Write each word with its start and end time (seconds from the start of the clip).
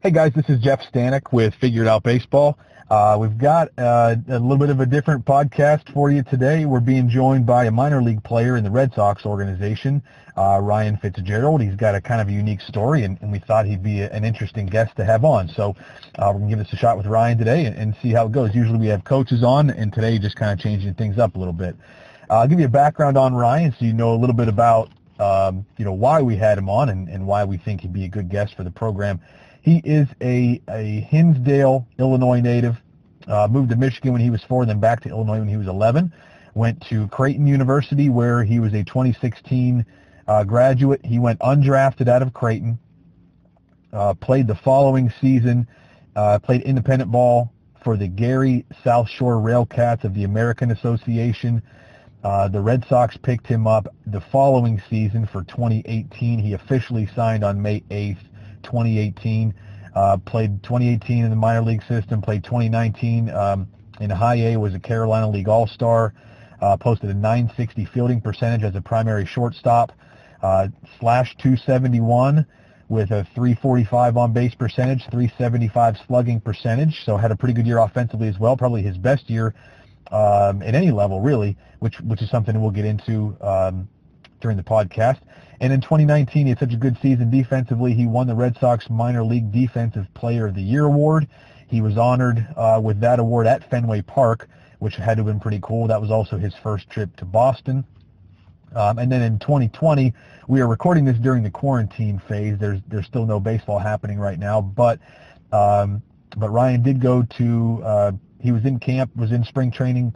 Hey 0.00 0.12
guys, 0.12 0.32
this 0.32 0.48
is 0.48 0.60
Jeff 0.60 0.80
Stanek 0.92 1.32
with 1.32 1.54
Figured 1.56 1.88
Out 1.88 2.04
Baseball. 2.04 2.56
Uh, 2.88 3.18
we've 3.20 3.36
got 3.36 3.76
uh, 3.76 4.14
a 4.28 4.38
little 4.38 4.56
bit 4.56 4.70
of 4.70 4.78
a 4.78 4.86
different 4.86 5.24
podcast 5.24 5.92
for 5.92 6.08
you 6.08 6.22
today. 6.22 6.66
We're 6.66 6.78
being 6.78 7.08
joined 7.08 7.46
by 7.46 7.64
a 7.64 7.72
minor 7.72 8.00
league 8.00 8.22
player 8.22 8.56
in 8.56 8.62
the 8.62 8.70
Red 8.70 8.94
Sox 8.94 9.26
organization, 9.26 10.00
uh, 10.36 10.60
Ryan 10.62 10.98
Fitzgerald. 10.98 11.62
He's 11.62 11.74
got 11.74 11.96
a 11.96 12.00
kind 12.00 12.20
of 12.20 12.28
a 12.28 12.32
unique 12.32 12.60
story, 12.60 13.02
and, 13.02 13.20
and 13.22 13.32
we 13.32 13.40
thought 13.40 13.66
he'd 13.66 13.82
be 13.82 14.02
a, 14.02 14.10
an 14.10 14.24
interesting 14.24 14.66
guest 14.66 14.94
to 14.98 15.04
have 15.04 15.24
on. 15.24 15.48
So 15.48 15.74
uh, 16.14 16.30
we're 16.32 16.38
going 16.38 16.50
to 16.50 16.56
give 16.56 16.64
this 16.64 16.72
a 16.74 16.76
shot 16.76 16.96
with 16.96 17.06
Ryan 17.06 17.36
today 17.36 17.64
and, 17.64 17.76
and, 17.76 17.96
see 18.00 18.12
how 18.12 18.26
it 18.26 18.32
goes. 18.32 18.54
Usually 18.54 18.78
we 18.78 18.86
have 18.86 19.02
coaches 19.02 19.42
on, 19.42 19.68
and 19.68 19.92
today 19.92 20.16
just 20.20 20.36
kind 20.36 20.52
of 20.52 20.60
changing 20.60 20.94
things 20.94 21.18
up 21.18 21.34
a 21.34 21.38
little 21.40 21.52
bit. 21.52 21.74
Uh, 22.30 22.34
I'll 22.34 22.48
give 22.48 22.60
you 22.60 22.66
a 22.66 22.70
background 22.70 23.18
on 23.18 23.34
Ryan 23.34 23.74
so 23.76 23.84
you 23.84 23.94
know 23.94 24.14
a 24.14 24.18
little 24.20 24.36
bit 24.36 24.46
about 24.46 24.90
um, 25.18 25.66
you 25.76 25.84
know 25.84 25.92
why 25.92 26.22
we 26.22 26.36
had 26.36 26.56
him 26.56 26.68
on 26.68 26.88
and, 26.88 27.08
and 27.08 27.26
why 27.26 27.44
we 27.44 27.56
think 27.56 27.80
he'd 27.80 27.92
be 27.92 28.04
a 28.04 28.08
good 28.08 28.28
guest 28.28 28.54
for 28.54 28.62
the 28.62 28.70
program. 28.70 29.20
He 29.68 29.82
is 29.84 30.08
a, 30.22 30.62
a 30.70 31.00
Hinsdale, 31.10 31.86
Illinois 31.98 32.40
native. 32.40 32.76
Uh, 33.26 33.46
moved 33.50 33.68
to 33.68 33.76
Michigan 33.76 34.12
when 34.12 34.22
he 34.22 34.30
was 34.30 34.42
four, 34.44 34.64
then 34.64 34.80
back 34.80 35.02
to 35.02 35.10
Illinois 35.10 35.40
when 35.40 35.48
he 35.48 35.58
was 35.58 35.66
11. 35.66 36.10
Went 36.54 36.80
to 36.88 37.06
Creighton 37.08 37.46
University 37.46 38.08
where 38.08 38.42
he 38.42 38.60
was 38.60 38.72
a 38.72 38.82
2016 38.82 39.84
uh, 40.26 40.44
graduate. 40.44 41.04
He 41.04 41.18
went 41.18 41.38
undrafted 41.40 42.08
out 42.08 42.22
of 42.22 42.32
Creighton. 42.32 42.78
Uh, 43.92 44.14
played 44.14 44.46
the 44.46 44.54
following 44.54 45.12
season. 45.20 45.68
Uh, 46.16 46.38
played 46.38 46.62
independent 46.62 47.10
ball 47.10 47.52
for 47.84 47.98
the 47.98 48.08
Gary 48.08 48.64
South 48.82 49.10
Shore 49.10 49.34
Railcats 49.34 50.02
of 50.02 50.14
the 50.14 50.24
American 50.24 50.70
Association. 50.70 51.60
Uh, 52.24 52.48
the 52.48 52.60
Red 52.60 52.86
Sox 52.88 53.18
picked 53.18 53.46
him 53.46 53.66
up 53.66 53.86
the 54.06 54.22
following 54.32 54.80
season 54.88 55.26
for 55.26 55.42
2018. 55.42 56.38
He 56.38 56.54
officially 56.54 57.06
signed 57.14 57.44
on 57.44 57.60
May 57.60 57.80
8th 57.90 58.24
2018. 58.62 59.54
Uh, 59.98 60.16
played 60.16 60.62
2018 60.62 61.24
in 61.24 61.30
the 61.30 61.34
minor 61.34 61.60
league 61.60 61.82
system. 61.88 62.22
Played 62.22 62.44
2019 62.44 63.30
um, 63.30 63.66
in 63.98 64.08
high 64.08 64.36
A. 64.36 64.56
Was 64.56 64.72
a 64.72 64.78
Carolina 64.78 65.28
League 65.28 65.48
All 65.48 65.66
Star. 65.66 66.14
Uh, 66.62 66.76
posted 66.76 67.10
a 67.10 67.14
960 67.14 67.84
fielding 67.86 68.20
percentage 68.20 68.62
as 68.62 68.76
a 68.76 68.80
primary 68.80 69.26
shortstop. 69.26 69.90
Uh, 70.40 70.68
slash 71.00 71.34
271 71.38 72.46
with 72.88 73.10
a 73.10 73.26
345 73.34 74.16
on 74.16 74.32
base 74.32 74.54
percentage, 74.54 75.00
375 75.10 75.96
slugging 76.06 76.40
percentage. 76.40 77.02
So 77.04 77.16
had 77.16 77.32
a 77.32 77.36
pretty 77.36 77.54
good 77.54 77.66
year 77.66 77.78
offensively 77.78 78.28
as 78.28 78.38
well. 78.38 78.56
Probably 78.56 78.82
his 78.82 78.96
best 78.96 79.28
year 79.28 79.52
um, 80.12 80.62
at 80.62 80.76
any 80.76 80.92
level, 80.92 81.20
really, 81.20 81.56
which 81.80 82.00
which 82.02 82.22
is 82.22 82.30
something 82.30 82.60
we'll 82.60 82.70
get 82.70 82.84
into 82.84 83.36
um, 83.40 83.88
during 84.40 84.56
the 84.56 84.62
podcast. 84.62 85.20
And 85.60 85.72
in 85.72 85.80
2019, 85.80 86.44
he 86.44 86.50
had 86.50 86.58
such 86.58 86.72
a 86.72 86.76
good 86.76 86.96
season 87.02 87.30
defensively. 87.30 87.92
He 87.92 88.06
won 88.06 88.26
the 88.26 88.34
Red 88.34 88.56
Sox 88.58 88.88
Minor 88.88 89.24
League 89.24 89.50
Defensive 89.50 90.06
Player 90.14 90.46
of 90.46 90.54
the 90.54 90.62
Year 90.62 90.84
award. 90.84 91.28
He 91.66 91.80
was 91.80 91.98
honored 91.98 92.46
uh, 92.56 92.80
with 92.82 93.00
that 93.00 93.18
award 93.18 93.46
at 93.46 93.68
Fenway 93.68 94.02
Park, 94.02 94.48
which 94.78 94.94
had 94.96 95.16
to 95.16 95.24
have 95.24 95.26
been 95.26 95.40
pretty 95.40 95.60
cool. 95.62 95.86
That 95.88 96.00
was 96.00 96.10
also 96.10 96.38
his 96.38 96.54
first 96.62 96.88
trip 96.88 97.14
to 97.16 97.24
Boston. 97.24 97.84
Um, 98.74 98.98
and 98.98 99.10
then 99.10 99.22
in 99.22 99.38
2020, 99.38 100.12
we 100.46 100.60
are 100.60 100.68
recording 100.68 101.04
this 101.04 101.18
during 101.18 101.42
the 101.42 101.50
quarantine 101.50 102.20
phase. 102.28 102.56
There's 102.58 102.80
there's 102.88 103.06
still 103.06 103.26
no 103.26 103.40
baseball 103.40 103.78
happening 103.78 104.18
right 104.18 104.38
now, 104.38 104.60
but 104.60 105.00
um, 105.52 106.02
but 106.36 106.50
Ryan 106.50 106.82
did 106.82 107.00
go 107.00 107.22
to. 107.22 107.82
Uh, 107.82 108.12
he 108.40 108.52
was 108.52 108.64
in 108.64 108.78
camp, 108.78 109.14
was 109.16 109.32
in 109.32 109.42
spring 109.42 109.72
training 109.72 110.14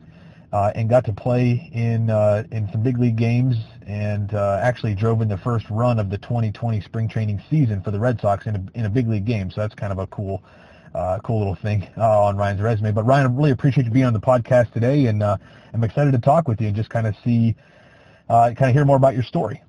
uh, 0.53 0.71
and 0.75 0.89
got 0.89 1.05
to 1.07 1.13
play 1.13 1.71
in 1.73 2.11
uh, 2.11 2.45
in 2.53 2.69
some 2.71 2.83
big 2.83 2.99
league 2.99 3.17
games 3.17 3.57
and 3.87 4.35
uh, 4.35 4.61
actually 4.63 4.95
drove 4.95 5.23
in 5.23 5.29
the 5.29 5.39
first 5.39 5.69
run 5.71 5.99
of 5.99 6.11
the 6.11 6.19
2020 6.19 6.81
spring 6.81 7.09
training 7.09 7.43
season 7.51 7.83
for 7.83 7.91
the 7.91 7.99
Red 7.99 8.21
Sox 8.21 8.47
in 8.47 8.57
a, 8.57 8.79
in 8.79 8.85
a 8.87 8.91
big 8.91 9.09
league 9.09 9.25
game. 9.25 9.51
So 9.51 9.61
that's 9.61 9.75
kind 9.75 9.93
of 9.93 9.99
a 9.99 10.07
cool 10.09 10.43
uh, 10.95 11.19
cool 11.25 11.39
little 11.39 11.55
thing 11.55 11.89
uh, 11.97 12.25
on 12.25 12.37
Ryan's 12.37 12.61
resume. 12.61 12.93
But 12.93 13.05
Ryan, 13.05 13.27
I 13.27 13.35
really 13.35 13.51
appreciate 13.51 13.85
you 13.85 13.91
being 13.91 14.05
on 14.05 14.13
the 14.13 14.21
podcast 14.21 14.73
today, 14.73 15.07
and 15.07 15.23
uh, 15.23 15.37
I'm 15.73 15.85
excited 15.85 16.13
to 16.13 16.19
talk 16.19 16.49
with 16.49 16.61
you 16.61 16.67
and 16.67 16.77
just 16.77 16.91
kind 16.91 17.07
of 17.07 17.15
see, 17.25 17.57
uh, 18.29 18.53
kind 18.57 18.69
of 18.69 18.75
hear 18.75 18.85
more 18.85 18.97
about 18.97 19.15
your 19.15 19.23
story. 19.23 19.63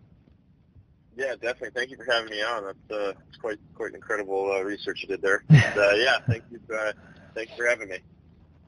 Yeah, 1.16 1.36
definitely. 1.36 1.70
Thank 1.76 1.92
you 1.92 1.98
for 1.98 2.12
having 2.12 2.32
me 2.32 2.42
on. 2.42 2.66
That's 2.66 2.92
uh, 2.92 3.14
quite 3.40 3.60
quite 3.76 3.94
incredible 3.94 4.52
uh, 4.52 4.64
research 4.64 5.02
you 5.02 5.08
did 5.08 5.22
there. 5.22 5.44
And, 5.50 5.78
uh, 5.78 5.92
yeah, 5.96 6.18
thank 6.28 6.44
you. 6.52 6.60
For, 6.68 6.76
uh, 6.76 6.94
thanks 7.36 7.54
for 7.56 7.68
having 7.68 7.90
me. 7.90 8.00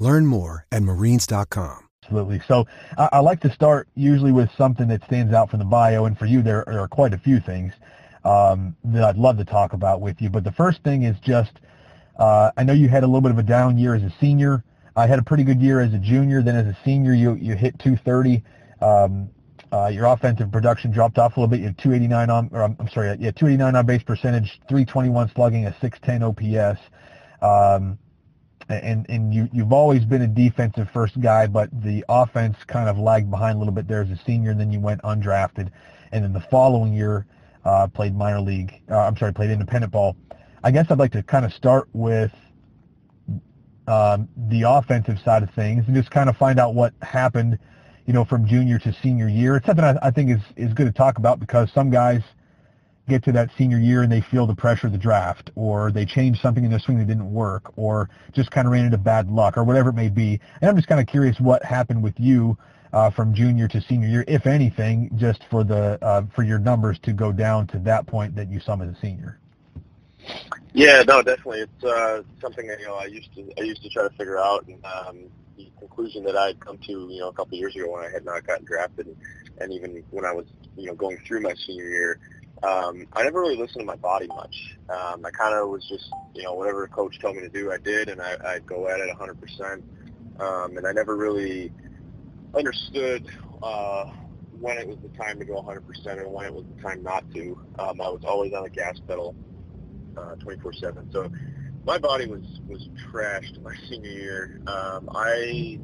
Learn 0.00 0.26
more 0.26 0.66
at 0.72 0.82
marines.com. 0.82 1.88
Absolutely. 2.02 2.40
So 2.48 2.66
I, 2.98 3.08
I, 3.12 3.18
like 3.20 3.40
to 3.42 3.52
start 3.52 3.86
usually 3.94 4.32
with 4.32 4.50
something 4.56 4.88
that 4.88 5.04
stands 5.04 5.32
out 5.32 5.50
from 5.50 5.60
the 5.60 5.64
bio, 5.64 6.06
and 6.06 6.18
for 6.18 6.26
you 6.26 6.42
there, 6.42 6.68
are 6.68 6.88
quite 6.88 7.12
a 7.12 7.18
few 7.18 7.38
things 7.38 7.72
um, 8.24 8.74
that 8.82 9.04
I'd 9.04 9.16
love 9.16 9.36
to 9.38 9.44
talk 9.44 9.74
about 9.74 10.00
with 10.00 10.20
you. 10.20 10.28
But 10.28 10.42
the 10.42 10.52
first 10.52 10.82
thing 10.82 11.04
is 11.04 11.16
just 11.20 11.52
uh, 12.18 12.50
I 12.56 12.64
know 12.64 12.72
you 12.72 12.88
had 12.88 13.04
a 13.04 13.06
little 13.06 13.20
bit 13.20 13.30
of 13.30 13.38
a 13.38 13.42
down 13.42 13.78
year 13.78 13.94
as 13.94 14.02
a 14.02 14.12
senior. 14.20 14.64
I 14.96 15.06
had 15.06 15.18
a 15.18 15.22
pretty 15.22 15.44
good 15.44 15.60
year 15.60 15.80
as 15.80 15.94
a 15.94 15.98
junior. 15.98 16.42
Then 16.42 16.56
as 16.56 16.66
a 16.66 16.76
senior, 16.84 17.12
you 17.12 17.34
you 17.34 17.54
hit 17.54 17.78
230. 17.78 18.42
Um, 18.80 19.30
uh, 19.72 19.86
your 19.86 20.06
offensive 20.06 20.50
production 20.50 20.90
dropped 20.90 21.18
off 21.18 21.36
a 21.36 21.40
little 21.40 21.48
bit. 21.48 21.60
You 21.60 21.66
had 21.66 21.78
289 21.78 22.30
on, 22.30 22.50
or 22.52 22.62
I'm, 22.64 22.76
I'm 22.80 22.88
sorry, 22.88 23.08
yeah, 23.20 23.30
289 23.30 23.76
on 23.76 23.86
base 23.86 24.02
percentage, 24.02 24.60
321 24.68 25.30
slugging, 25.34 25.66
a 25.66 25.76
610 25.80 26.22
OPS. 26.24 26.80
Um, 27.40 27.98
and 28.70 29.06
and 29.08 29.34
you 29.34 29.48
you've 29.52 29.72
always 29.72 30.04
been 30.04 30.22
a 30.22 30.26
defensive 30.26 30.88
first 30.90 31.20
guy, 31.20 31.46
but 31.46 31.68
the 31.82 32.04
offense 32.08 32.56
kind 32.66 32.88
of 32.88 32.98
lagged 32.98 33.30
behind 33.30 33.56
a 33.56 33.58
little 33.58 33.74
bit 33.74 33.88
there 33.88 34.02
as 34.02 34.10
a 34.10 34.16
senior, 34.24 34.50
and 34.50 34.60
then 34.60 34.72
you 34.72 34.80
went 34.80 35.02
undrafted, 35.02 35.70
and 36.12 36.24
then 36.24 36.32
the 36.32 36.40
following 36.40 36.92
year 36.92 37.26
uh, 37.64 37.86
played 37.88 38.14
minor 38.14 38.40
league. 38.40 38.80
Uh, 38.90 38.98
I'm 38.98 39.16
sorry, 39.16 39.32
played 39.32 39.50
independent 39.50 39.92
ball. 39.92 40.16
I 40.62 40.70
guess 40.70 40.90
I'd 40.90 40.98
like 40.98 41.12
to 41.12 41.22
kind 41.22 41.44
of 41.44 41.52
start 41.52 41.88
with 41.92 42.32
um, 43.86 44.28
the 44.48 44.62
offensive 44.62 45.18
side 45.24 45.42
of 45.42 45.50
things 45.50 45.84
and 45.86 45.96
just 45.96 46.10
kind 46.10 46.28
of 46.28 46.36
find 46.36 46.60
out 46.60 46.74
what 46.74 46.92
happened, 47.02 47.58
you 48.06 48.12
know, 48.12 48.24
from 48.24 48.46
junior 48.46 48.78
to 48.78 48.92
senior 49.02 49.28
year. 49.28 49.56
It's 49.56 49.66
something 49.66 49.84
I, 49.84 49.96
I 50.02 50.10
think 50.10 50.30
is 50.30 50.42
is 50.56 50.72
good 50.74 50.86
to 50.86 50.92
talk 50.92 51.18
about 51.18 51.40
because 51.40 51.70
some 51.72 51.90
guys 51.90 52.22
get 53.08 53.24
to 53.24 53.32
that 53.32 53.50
senior 53.58 53.78
year 53.78 54.02
and 54.02 54.10
they 54.10 54.20
feel 54.20 54.46
the 54.46 54.54
pressure 54.54 54.86
of 54.86 54.92
the 54.92 54.98
draft, 54.98 55.50
or 55.56 55.90
they 55.90 56.04
change 56.04 56.40
something 56.40 56.64
in 56.64 56.70
their 56.70 56.78
swing 56.78 56.98
that 56.98 57.06
didn't 57.06 57.32
work, 57.32 57.72
or 57.76 58.08
just 58.32 58.50
kind 58.50 58.66
of 58.66 58.72
ran 58.72 58.84
into 58.84 58.98
bad 58.98 59.30
luck, 59.30 59.56
or 59.56 59.64
whatever 59.64 59.90
it 59.90 59.94
may 59.94 60.08
be. 60.08 60.40
And 60.60 60.70
I'm 60.70 60.76
just 60.76 60.88
kind 60.88 61.00
of 61.00 61.06
curious 61.06 61.38
what 61.40 61.64
happened 61.64 62.02
with 62.02 62.14
you 62.18 62.56
uh, 62.92 63.10
from 63.10 63.34
junior 63.34 63.68
to 63.68 63.80
senior 63.82 64.08
year, 64.08 64.24
if 64.26 64.46
anything, 64.46 65.10
just 65.16 65.42
for 65.50 65.64
the 65.64 65.98
uh, 66.02 66.22
for 66.34 66.42
your 66.42 66.58
numbers 66.58 66.98
to 67.02 67.12
go 67.12 67.32
down 67.32 67.66
to 67.68 67.78
that 67.80 68.06
point 68.06 68.34
that 68.36 68.50
you 68.50 68.60
saw 68.60 68.74
as 68.80 68.88
a 68.88 68.96
senior. 69.00 69.38
Yeah, 70.72 71.02
no, 71.02 71.22
definitely. 71.22 71.60
It's 71.60 71.84
uh, 71.84 72.22
something 72.40 72.66
that 72.68 72.80
you 72.80 72.86
know 72.86 72.94
I 72.94 73.06
used 73.06 73.34
to 73.34 73.50
I 73.58 73.62
used 73.62 73.82
to 73.82 73.88
try 73.88 74.04
to 74.04 74.10
figure 74.10 74.38
out, 74.38 74.66
and 74.66 74.84
um, 74.84 75.18
the 75.56 75.70
conclusion 75.78 76.24
that 76.24 76.36
I 76.36 76.48
had 76.48 76.60
come 76.60 76.78
to 76.78 76.92
you 76.92 77.20
know 77.20 77.28
a 77.28 77.32
couple 77.32 77.56
of 77.56 77.60
years 77.60 77.74
ago 77.74 77.92
when 77.92 78.04
I 78.04 78.10
had 78.10 78.24
not 78.24 78.46
gotten 78.46 78.64
drafted, 78.64 79.06
and, 79.06 79.16
and 79.60 79.72
even 79.72 80.02
when 80.10 80.24
I 80.24 80.32
was 80.32 80.46
you 80.76 80.86
know 80.86 80.94
going 80.94 81.18
through 81.26 81.40
my 81.40 81.54
senior 81.66 81.88
year 81.88 82.20
um, 82.62 83.06
I 83.12 83.22
never 83.22 83.40
really 83.40 83.56
listened 83.56 83.80
to 83.80 83.84
my 83.84 83.96
body 83.96 84.26
much. 84.26 84.78
Um, 84.88 85.24
I 85.24 85.30
kind 85.30 85.54
of 85.54 85.68
was 85.70 85.86
just, 85.88 86.10
you 86.34 86.42
know, 86.42 86.54
whatever 86.54 86.86
coach 86.88 87.18
told 87.18 87.36
me 87.36 87.42
to 87.42 87.48
do, 87.48 87.72
I 87.72 87.78
did, 87.78 88.08
and 88.08 88.20
I, 88.20 88.36
I'd 88.44 88.66
go 88.66 88.88
at 88.88 89.00
it 89.00 89.08
100%. 89.16 89.82
Um, 90.40 90.76
and 90.76 90.86
I 90.86 90.92
never 90.92 91.16
really 91.16 91.72
understood 92.54 93.28
uh, 93.62 94.04
when 94.58 94.78
it 94.78 94.86
was 94.86 94.98
the 95.02 95.08
time 95.16 95.38
to 95.38 95.44
go 95.44 95.62
100% 95.62 95.80
and 96.06 96.32
when 96.32 96.46
it 96.46 96.54
was 96.54 96.64
the 96.74 96.82
time 96.82 97.02
not 97.02 97.24
to. 97.34 97.58
Um, 97.78 98.00
I 98.00 98.08
was 98.08 98.22
always 98.26 98.52
on 98.52 98.64
the 98.64 98.70
gas 98.70 98.98
pedal 99.06 99.34
uh, 100.16 100.36
24/7. 100.36 101.12
So 101.12 101.30
my 101.86 101.98
body 101.98 102.26
was 102.26 102.42
was 102.68 102.88
trashed 103.10 103.62
my 103.62 103.74
senior 103.88 104.10
year. 104.10 104.60
Um, 104.66 105.08
I 105.14 105.78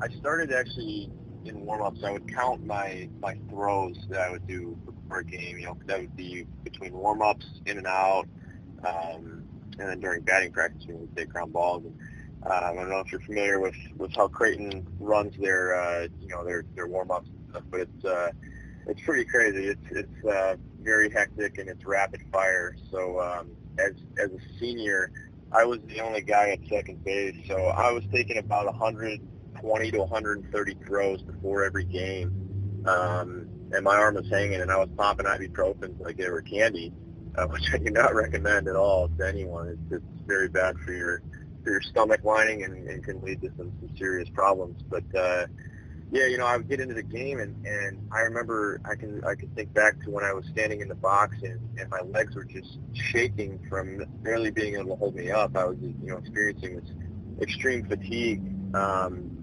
I 0.00 0.08
started 0.18 0.52
actually 0.52 1.10
in 1.44 1.60
warm-ups. 1.60 2.00
I 2.04 2.12
would 2.12 2.32
count 2.32 2.64
my 2.64 3.08
my 3.20 3.36
throws 3.48 3.96
that 4.10 4.20
I 4.20 4.30
would 4.30 4.46
do 4.46 4.76
for 4.84 4.91
a 5.18 5.24
game. 5.24 5.58
You 5.58 5.66
know, 5.66 5.78
that 5.86 6.00
would 6.00 6.16
be 6.16 6.46
between 6.64 6.92
warm-ups, 6.92 7.46
in 7.66 7.78
and 7.78 7.86
out, 7.86 8.26
um, 8.84 9.44
and 9.78 9.88
then 9.88 10.00
during 10.00 10.22
batting 10.22 10.52
practice 10.52 10.84
we 10.86 10.94
would 10.94 11.16
take 11.16 11.30
ground 11.30 11.52
balls. 11.52 11.84
And, 11.84 11.94
um, 12.44 12.52
I 12.52 12.74
don't 12.74 12.90
know 12.90 12.98
if 12.98 13.12
you're 13.12 13.20
familiar 13.20 13.60
with, 13.60 13.76
with 13.96 14.12
how 14.14 14.28
Creighton 14.28 14.86
runs 14.98 15.36
their 15.38 15.80
uh, 15.80 16.08
you 16.20 16.28
know 16.28 16.44
their 16.44 16.64
their 16.74 16.86
warm-ups 16.86 17.28
and 17.28 17.50
stuff, 17.50 17.62
but 17.70 17.80
it's 17.80 18.04
uh, 18.04 18.30
it's 18.86 19.00
pretty 19.02 19.24
crazy. 19.24 19.68
It's 19.68 19.86
it's 19.90 20.24
uh, 20.24 20.56
very 20.80 21.10
hectic 21.10 21.58
and 21.58 21.68
it's 21.68 21.84
rapid 21.84 22.20
fire. 22.32 22.76
So 22.90 23.20
um, 23.20 23.50
as 23.78 23.92
as 24.18 24.30
a 24.30 24.58
senior, 24.58 25.12
I 25.52 25.64
was 25.64 25.78
the 25.86 26.00
only 26.00 26.22
guy 26.22 26.50
at 26.50 26.60
second 26.68 27.04
base, 27.04 27.36
so 27.46 27.56
I 27.56 27.92
was 27.92 28.04
taking 28.12 28.38
about 28.38 28.66
120 28.66 29.90
to 29.90 29.98
130 29.98 30.74
throws 30.86 31.22
before 31.22 31.64
every 31.64 31.84
game, 31.84 32.82
um, 32.86 33.41
and 33.72 33.84
my 33.84 33.96
arm 33.96 34.16
was 34.16 34.28
hanging, 34.28 34.60
and 34.60 34.70
I 34.70 34.76
was 34.76 34.88
popping 34.96 35.26
ibuprofen 35.26 35.98
like 36.00 36.16
they 36.16 36.28
were 36.28 36.42
candy, 36.42 36.92
uh, 37.36 37.46
which 37.48 37.72
I 37.72 37.78
do 37.78 37.90
not 37.90 38.14
recommend 38.14 38.68
at 38.68 38.76
all 38.76 39.08
to 39.08 39.26
anyone. 39.26 39.68
It's, 39.68 40.02
it's 40.02 40.26
very 40.26 40.48
bad 40.48 40.76
for 40.78 40.92
your 40.92 41.22
for 41.64 41.70
your 41.70 41.82
stomach 41.82 42.24
lining 42.24 42.64
and, 42.64 42.88
and 42.88 43.04
can 43.04 43.22
lead 43.22 43.40
to 43.40 43.48
some, 43.56 43.72
some 43.80 43.96
serious 43.96 44.28
problems. 44.30 44.82
But 44.88 45.04
uh, 45.16 45.46
yeah, 46.10 46.26
you 46.26 46.36
know, 46.36 46.46
I 46.46 46.56
would 46.56 46.68
get 46.68 46.80
into 46.80 46.94
the 46.94 47.02
game, 47.02 47.40
and 47.40 47.66
and 47.66 48.08
I 48.12 48.20
remember 48.20 48.80
I 48.84 48.94
can 48.94 49.24
I 49.24 49.34
can 49.34 49.48
think 49.50 49.72
back 49.72 49.98
to 50.04 50.10
when 50.10 50.24
I 50.24 50.32
was 50.32 50.44
standing 50.52 50.80
in 50.80 50.88
the 50.88 50.94
box 50.94 51.36
and 51.42 51.58
and 51.78 51.88
my 51.88 52.00
legs 52.00 52.34
were 52.34 52.44
just 52.44 52.78
shaking 52.92 53.58
from 53.68 54.04
barely 54.22 54.50
being 54.50 54.74
able 54.74 54.88
to 54.90 54.96
hold 54.96 55.14
me 55.14 55.30
up. 55.30 55.56
I 55.56 55.64
was 55.64 55.78
you 55.80 55.94
know 56.02 56.18
experiencing 56.18 56.76
this 56.76 56.90
extreme 57.40 57.86
fatigue. 57.86 58.42
Um, 58.74 59.41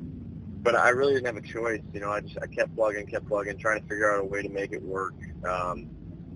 but 0.61 0.75
I 0.75 0.89
really 0.89 1.13
didn't 1.13 1.27
have 1.27 1.37
a 1.37 1.47
choice. 1.47 1.81
You 1.93 2.01
know, 2.01 2.11
I 2.11 2.21
just 2.21 2.37
I 2.41 2.47
kept 2.47 2.75
plugging, 2.75 3.07
kept 3.07 3.27
plugging, 3.27 3.57
trying 3.57 3.81
to 3.81 3.87
figure 3.87 4.13
out 4.13 4.21
a 4.21 4.25
way 4.25 4.41
to 4.41 4.49
make 4.49 4.71
it 4.73 4.81
work. 4.81 5.13
Um, 5.47 5.89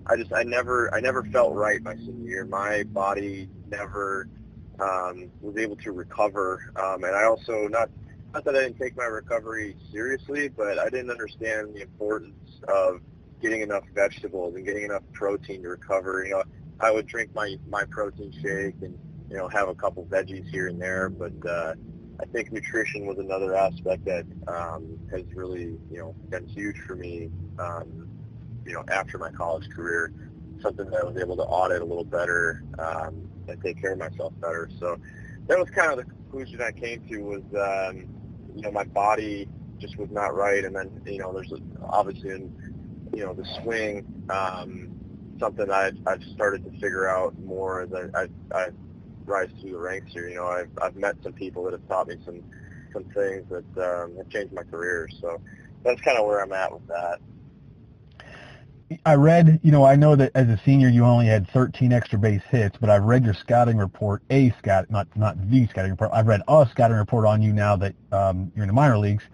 I 0.06 0.16
just 0.16 0.32
I 0.32 0.42
never 0.42 0.94
I 0.94 1.00
never 1.00 1.22
felt 1.24 1.54
right 1.54 1.82
my 1.82 1.96
senior 1.96 2.28
year. 2.28 2.44
My 2.44 2.84
body 2.84 3.48
never 3.68 4.28
um, 4.80 5.30
was 5.40 5.56
able 5.56 5.76
to 5.76 5.92
recover, 5.92 6.72
um, 6.76 7.04
and 7.04 7.14
I 7.14 7.24
also 7.24 7.68
not 7.68 7.90
not 8.32 8.44
that 8.44 8.56
I 8.56 8.64
didn't 8.64 8.78
take 8.78 8.96
my 8.96 9.04
recovery 9.04 9.76
seriously, 9.92 10.48
but 10.48 10.78
I 10.78 10.88
didn't 10.88 11.10
understand 11.10 11.74
the 11.74 11.82
importance 11.82 12.60
of 12.68 13.00
getting 13.40 13.60
enough 13.60 13.84
vegetables 13.94 14.56
and 14.56 14.64
getting 14.64 14.84
enough 14.84 15.02
protein 15.12 15.62
to 15.62 15.68
recover. 15.68 16.24
You 16.24 16.32
know, 16.32 16.44
I 16.80 16.90
would 16.90 17.06
drink 17.06 17.34
my 17.34 17.56
my 17.68 17.84
protein 17.84 18.32
shake 18.32 18.76
and 18.82 18.98
you 19.30 19.36
know 19.36 19.48
have 19.48 19.68
a 19.68 19.74
couple 19.74 20.04
veggies 20.06 20.48
here 20.50 20.68
and 20.68 20.80
there, 20.80 21.08
but 21.08 21.32
uh, 21.48 21.74
I 22.20 22.26
think 22.26 22.52
nutrition 22.52 23.06
was 23.06 23.18
another 23.18 23.54
aspect 23.54 24.04
that 24.04 24.24
um, 24.46 24.98
has 25.10 25.22
really 25.34 25.78
you 25.90 25.98
know 25.98 26.14
been 26.30 26.46
huge 26.46 26.78
for 26.86 26.94
me. 26.94 27.30
Um, 27.58 28.08
you 28.66 28.72
know, 28.72 28.84
after 28.90 29.18
my 29.18 29.30
college 29.30 29.68
career, 29.68 30.12
something 30.62 30.88
that 30.90 31.00
I 31.00 31.04
was 31.04 31.16
able 31.18 31.36
to 31.36 31.42
audit 31.42 31.82
a 31.82 31.84
little 31.84 32.04
better 32.04 32.64
um, 32.78 33.28
and 33.46 33.60
take 33.62 33.80
care 33.80 33.92
of 33.92 33.98
myself 33.98 34.32
better. 34.40 34.70
So 34.80 34.98
that 35.48 35.58
was 35.58 35.68
kind 35.70 35.90
of 35.90 35.98
the 35.98 36.04
conclusion 36.04 36.62
I 36.62 36.72
came 36.72 37.06
to 37.08 37.18
was 37.18 37.42
um, 37.54 38.08
you 38.54 38.62
know, 38.62 38.70
my 38.70 38.84
body 38.84 39.48
just 39.78 39.98
was 39.98 40.10
not 40.10 40.34
right. 40.34 40.64
And 40.64 40.74
then, 40.74 41.02
you 41.06 41.18
know, 41.18 41.32
there's 41.32 41.52
obviously, 41.82 42.30
in, 42.30 43.10
you 43.12 43.24
know, 43.24 43.34
the 43.34 43.44
swing, 43.62 44.04
um, 44.30 44.90
something 45.38 45.70
I've, 45.70 45.98
I've 46.06 46.22
started 46.34 46.64
to 46.64 46.70
figure 46.72 47.08
out 47.08 47.38
more 47.40 47.82
as 47.82 47.90
I, 47.92 48.22
I, 48.22 48.28
I 48.54 48.68
rise 49.26 49.48
through 49.60 49.72
the 49.72 49.78
ranks 49.78 50.12
here. 50.12 50.28
You 50.28 50.36
know, 50.36 50.46
I've, 50.46 50.70
I've 50.80 50.96
met 50.96 51.16
some 51.22 51.32
people 51.32 51.64
that 51.64 51.72
have 51.72 51.86
taught 51.88 52.08
me 52.08 52.16
some, 52.24 52.42
some 52.92 53.04
things 53.04 53.44
that 53.50 53.82
um, 53.82 54.16
have 54.16 54.28
changed 54.28 54.52
my 54.52 54.62
career. 54.62 55.08
So 55.20 55.40
that's 55.84 56.00
kind 56.00 56.18
of 56.18 56.26
where 56.26 56.42
I'm 56.42 56.52
at 56.52 56.72
with 56.72 56.86
that. 56.88 57.20
I 59.06 59.14
read, 59.14 59.60
you 59.62 59.72
know, 59.72 59.84
I 59.84 59.96
know 59.96 60.14
that 60.16 60.32
as 60.34 60.48
a 60.48 60.60
senior 60.64 60.88
you 60.88 61.04
only 61.04 61.26
had 61.26 61.48
13 61.50 61.92
extra 61.92 62.18
base 62.18 62.42
hits, 62.50 62.76
but 62.80 62.90
I've 62.90 63.04
read 63.04 63.24
your 63.24 63.34
scouting 63.34 63.78
report, 63.78 64.22
a 64.30 64.50
scout, 64.58 64.90
not 64.90 65.08
not 65.16 65.36
the 65.50 65.66
scouting 65.68 65.90
report. 65.90 66.10
I've 66.12 66.26
read 66.26 66.42
a 66.46 66.68
scouting 66.70 66.96
report 66.96 67.26
on 67.26 67.40
you 67.42 67.52
now 67.52 67.76
that 67.76 67.94
um, 68.12 68.52
you're 68.54 68.64
in 68.64 68.68
the 68.68 68.74
minor 68.74 68.98
leagues, 68.98 69.24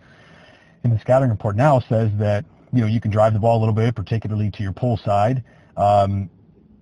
and 0.84 0.92
the 0.92 0.98
scouting 1.00 1.30
report 1.30 1.56
now 1.56 1.80
says 1.80 2.10
that 2.18 2.44
you 2.72 2.80
know 2.80 2.86
you 2.86 3.00
can 3.00 3.10
drive 3.10 3.32
the 3.32 3.40
ball 3.40 3.58
a 3.58 3.60
little 3.60 3.74
bit, 3.74 3.94
particularly 3.94 4.50
to 4.52 4.62
your 4.62 4.72
pull 4.72 4.96
side. 4.96 5.42
Um, 5.76 6.30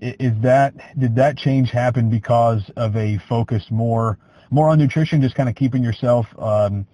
is 0.00 0.32
that 0.42 0.74
did 0.98 1.14
that 1.16 1.36
change 1.36 1.70
happen 1.70 2.08
because 2.08 2.62
of 2.76 2.96
a 2.96 3.18
focus 3.28 3.64
more 3.70 4.18
more 4.50 4.70
on 4.70 4.78
nutrition, 4.78 5.20
just 5.20 5.34
kind 5.34 5.48
of 5.48 5.54
keeping 5.54 5.82
yourself 5.82 6.26
um, 6.38 6.86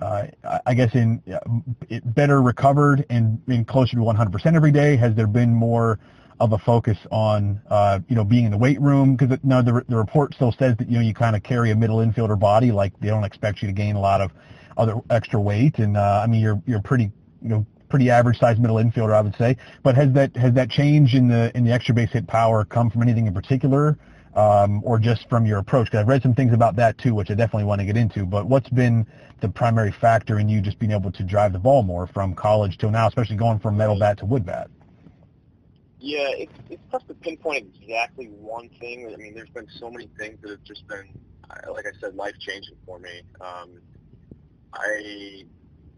uh, 0.00 0.26
I 0.64 0.74
guess 0.74 0.94
in 0.94 1.22
better 2.04 2.40
recovered 2.40 3.04
and 3.10 3.44
being 3.46 3.64
closer 3.64 3.96
to 3.96 4.02
100% 4.02 4.54
every 4.54 4.70
day? 4.70 4.96
Has 4.96 5.14
there 5.14 5.26
been 5.26 5.52
more 5.52 5.98
of 6.40 6.52
a 6.52 6.58
focus 6.58 6.96
on 7.10 7.60
uh, 7.68 7.98
you 8.08 8.14
know 8.14 8.24
being 8.24 8.44
in 8.44 8.50
the 8.50 8.58
weight 8.58 8.80
room? 8.80 9.16
Because 9.16 9.38
now 9.42 9.62
the 9.62 9.84
the 9.88 9.96
report 9.96 10.34
still 10.34 10.52
says 10.52 10.76
that 10.78 10.88
you 10.88 10.98
know 10.98 11.02
you 11.02 11.14
kind 11.14 11.34
of 11.34 11.42
carry 11.42 11.70
a 11.70 11.76
middle 11.76 11.98
infielder 11.98 12.38
body, 12.38 12.70
like 12.70 12.98
they 13.00 13.08
don't 13.08 13.24
expect 13.24 13.60
you 13.60 13.68
to 13.68 13.74
gain 13.74 13.96
a 13.96 14.00
lot 14.00 14.20
of 14.20 14.30
other 14.76 14.94
extra 15.10 15.40
weight. 15.40 15.78
And 15.78 15.96
uh, 15.96 16.20
I 16.22 16.26
mean 16.26 16.40
you're 16.40 16.62
you're 16.66 16.82
pretty 16.82 17.10
you 17.42 17.48
know 17.48 17.66
pretty 17.88 18.10
average 18.10 18.38
sized 18.38 18.60
middle 18.60 18.76
infielder, 18.76 19.14
I 19.14 19.20
would 19.20 19.36
say. 19.36 19.56
But 19.82 19.94
has 19.96 20.12
that 20.12 20.36
has 20.36 20.52
that 20.54 20.70
change 20.70 21.14
in 21.14 21.28
the 21.28 21.50
in 21.56 21.64
the 21.64 21.72
extra 21.72 21.94
base 21.94 22.10
hit 22.10 22.26
power 22.26 22.64
come 22.64 22.90
from 22.90 23.02
anything 23.02 23.26
in 23.26 23.34
particular? 23.34 23.98
um, 24.38 24.82
or 24.84 24.98
just 24.98 25.28
from 25.28 25.46
your 25.46 25.58
approach? 25.58 25.86
Because 25.86 26.00
I've 26.00 26.08
read 26.08 26.22
some 26.22 26.34
things 26.34 26.52
about 26.52 26.76
that 26.76 26.96
too, 26.98 27.14
which 27.14 27.30
I 27.30 27.34
definitely 27.34 27.64
want 27.64 27.80
to 27.80 27.84
get 27.84 27.96
into. 27.96 28.24
But 28.24 28.46
what's 28.46 28.68
been 28.68 29.06
the 29.40 29.48
primary 29.48 29.92
factor 29.92 30.38
in 30.38 30.48
you 30.48 30.60
just 30.60 30.78
being 30.78 30.92
able 30.92 31.10
to 31.12 31.22
drive 31.24 31.52
the 31.52 31.58
ball 31.58 31.82
more 31.82 32.06
from 32.06 32.34
college 32.34 32.78
till 32.78 32.90
now, 32.90 33.08
especially 33.08 33.36
going 33.36 33.58
from 33.58 33.76
metal 33.76 33.98
bat 33.98 34.18
to 34.18 34.26
wood 34.26 34.46
bat? 34.46 34.70
Yeah, 36.00 36.28
it's 36.28 36.52
it's 36.70 36.82
tough 36.92 37.06
to 37.08 37.14
pinpoint 37.14 37.74
exactly 37.82 38.26
one 38.26 38.68
thing. 38.80 39.12
I 39.12 39.16
mean, 39.16 39.34
there's 39.34 39.48
been 39.48 39.66
so 39.80 39.90
many 39.90 40.08
things 40.16 40.38
that 40.42 40.50
have 40.50 40.62
just 40.62 40.86
been, 40.86 41.08
like 41.72 41.86
I 41.86 41.98
said, 42.00 42.14
life 42.14 42.38
changing 42.38 42.76
for 42.86 43.00
me. 43.00 43.22
Um, 43.40 43.80
I 44.72 45.44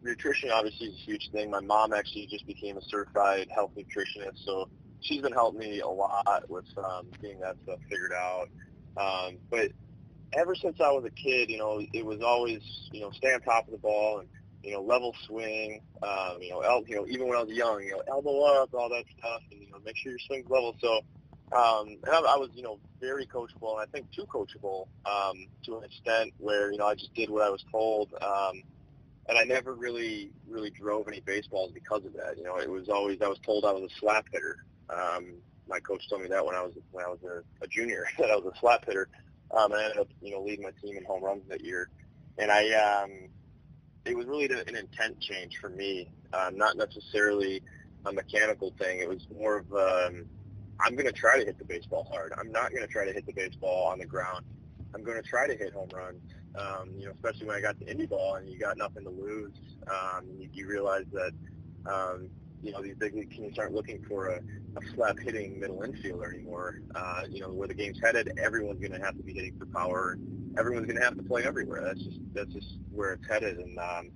nutrition 0.03 0.51
obviously 0.51 0.89
is 0.89 0.95
a 0.95 1.11
huge 1.11 1.31
thing. 1.33 1.51
My 1.51 1.61
mom 1.61 1.93
actually 1.93 2.27
just 2.27 2.47
became 2.47 2.77
a 2.77 2.83
certified 2.83 3.49
health 3.55 3.73
nutritionist, 3.77 4.45
so 4.45 4.69
she's 5.01 5.23
been 5.23 5.33
helping 5.33 5.61
me 5.61 5.81
a 5.81 5.89
lot 5.89 6.43
with 6.49 6.65
um, 6.79 7.07
getting 7.23 7.41
that 7.41 7.57
stuff 7.63 7.79
figured 7.89 8.13
out. 8.13 8.47
Um, 8.97 9.39
but 9.51 9.71
ever 10.33 10.55
since 10.55 10.77
I 10.81 10.91
was 10.91 11.05
a 11.05 11.11
kid, 11.11 11.51
you 11.51 11.59
know, 11.59 11.83
it 11.93 12.05
was 12.05 12.21
always, 12.21 12.61
you 12.93 13.01
know, 13.01 13.11
stay 13.11 13.33
on 13.35 13.41
top 13.41 13.67
of 13.67 13.73
the 13.73 13.79
ball 13.79 14.21
and, 14.21 14.29
you 14.63 14.73
know, 14.73 14.83
level 14.83 15.15
swing, 15.27 15.81
um, 16.03 16.37
you 16.41 16.51
know, 16.51 16.61
el- 16.61 16.85
you 16.87 16.97
know, 16.97 17.07
even 17.09 17.29
when 17.29 17.39
I 17.39 17.43
was 17.43 17.53
young, 17.53 17.83
you 17.83 17.93
know, 17.93 18.03
elbow 18.09 18.43
up, 18.43 18.71
all 18.75 18.89
that 18.91 19.05
stuff, 19.19 19.41
and, 19.51 19.61
you 19.61 19.71
know, 19.71 19.79
make 19.85 19.97
sure 19.97 20.13
your 20.13 20.19
swing's 20.27 20.49
level. 20.51 20.75
So, 20.81 20.97
um, 21.57 21.89
and 22.07 22.15
I, 22.15 22.19
I 22.19 22.37
was, 22.37 22.51
you 22.55 22.63
know, 22.63 22.79
very 23.01 23.27
coachable, 23.27 23.73
and 23.73 23.81
I 23.81 23.87
think 23.93 24.07
too 24.13 24.27
coachable 24.33 24.85
um, 25.07 25.47
to 25.65 25.79
an 25.79 25.85
extent 25.85 26.33
where, 26.39 26.71
you 26.71 26.79
know, 26.79 26.87
I 26.87 26.95
just 26.95 27.15
did 27.15 27.31
what 27.31 27.43
I 27.43 27.51
was 27.51 27.65
told. 27.73 28.11
Um, 28.23 28.63
and 29.31 29.39
I 29.39 29.45
never 29.45 29.75
really, 29.75 30.31
really 30.47 30.71
drove 30.71 31.09
any 31.09 31.21
baseballs 31.21 31.73
because 31.73 32.05
of 32.05 32.13
that. 32.15 32.37
You 32.37 32.43
know, 32.43 32.59
it 32.59 32.69
was 32.69 32.91
always 32.91 33.23
I 33.23 33.29
was 33.29 33.39
told 33.39 33.65
I 33.65 33.73
was 33.73 33.91
a 33.91 33.95
slap 33.99 34.27
hitter, 34.31 34.67
um, 34.91 35.37
my 35.69 35.79
coach 35.79 36.09
told 36.09 36.23
me 36.23 36.29
that 36.29 36.45
when 36.45 36.55
I 36.55 36.63
was 36.63 36.73
when 36.91 37.05
I 37.05 37.09
was 37.09 37.21
a, 37.23 37.65
a 37.65 37.69
junior 37.69 38.07
that 38.19 38.31
I 38.31 38.37
was 38.37 38.53
a 38.55 38.59
slap 38.59 38.85
hitter. 38.85 39.09
Um, 39.57 39.73
and 39.73 39.81
I 39.81 39.85
ended 39.85 39.99
up 39.99 40.09
you 40.21 40.33
know 40.33 40.43
leading 40.43 40.65
my 40.65 40.73
team 40.83 40.97
in 40.97 41.05
home 41.05 41.23
runs 41.23 41.43
that 41.49 41.65
year. 41.65 41.89
And 42.39 42.51
I 42.51 42.71
um, 42.73 43.29
it 44.05 44.17
was 44.17 44.27
really 44.27 44.47
an 44.47 44.77
intent 44.77 45.21
change 45.21 45.59
for 45.59 45.71
me, 45.71 46.11
um, 46.33 46.57
not 46.57 46.77
necessarily 46.77 47.63
a 48.07 48.13
mechanical 48.13 48.75
thing. 48.79 48.99
It 48.99 49.09
was 49.09 49.27
more 49.39 49.59
of 49.59 49.73
um, 49.73 50.25
I'm 50.81 50.95
going 50.95 51.07
to 51.07 51.13
try 51.13 51.39
to 51.39 51.45
hit 51.45 51.59
the 51.59 51.65
baseball 51.65 52.09
hard. 52.11 52.33
I'm 52.39 52.51
not 52.51 52.71
going 52.71 52.87
to 52.87 52.93
try 52.93 53.05
to 53.05 53.13
hit 53.13 53.27
the 53.27 53.33
baseball 53.33 53.87
on 53.89 53.99
the 53.99 54.07
ground. 54.07 54.45
I'm 54.95 55.05
going 55.05 55.23
to 55.23 55.29
try 55.29 55.47
to 55.47 55.55
hit 55.57 55.73
home 55.73 55.91
runs. 55.95 56.21
Um, 56.57 56.91
you 56.99 57.07
know, 57.07 57.13
especially 57.13 57.47
when 57.47 57.57
I 57.57 57.61
got 57.61 57.79
to 57.79 57.85
indie 57.87 58.09
ball 58.09 58.35
and 58.37 58.49
you 58.49 58.59
got 58.59 58.77
nothing 58.77 59.05
to 59.05 59.11
lose. 59.11 59.53
Um, 59.89 60.27
you, 60.37 60.49
you 60.53 60.69
realize 60.69 61.05
that 61.13 61.33
um, 61.87 62.29
you 62.63 62.73
know, 62.73 62.83
these 62.83 62.97
big 62.97 63.15
league 63.15 63.31
teams 63.31 63.59
aren't 63.59 63.75
looking 63.75 64.05
for 64.07 64.29
a, 64.29 64.37
a 64.37 64.95
slap 64.95 65.19
hitting 65.19 65.59
middle 65.59 65.79
infielder 65.79 66.35
anymore. 66.35 66.81
Uh, 66.95 67.23
you 67.29 67.41
know, 67.41 67.49
where 67.49 67.69
the 67.69 67.75
game's 67.75 67.99
headed, 68.03 68.33
everyone's 68.43 68.81
going 68.81 68.93
to 68.93 69.05
have 69.05 69.17
to 69.17 69.23
be 69.23 69.33
hitting 69.33 69.57
for 69.59 69.67
power. 69.67 70.19
Everyone's 70.59 70.87
going 70.87 70.99
to 70.99 71.05
have 71.05 71.17
to 71.17 71.23
play 71.23 71.45
everywhere. 71.45 71.83
That's 71.83 72.03
just 72.03 72.19
that's 72.35 72.53
just 72.53 72.79
where 72.93 73.13
it's 73.13 73.27
headed. 73.27 73.59
And 73.59 73.79
um, 73.79 74.11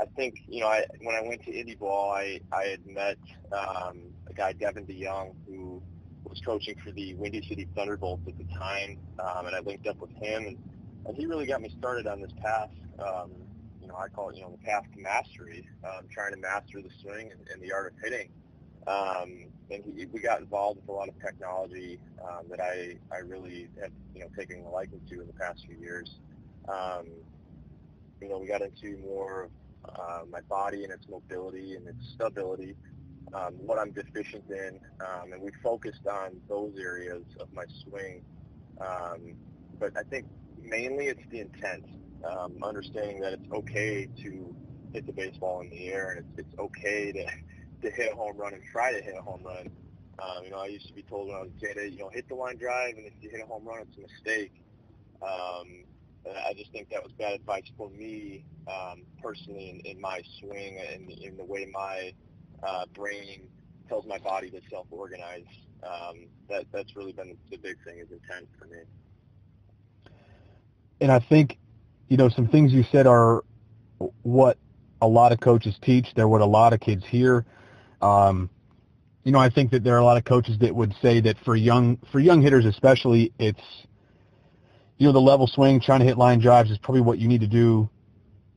I 0.00 0.04
think 0.16 0.40
you 0.48 0.60
know, 0.60 0.68
I 0.68 0.84
when 1.00 1.14
I 1.14 1.22
went 1.22 1.42
to 1.44 1.52
indie 1.52 1.78
ball, 1.78 2.12
I 2.12 2.40
I 2.52 2.64
had 2.64 2.86
met 2.86 3.18
um, 3.52 4.00
a 4.26 4.34
guy 4.34 4.52
Devin 4.52 4.86
DeYoung 4.86 5.34
who 5.46 5.82
was 6.24 6.40
coaching 6.44 6.74
for 6.84 6.92
the 6.92 7.14
Windy 7.14 7.42
City 7.48 7.66
Thunderbolts 7.74 8.22
at 8.28 8.36
the 8.36 8.44
time, 8.54 8.98
um, 9.18 9.46
and 9.46 9.56
I 9.56 9.60
linked 9.60 9.86
up 9.86 9.98
with 9.98 10.10
him, 10.10 10.44
and, 10.46 10.58
and 11.06 11.16
he 11.16 11.26
really 11.26 11.46
got 11.46 11.60
me 11.60 11.70
started 11.78 12.06
on 12.06 12.20
this 12.20 12.32
path. 12.42 12.70
Um, 12.98 13.30
you 13.80 13.88
know, 13.88 13.96
I 13.96 14.08
call 14.08 14.30
it, 14.30 14.36
you 14.36 14.42
know, 14.42 14.50
the 14.50 14.66
path 14.66 14.84
to 14.94 15.00
mastery, 15.00 15.68
um, 15.84 16.06
trying 16.10 16.32
to 16.32 16.38
master 16.38 16.82
the 16.82 16.90
swing 17.00 17.30
and, 17.30 17.40
and 17.52 17.62
the 17.62 17.72
art 17.72 17.92
of 17.92 17.98
hitting. 18.02 18.28
Um, 18.86 19.46
and 19.70 19.84
he, 19.96 20.06
we 20.06 20.20
got 20.20 20.40
involved 20.40 20.80
with 20.80 20.88
a 20.88 20.92
lot 20.92 21.08
of 21.08 21.18
technology 21.20 21.98
um, 22.22 22.46
that 22.50 22.60
I, 22.60 22.98
I 23.12 23.18
really 23.18 23.68
have, 23.80 23.90
you 24.14 24.20
know, 24.20 24.28
taken 24.36 24.64
a 24.64 24.68
liking 24.68 25.00
to 25.08 25.20
in 25.20 25.26
the 25.26 25.32
past 25.32 25.64
few 25.66 25.76
years. 25.76 26.16
Um, 26.68 27.06
you 28.20 28.28
know, 28.28 28.38
we 28.38 28.46
got 28.46 28.62
into 28.62 28.98
more 28.98 29.44
of 29.44 29.50
uh, 29.94 30.20
my 30.30 30.40
body 30.42 30.84
and 30.84 30.92
its 30.92 31.06
mobility 31.08 31.76
and 31.76 31.86
its 31.86 32.10
stability, 32.14 32.74
um, 33.34 33.54
what 33.58 33.78
I'm 33.78 33.92
deficient 33.92 34.44
in, 34.50 34.80
um, 35.00 35.32
and 35.32 35.42
we 35.42 35.50
focused 35.62 36.06
on 36.06 36.40
those 36.48 36.72
areas 36.80 37.24
of 37.40 37.52
my 37.52 37.64
swing. 37.84 38.22
Um, 38.80 39.34
but 39.78 39.92
I 39.96 40.02
think 40.02 40.26
mainly 40.68 41.06
it's 41.06 41.22
the 41.30 41.40
intent 41.40 41.84
um, 42.24 42.56
understanding 42.62 43.20
that 43.20 43.32
it's 43.32 43.52
okay 43.52 44.08
to 44.22 44.54
hit 44.92 45.06
the 45.06 45.12
baseball 45.12 45.60
in 45.60 45.70
the 45.70 45.88
air 45.88 46.10
and 46.10 46.18
it's, 46.18 46.48
it's 46.48 46.58
okay 46.58 47.12
to, 47.12 47.24
to 47.82 47.94
hit 47.94 48.12
a 48.12 48.16
home 48.16 48.36
run 48.36 48.54
and 48.54 48.62
try 48.72 48.92
to 48.92 49.02
hit 49.02 49.14
a 49.18 49.22
home 49.22 49.42
run. 49.44 49.70
Um, 50.20 50.44
you 50.44 50.50
know, 50.50 50.58
I 50.58 50.66
used 50.66 50.88
to 50.88 50.94
be 50.94 51.02
told 51.02 51.28
when 51.28 51.36
I 51.36 51.40
was 51.40 51.50
a 51.56 51.60
kid, 51.60 51.92
you 51.92 51.98
know, 51.98 52.10
hit 52.12 52.28
the 52.28 52.34
line 52.34 52.56
drive, 52.56 52.96
and 52.96 53.06
if 53.06 53.12
you 53.20 53.30
hit 53.30 53.40
a 53.40 53.46
home 53.46 53.64
run, 53.64 53.82
it's 53.82 53.96
a 53.96 54.00
mistake. 54.00 54.52
Um, 55.22 55.84
I 56.26 56.52
just 56.54 56.72
think 56.72 56.90
that 56.90 57.02
was 57.02 57.12
bad 57.12 57.34
advice 57.34 57.64
for 57.76 57.88
me 57.90 58.44
um, 58.66 59.02
personally 59.22 59.70
in, 59.70 59.92
in 59.92 60.00
my 60.00 60.22
swing 60.40 60.78
and 60.78 61.10
in 61.10 61.36
the 61.36 61.44
way 61.44 61.70
my 61.72 62.12
uh, 62.66 62.84
brain 62.94 63.48
tells 63.88 64.06
my 64.06 64.18
body 64.18 64.50
to 64.50 64.60
self-organize. 64.70 65.46
Um, 65.82 66.26
that 66.48 66.66
that's 66.72 66.96
really 66.96 67.12
been 67.12 67.36
the 67.50 67.56
big 67.56 67.76
thing 67.84 67.98
is 67.98 68.10
intent 68.10 68.48
for 68.58 68.66
me. 68.66 68.78
And 71.00 71.12
I 71.12 71.20
think, 71.20 71.58
you 72.08 72.16
know, 72.16 72.28
some 72.28 72.48
things 72.48 72.72
you 72.72 72.84
said 72.90 73.06
are 73.06 73.44
what 74.22 74.58
a 75.00 75.06
lot 75.06 75.32
of 75.32 75.40
coaches 75.40 75.76
teach. 75.82 76.08
They're 76.14 76.28
what 76.28 76.40
a 76.40 76.46
lot 76.46 76.72
of 76.72 76.80
kids 76.80 77.04
hear. 77.06 77.44
Um, 78.00 78.50
you 79.24 79.32
know, 79.32 79.38
I 79.38 79.50
think 79.50 79.70
that 79.72 79.84
there 79.84 79.94
are 79.94 79.98
a 79.98 80.04
lot 80.04 80.16
of 80.16 80.24
coaches 80.24 80.58
that 80.60 80.74
would 80.74 80.94
say 81.02 81.20
that 81.20 81.36
for 81.44 81.54
young 81.54 81.98
for 82.10 82.18
young 82.18 82.40
hitters 82.40 82.64
especially, 82.64 83.32
it's 83.38 83.60
you 84.96 85.06
know 85.06 85.12
the 85.12 85.20
level 85.20 85.46
swing, 85.46 85.80
trying 85.80 86.00
to 86.00 86.06
hit 86.06 86.16
line 86.16 86.40
drives 86.40 86.70
is 86.70 86.78
probably 86.78 87.02
what 87.02 87.18
you 87.18 87.28
need 87.28 87.40
to 87.40 87.46
do. 87.46 87.88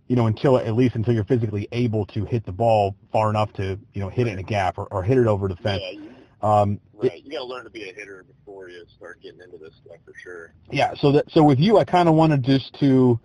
You 0.08 0.16
know, 0.16 0.28
until 0.28 0.58
at 0.58 0.74
least 0.76 0.96
until 0.96 1.14
you're 1.14 1.24
physically 1.24 1.68
able 1.72 2.06
to 2.08 2.26
hit 2.26 2.46
the 2.46 2.52
ball 2.52 2.96
far 3.12 3.30
enough 3.30 3.52
to 3.54 3.80
you 3.94 4.02
know 4.02 4.10
hit 4.10 4.28
it 4.28 4.32
in 4.32 4.40
a 4.40 4.44
gap 4.44 4.78
or, 4.78 4.86
or 4.92 5.04
hit 5.04 5.18
it 5.18 5.28
over 5.28 5.48
the 5.48 5.56
fence. 5.58 5.82
Yeah, 5.86 6.11
um, 6.42 6.80
right. 6.94 7.14
It, 7.14 7.26
you 7.26 7.32
got 7.32 7.40
to 7.40 7.46
learn 7.46 7.64
to 7.64 7.70
be 7.70 7.90
a 7.90 7.94
hitter 7.94 8.24
before 8.24 8.70
you 8.70 8.84
start 8.96 9.22
getting 9.22 9.42
into 9.42 9.58
this 9.58 9.74
stuff 9.86 9.98
for 10.06 10.14
sure. 10.22 10.54
Yeah. 10.72 10.94
So 10.96 11.12
that 11.14 11.32
so 11.32 11.44
with 11.44 11.60
you, 11.60 11.78
I 11.78 11.86
kind 11.86 12.10
of 12.10 12.16
wanted 12.16 12.44
just 12.44 12.78
to, 12.80 13.20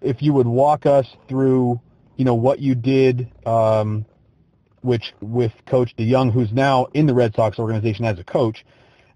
if 0.00 0.22
you 0.22 0.32
would 0.32 0.46
walk 0.46 0.86
us 0.86 1.06
through, 1.28 1.80
you 2.16 2.24
know, 2.24 2.34
what 2.34 2.58
you 2.58 2.74
did. 2.74 3.30
Um, 3.46 4.04
which 4.82 5.12
with 5.20 5.52
Coach 5.66 5.94
DeYoung, 5.96 6.32
who's 6.32 6.52
now 6.52 6.86
in 6.94 7.06
the 7.06 7.14
Red 7.14 7.34
Sox 7.34 7.58
organization 7.58 8.04
as 8.04 8.18
a 8.18 8.24
coach. 8.24 8.64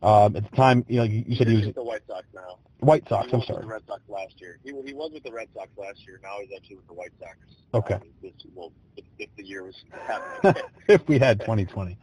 Um, 0.02 0.36
at 0.36 0.50
the 0.50 0.56
time, 0.56 0.84
you 0.88 0.96
know, 0.96 1.04
you, 1.04 1.24
you 1.26 1.36
said 1.36 1.46
he 1.46 1.56
was 1.56 1.66
with 1.66 1.74
the 1.76 1.84
White 1.84 2.02
Sox 2.08 2.26
now. 2.34 2.58
White 2.80 3.08
Sox. 3.08 3.30
He 3.30 3.36
I'm 3.36 3.42
sorry. 3.42 3.58
With 3.58 3.62
the 3.62 3.72
Red 3.72 3.82
Sox 3.86 4.02
last 4.08 4.40
year. 4.40 4.58
He, 4.64 4.70
he 4.84 4.92
was 4.92 5.12
with 5.12 5.22
the 5.22 5.32
Red 5.32 5.48
Sox 5.54 5.68
last 5.76 6.04
year. 6.04 6.18
Now 6.22 6.38
he's 6.40 6.50
actually 6.56 6.76
with 6.76 6.88
the 6.88 6.94
White 6.94 7.12
Sox. 7.20 7.36
Okay. 7.74 7.94
Um, 7.94 8.02
this, 8.20 8.32
well, 8.54 8.72
if, 8.96 9.04
if, 9.18 9.28
the 9.36 9.44
year 9.44 9.62
was 9.62 9.76
happening. 10.06 10.62
if 10.88 11.06
we 11.06 11.18
had 11.18 11.38
2020. 11.40 11.96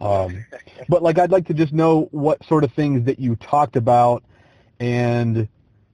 Um, 0.00 0.44
but 0.88 1.02
like, 1.02 1.18
I'd 1.18 1.30
like 1.30 1.46
to 1.48 1.54
just 1.54 1.72
know 1.72 2.08
what 2.10 2.44
sort 2.46 2.64
of 2.64 2.72
things 2.72 3.04
that 3.06 3.18
you 3.18 3.36
talked 3.36 3.76
about, 3.76 4.24
and 4.80 5.48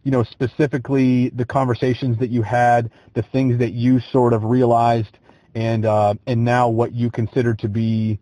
you 0.05 0.11
know, 0.11 0.23
specifically 0.23 1.28
the 1.31 1.45
conversations 1.45 2.19
that 2.19 2.31
you 2.31 2.43
had, 2.43 2.90
the 3.14 3.23
things 3.23 3.59
that 3.59 3.73
you 3.73 4.00
sort 4.00 4.33
of 4.33 4.45
realized 4.45 5.19
and 5.55 5.85
uh, 5.85 6.14
and 6.26 6.45
now 6.45 6.69
what 6.69 6.93
you 6.95 7.11
consider 7.11 7.55
to 7.55 7.69
be, 7.69 8.19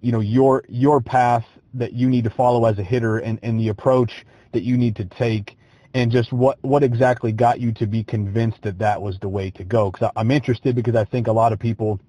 you 0.00 0.12
know, 0.12 0.20
your 0.20 0.64
your 0.68 1.00
path 1.00 1.44
that 1.74 1.92
you 1.92 2.08
need 2.08 2.24
to 2.24 2.30
follow 2.30 2.64
as 2.64 2.78
a 2.78 2.82
hitter, 2.82 3.18
and, 3.18 3.38
and 3.42 3.60
the 3.60 3.68
approach 3.68 4.24
that 4.52 4.62
you 4.62 4.76
need 4.76 4.96
to 4.96 5.04
take, 5.04 5.56
and 5.94 6.10
just 6.10 6.32
what 6.32 6.58
what 6.62 6.82
exactly 6.82 7.32
got 7.32 7.60
you 7.60 7.72
to 7.72 7.86
be 7.86 8.02
convinced 8.02 8.62
that 8.62 8.78
that 8.78 9.00
was 9.02 9.18
the 9.18 9.28
way 9.28 9.50
to 9.50 9.64
go. 9.64 9.90
Because 9.90 10.10
I'm 10.16 10.30
interested 10.30 10.74
because 10.74 10.96
I 10.96 11.04
think 11.04 11.26
a 11.26 11.32
lot 11.32 11.52
of 11.52 11.58
people, 11.58 12.00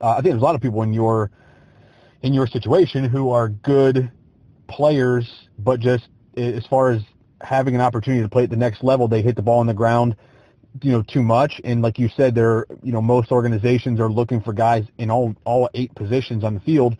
uh, 0.00 0.10
I 0.10 0.14
think 0.16 0.26
there's 0.26 0.42
a 0.42 0.44
lot 0.44 0.54
of 0.54 0.60
people 0.60 0.82
in 0.82 0.92
your 0.92 1.30
in 2.26 2.34
your 2.34 2.46
situation 2.46 3.04
who 3.04 3.30
are 3.30 3.48
good 3.48 4.10
players, 4.68 5.48
but 5.58 5.80
just 5.80 6.08
as 6.36 6.66
far 6.66 6.90
as 6.90 7.00
having 7.40 7.74
an 7.74 7.80
opportunity 7.80 8.22
to 8.22 8.28
play 8.28 8.42
at 8.44 8.50
the 8.50 8.56
next 8.56 8.82
level, 8.82 9.08
they 9.08 9.22
hit 9.22 9.36
the 9.36 9.42
ball 9.42 9.60
on 9.60 9.66
the 9.66 9.74
ground 9.74 10.16
you 10.82 10.92
know 10.92 11.02
too 11.02 11.22
much. 11.22 11.60
And 11.64 11.82
like 11.82 11.98
you 11.98 12.08
said 12.16 12.34
there 12.34 12.66
you 12.82 12.92
know 12.92 13.00
most 13.00 13.30
organizations 13.30 14.00
are 14.00 14.10
looking 14.10 14.40
for 14.40 14.52
guys 14.52 14.84
in 14.98 15.10
all 15.10 15.34
all 15.44 15.70
eight 15.74 15.94
positions 15.94 16.44
on 16.44 16.54
the 16.54 16.60
field 16.60 16.96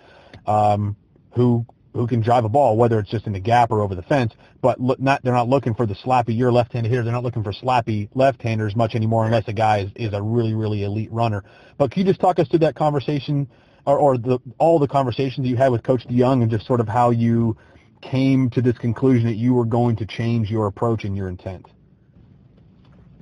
um, 0.47 0.97
who 1.35 1.67
who 1.93 2.07
can 2.07 2.21
drive 2.21 2.45
a 2.45 2.49
ball 2.49 2.77
whether 2.77 2.99
it's 2.99 3.11
just 3.11 3.27
in 3.27 3.33
the 3.33 3.41
gap 3.41 3.71
or 3.71 3.83
over 3.83 3.95
the 3.95 4.03
fence. 4.03 4.33
But 4.63 4.81
look, 4.81 5.01
not 5.01 5.23
they're 5.23 5.33
not 5.33 5.49
looking 5.49 5.75
for 5.75 5.87
the 5.87 5.95
slappy 5.95 6.37
you're 6.37 6.53
left-handed 6.53 6.89
hitter. 6.89 7.03
They're 7.03 7.13
not 7.13 7.25
looking 7.25 7.43
for 7.43 7.53
slappy 7.53 8.09
left-handers 8.15 8.77
much 8.77 8.95
anymore 8.95 9.27
unless 9.27 9.47
a 9.49 9.53
guy 9.53 9.81
is, 9.81 9.91
is 9.97 10.15
a 10.15 10.23
really 10.23 10.55
really 10.55 10.85
elite 10.85 11.13
runner. 11.13 11.45
But 11.79 11.91
can 11.91 12.01
you 12.01 12.09
just 12.09 12.21
talk 12.21 12.39
us 12.39 12.49
through 12.49 12.61
that 12.61 12.77
conversation 12.77 13.49
or, 13.87 13.99
or 13.99 14.19
the 14.19 14.39
all 14.59 14.79
the 14.79 14.89
conversations 14.89 15.47
you 15.47 15.57
had 15.57 15.69
with 15.69 15.83
coach 15.83 16.07
DeYoung 16.07 16.43
and 16.43 16.51
just 16.51 16.67
sort 16.67 16.81
of 16.81 16.89
how 16.89 17.11
you 17.11 17.57
came 18.03 18.51
to 18.51 18.61
this 18.61 18.77
conclusion 18.77 19.27
that 19.27 19.37
you 19.37 19.55
were 19.55 19.65
going 19.65 19.97
to 19.97 20.07
change 20.07 20.51
your 20.51 20.67
approach 20.67 21.05
and 21.05 21.17
your 21.17 21.29
intent 21.29 21.67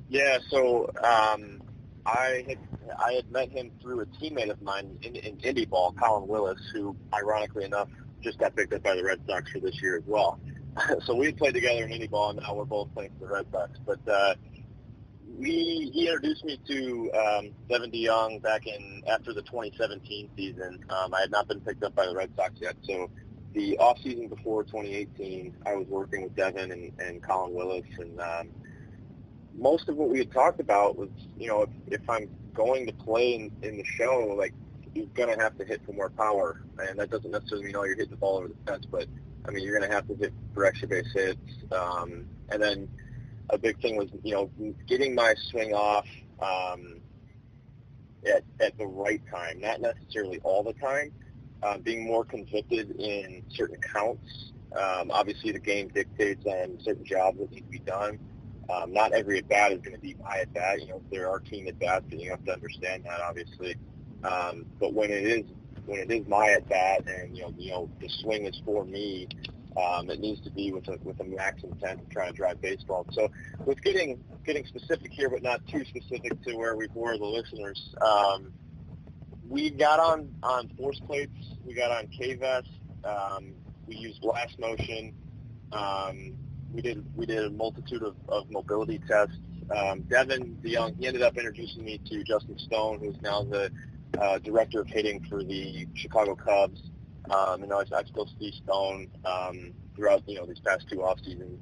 yeah, 0.09 0.37
so 0.49 0.89
um, 1.03 1.61
I 2.05 2.45
had 2.47 2.57
I 2.99 3.13
had 3.13 3.31
met 3.31 3.49
him 3.49 3.71
through 3.81 4.01
a 4.01 4.05
teammate 4.05 4.49
of 4.49 4.61
mine 4.61 4.97
in, 5.01 5.15
in 5.15 5.37
indie 5.37 5.67
ball, 5.67 5.93
Colin 5.93 6.27
Willis, 6.27 6.59
who 6.73 6.95
ironically 7.13 7.65
enough 7.65 7.89
just 8.21 8.37
got 8.39 8.55
picked 8.55 8.73
up 8.73 8.83
by 8.83 8.95
the 8.95 9.03
Red 9.03 9.19
Sox 9.27 9.51
for 9.51 9.59
this 9.59 9.81
year 9.81 9.97
as 9.97 10.03
well. 10.05 10.39
so 11.05 11.15
we 11.15 11.31
played 11.31 11.53
together 11.53 11.83
in 11.83 11.89
indie 11.89 12.09
ball, 12.09 12.29
and 12.29 12.39
now 12.39 12.53
we're 12.53 12.65
both 12.65 12.93
playing 12.93 13.11
for 13.19 13.27
the 13.27 13.33
Red 13.33 13.47
Sox. 13.51 13.71
But 13.85 14.07
uh, 14.07 14.35
we 15.37 15.91
he 15.93 16.07
introduced 16.07 16.45
me 16.45 16.59
to 16.67 17.11
um, 17.13 17.49
Devin 17.69 17.91
DeYoung 17.91 18.41
back 18.41 18.67
in 18.67 19.03
after 19.07 19.33
the 19.33 19.41
2017 19.41 20.29
season. 20.35 20.83
Um, 20.89 21.13
I 21.13 21.21
had 21.21 21.31
not 21.31 21.47
been 21.47 21.61
picked 21.61 21.83
up 21.83 21.95
by 21.95 22.05
the 22.05 22.15
Red 22.15 22.31
Sox 22.35 22.53
yet, 22.59 22.75
so 22.83 23.09
the 23.53 23.77
off 23.77 23.97
season 24.01 24.27
before 24.27 24.63
2018, 24.63 25.55
I 25.65 25.75
was 25.75 25.87
working 25.87 26.23
with 26.23 26.35
Devin 26.35 26.71
and, 26.71 26.91
and 26.99 27.23
Colin 27.23 27.53
Willis, 27.53 27.85
and 27.97 28.19
um, 28.19 28.49
most 29.57 29.87
of 29.87 29.95
what 29.95 30.09
we 30.09 30.19
had 30.19 30.31
talked 30.31 30.59
about 30.59 30.97
was, 30.97 31.09
you 31.37 31.47
know, 31.47 31.63
if, 31.63 31.69
if 31.87 32.09
I'm 32.09 32.29
going 32.53 32.85
to 32.85 32.93
play 32.93 33.35
in, 33.35 33.51
in 33.61 33.77
the 33.77 33.85
show, 33.85 34.35
like 34.37 34.53
you're 34.93 35.05
going 35.07 35.35
to 35.35 35.41
have 35.41 35.57
to 35.57 35.65
hit 35.65 35.81
for 35.85 35.93
more 35.93 36.09
power, 36.09 36.61
and 36.79 36.99
that 36.99 37.09
doesn't 37.09 37.31
necessarily 37.31 37.67
mean 37.67 37.75
all 37.75 37.85
you're 37.85 37.95
hitting 37.95 38.11
the 38.11 38.17
ball 38.17 38.37
over 38.37 38.49
the 38.49 38.71
fence, 38.71 38.85
but 38.85 39.07
I 39.47 39.51
mean 39.51 39.63
you're 39.63 39.77
going 39.77 39.89
to 39.89 39.95
have 39.95 40.07
to 40.07 40.15
hit 40.15 40.33
for 40.53 40.65
extra 40.65 40.87
base 40.87 41.11
hits, 41.13 41.39
um, 41.71 42.25
and 42.49 42.61
then 42.61 42.89
a 43.49 43.57
big 43.57 43.79
thing 43.81 43.95
was 43.95 44.09
you 44.23 44.33
know 44.33 44.49
getting 44.87 45.15
my 45.15 45.35
swing 45.49 45.73
off 45.73 46.07
um, 46.39 46.99
at 48.25 48.43
at 48.59 48.77
the 48.77 48.85
right 48.85 49.21
time, 49.31 49.59
not 49.59 49.81
necessarily 49.81 50.39
all 50.43 50.63
the 50.63 50.73
time, 50.73 51.11
uh, 51.63 51.77
being 51.77 52.05
more 52.05 52.25
convicted 52.25 52.91
in 52.99 53.43
certain 53.49 53.79
counts. 53.81 54.51
Um, 54.75 55.11
obviously, 55.11 55.51
the 55.51 55.59
game 55.59 55.89
dictates 55.89 56.45
on 56.45 56.79
certain 56.81 57.05
jobs 57.05 57.37
that 57.39 57.51
need 57.51 57.61
to 57.61 57.71
be 57.71 57.79
done. 57.79 58.19
Um, 58.69 58.93
not 58.93 59.13
every 59.13 59.37
at 59.37 59.47
bat 59.47 59.71
is 59.71 59.81
going 59.81 59.95
to 59.95 60.01
be 60.01 60.15
my 60.15 60.39
at 60.39 60.53
bat. 60.53 60.81
You 60.81 60.87
know, 60.89 61.01
there 61.11 61.29
are 61.29 61.39
team 61.39 61.67
at 61.67 61.77
bats, 61.79 62.05
and 62.11 62.19
you 62.19 62.31
have 62.31 62.43
to 62.45 62.53
understand 62.53 63.03
that, 63.05 63.21
obviously. 63.21 63.75
Um, 64.23 64.65
but 64.79 64.93
when 64.93 65.11
it 65.11 65.23
is 65.23 65.45
when 65.85 65.99
it 65.99 66.11
is 66.11 66.27
my 66.27 66.49
at 66.49 66.67
bat, 66.67 67.03
and 67.07 67.37
you 67.37 67.43
know, 67.43 67.53
you 67.57 67.71
know, 67.71 67.89
the 68.01 68.09
swing 68.09 68.45
is 68.45 68.59
for 68.65 68.83
me, 68.85 69.27
um, 69.77 70.09
it 70.09 70.19
needs 70.19 70.41
to 70.41 70.49
be 70.49 70.71
with 70.71 70.87
a 70.87 70.97
with 71.03 71.19
a 71.19 71.23
max 71.23 71.63
intent 71.63 72.01
of 72.01 72.09
trying 72.09 72.31
to 72.31 72.37
drive 72.37 72.61
baseball. 72.61 73.05
So, 73.11 73.29
with 73.65 73.81
getting 73.81 74.23
getting 74.45 74.65
specific 74.65 75.11
here, 75.11 75.29
but 75.29 75.43
not 75.43 75.65
too 75.67 75.83
specific 75.85 76.41
to 76.43 76.55
where 76.55 76.75
we 76.75 76.87
bore 76.87 77.17
the 77.17 77.25
listeners, 77.25 77.93
um, 78.01 78.51
we 79.47 79.69
got 79.69 79.99
on 79.99 80.33
on 80.43 80.69
force 80.77 80.99
plates, 80.99 81.57
we 81.65 81.73
got 81.73 81.91
on 81.91 82.07
K 82.07 82.35
vest, 82.35 82.69
um, 83.03 83.53
we 83.87 83.95
used 83.95 84.21
blast 84.21 84.57
motion. 84.59 85.13
Um, 85.71 86.35
we 86.73 86.81
did 86.81 87.05
we 87.15 87.25
did 87.25 87.45
a 87.45 87.49
multitude 87.49 88.03
of, 88.03 88.15
of 88.29 88.49
mobility 88.49 88.99
tests. 89.07 89.37
Um, 89.75 90.01
Devin 90.01 90.57
DeYoung, 90.63 90.99
he 90.99 91.07
ended 91.07 91.23
up 91.23 91.37
introducing 91.37 91.83
me 91.83 91.99
to 92.05 92.23
Justin 92.23 92.59
Stone, 92.59 92.99
who's 92.99 93.19
now 93.21 93.43
the 93.43 93.71
uh, 94.19 94.37
director 94.39 94.81
of 94.81 94.87
hitting 94.87 95.25
for 95.29 95.43
the 95.43 95.87
Chicago 95.95 96.35
Cubs. 96.35 96.81
Um, 97.31 97.61
you 97.61 97.67
know, 97.67 97.79
I, 97.79 97.97
I 97.97 98.03
still 98.03 98.29
see 98.39 98.53
Stone 98.63 99.07
um, 99.25 99.71
throughout 99.95 100.23
you 100.27 100.35
know 100.35 100.45
these 100.45 100.59
past 100.59 100.87
two 100.89 101.03
off 101.03 101.19
seasons. 101.19 101.59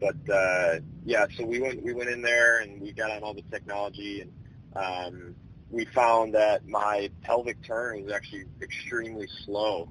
But 0.00 0.32
uh, 0.32 0.80
yeah, 1.04 1.26
so 1.36 1.44
we 1.44 1.60
went 1.60 1.82
we 1.82 1.92
went 1.92 2.10
in 2.10 2.22
there 2.22 2.60
and 2.60 2.80
we 2.80 2.92
got 2.92 3.10
on 3.10 3.22
all 3.22 3.34
the 3.34 3.42
technology 3.50 4.22
and 4.22 4.32
um, 4.76 5.34
we 5.70 5.84
found 5.86 6.34
that 6.34 6.66
my 6.66 7.10
pelvic 7.22 7.62
turn 7.62 8.04
was 8.04 8.12
actually 8.12 8.44
extremely 8.62 9.28
slow, 9.44 9.90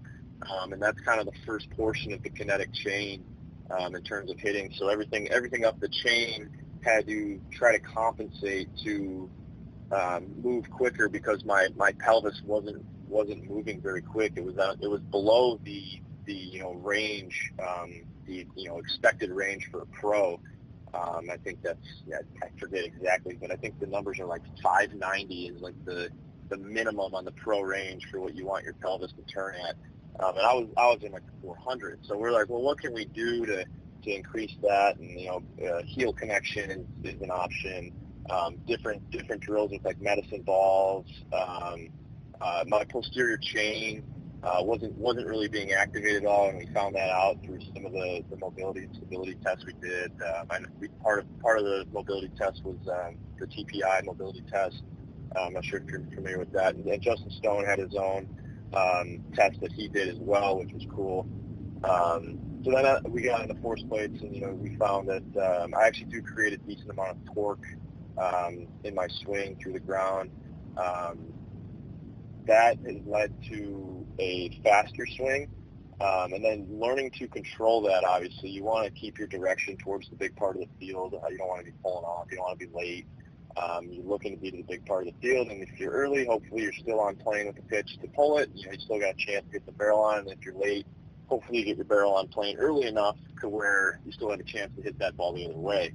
um, 0.49 0.73
and 0.73 0.81
that's 0.81 0.99
kind 1.01 1.19
of 1.19 1.25
the 1.25 1.37
first 1.45 1.69
portion 1.71 2.13
of 2.13 2.23
the 2.23 2.29
kinetic 2.29 2.73
chain 2.73 3.23
um, 3.69 3.95
in 3.95 4.03
terms 4.03 4.31
of 4.31 4.39
hitting. 4.39 4.71
So 4.77 4.87
everything 4.89 5.29
everything 5.29 5.65
up 5.65 5.79
the 5.79 5.89
chain 5.89 6.49
had 6.83 7.07
to 7.07 7.39
try 7.51 7.73
to 7.73 7.79
compensate 7.79 8.69
to 8.83 9.29
um, 9.91 10.27
move 10.41 10.69
quicker 10.69 11.09
because 11.09 11.43
my, 11.45 11.67
my 11.75 11.91
pelvis 11.93 12.41
wasn't 12.45 12.85
wasn't 13.07 13.49
moving 13.49 13.81
very 13.81 14.01
quick. 14.01 14.33
It 14.35 14.43
was 14.43 14.57
uh, 14.57 14.75
it 14.81 14.87
was 14.87 15.01
below 15.01 15.59
the 15.63 16.01
the 16.25 16.33
you 16.33 16.59
know 16.59 16.73
range 16.73 17.51
um, 17.59 18.03
the 18.25 18.45
you 18.55 18.69
know 18.69 18.77
expected 18.77 19.31
range 19.31 19.69
for 19.71 19.81
a 19.81 19.85
pro. 19.87 20.39
Um, 20.93 21.29
I 21.31 21.37
think 21.37 21.61
that's 21.61 22.03
yeah, 22.05 22.19
I 22.43 22.47
forget 22.59 22.85
exactly, 22.85 23.37
but 23.39 23.51
I 23.51 23.55
think 23.55 23.79
the 23.79 23.87
numbers 23.87 24.19
are 24.19 24.25
like 24.25 24.41
590 24.63 25.47
is 25.47 25.61
like 25.61 25.75
the 25.85 26.09
the 26.49 26.57
minimum 26.57 27.13
on 27.13 27.25
the 27.25 27.31
pro 27.31 27.61
range 27.61 28.07
for 28.09 28.21
what 28.21 28.35
you 28.35 28.45
want 28.45 28.63
your 28.63 28.73
pelvis 28.73 29.11
to 29.13 29.21
turn 29.23 29.55
at. 29.55 29.75
Um, 30.23 30.35
and 30.37 30.45
I 30.45 30.53
was 30.53 30.67
I 30.77 30.87
was 30.87 31.03
in 31.03 31.11
like 31.11 31.23
400. 31.41 31.99
So 32.03 32.17
we're 32.17 32.31
like, 32.31 32.49
well, 32.49 32.61
what 32.61 32.79
can 32.79 32.93
we 32.93 33.05
do 33.05 33.45
to 33.45 33.65
to 34.03 34.11
increase 34.15 34.55
that? 34.61 34.97
And 34.97 35.19
you 35.19 35.27
know, 35.27 35.43
uh, 35.67 35.83
heel 35.83 36.13
connection 36.13 36.87
is, 37.03 37.15
is 37.15 37.21
an 37.21 37.31
option. 37.31 37.91
Um, 38.29 38.57
different 38.67 39.09
different 39.11 39.41
drills 39.41 39.71
with 39.71 39.85
like 39.85 40.01
medicine 40.01 40.41
balls. 40.41 41.05
Um, 41.31 41.89
uh, 42.41 42.63
my 42.67 42.83
posterior 42.85 43.37
chain 43.37 44.03
uh, 44.43 44.59
wasn't 44.61 44.95
wasn't 44.95 45.25
really 45.25 45.47
being 45.47 45.71
activated 45.71 46.23
at 46.23 46.29
all, 46.29 46.49
and 46.49 46.57
we 46.59 46.65
found 46.73 46.95
that 46.95 47.09
out 47.09 47.37
through 47.43 47.59
some 47.73 47.85
of 47.85 47.91
the, 47.91 48.23
the 48.29 48.37
mobility 48.37 48.81
and 48.83 48.95
stability 48.95 49.35
tests 49.43 49.65
we 49.65 49.73
did. 49.73 50.11
Um, 50.21 50.47
and 50.51 50.67
we, 50.79 50.87
part 51.03 51.19
of 51.19 51.39
part 51.39 51.59
of 51.59 51.65
the 51.65 51.85
mobility 51.91 52.31
test 52.37 52.63
was 52.63 52.77
um, 52.87 53.15
the 53.39 53.47
TPI 53.47 54.05
mobility 54.05 54.43
test. 54.51 54.83
Uh, 55.35 55.41
I'm 55.41 55.53
not 55.53 55.65
sure 55.65 55.79
if 55.79 55.87
you're 55.87 56.01
familiar 56.13 56.39
with 56.39 56.51
that. 56.53 56.75
And, 56.75 56.85
and 56.85 57.01
Justin 57.01 57.31
Stone 57.31 57.65
had 57.65 57.79
his 57.79 57.95
own 57.95 58.27
um, 58.73 59.23
test 59.33 59.59
that 59.61 59.71
he 59.71 59.87
did 59.87 60.07
as 60.07 60.17
well, 60.19 60.59
which 60.59 60.71
was 60.71 60.85
cool. 60.93 61.27
Um, 61.83 62.39
so 62.63 62.71
then 62.71 62.85
uh, 62.85 62.99
we 63.07 63.23
got 63.23 63.41
into 63.41 63.55
force 63.61 63.83
plates, 63.83 64.21
and 64.21 64.33
you 64.35 64.41
know 64.41 64.53
we 64.53 64.75
found 64.77 65.09
that 65.09 65.63
um, 65.63 65.73
I 65.75 65.87
actually 65.87 66.11
do 66.11 66.21
create 66.21 66.53
a 66.53 66.57
decent 66.57 66.91
amount 66.91 67.11
of 67.11 67.33
torque 67.33 67.65
um, 68.17 68.67
in 68.83 68.95
my 68.95 69.07
swing 69.23 69.57
through 69.61 69.73
the 69.73 69.79
ground. 69.79 70.31
Um, 70.77 71.33
that 72.47 72.77
has 72.85 72.95
led 73.05 73.33
to 73.49 74.05
a 74.19 74.59
faster 74.63 75.05
swing. 75.05 75.49
Um, 75.99 76.33
and 76.33 76.45
then 76.45 76.67
learning 76.69 77.11
to 77.17 77.27
control 77.27 77.81
that, 77.83 78.03
obviously, 78.03 78.49
you 78.49 78.63
want 78.63 78.85
to 78.85 78.91
keep 78.91 79.17
your 79.17 79.27
direction 79.27 79.77
towards 79.77 80.09
the 80.09 80.15
big 80.15 80.35
part 80.35 80.55
of 80.55 80.61
the 80.61 80.67
field. 80.79 81.15
Uh, 81.15 81.27
you 81.29 81.39
don't 81.39 81.47
want 81.47 81.65
to 81.65 81.71
be 81.71 81.77
pulling 81.81 82.05
off. 82.05 82.27
You 82.29 82.37
don't 82.37 82.45
want 82.45 82.59
to 82.59 82.67
be 82.67 82.73
late. 82.73 83.07
Um, 83.57 83.87
you're 83.89 84.05
looking 84.05 84.35
to 84.35 84.37
be 84.37 84.51
to 84.51 84.57
the 84.57 84.63
big 84.63 84.85
part 84.85 85.07
of 85.07 85.13
the 85.13 85.27
field, 85.27 85.47
and 85.47 85.63
if 85.63 85.79
you're 85.79 85.91
early, 85.91 86.27
hopefully 86.27 86.61
you're 86.61 86.73
still 86.73 86.99
on 86.99 87.15
plane 87.15 87.47
with 87.47 87.55
the 87.55 87.63
pitch 87.63 87.97
to 88.01 88.07
pull 88.09 88.37
it. 88.37 88.51
You 88.53 88.67
know, 88.67 88.73
you 88.73 88.79
still 88.79 88.99
got 88.99 89.15
a 89.15 89.17
chance 89.17 89.45
to 89.47 89.53
get 89.53 89.65
the 89.65 89.71
barrel 89.71 90.01
on, 90.01 90.19
and 90.19 90.29
if 90.29 90.45
you're 90.45 90.53
late, 90.53 90.85
hopefully 91.25 91.59
you 91.59 91.65
get 91.65 91.77
your 91.77 91.85
barrel 91.85 92.13
on 92.13 92.27
plane 92.27 92.57
early 92.59 92.85
enough 92.85 93.17
to 93.41 93.49
where 93.49 93.99
you 94.05 94.11
still 94.11 94.29
have 94.29 94.39
a 94.39 94.43
chance 94.43 94.71
to 94.75 94.83
hit 94.83 94.99
that 94.99 95.17
ball 95.17 95.33
the 95.33 95.45
other 95.45 95.57
way. 95.57 95.91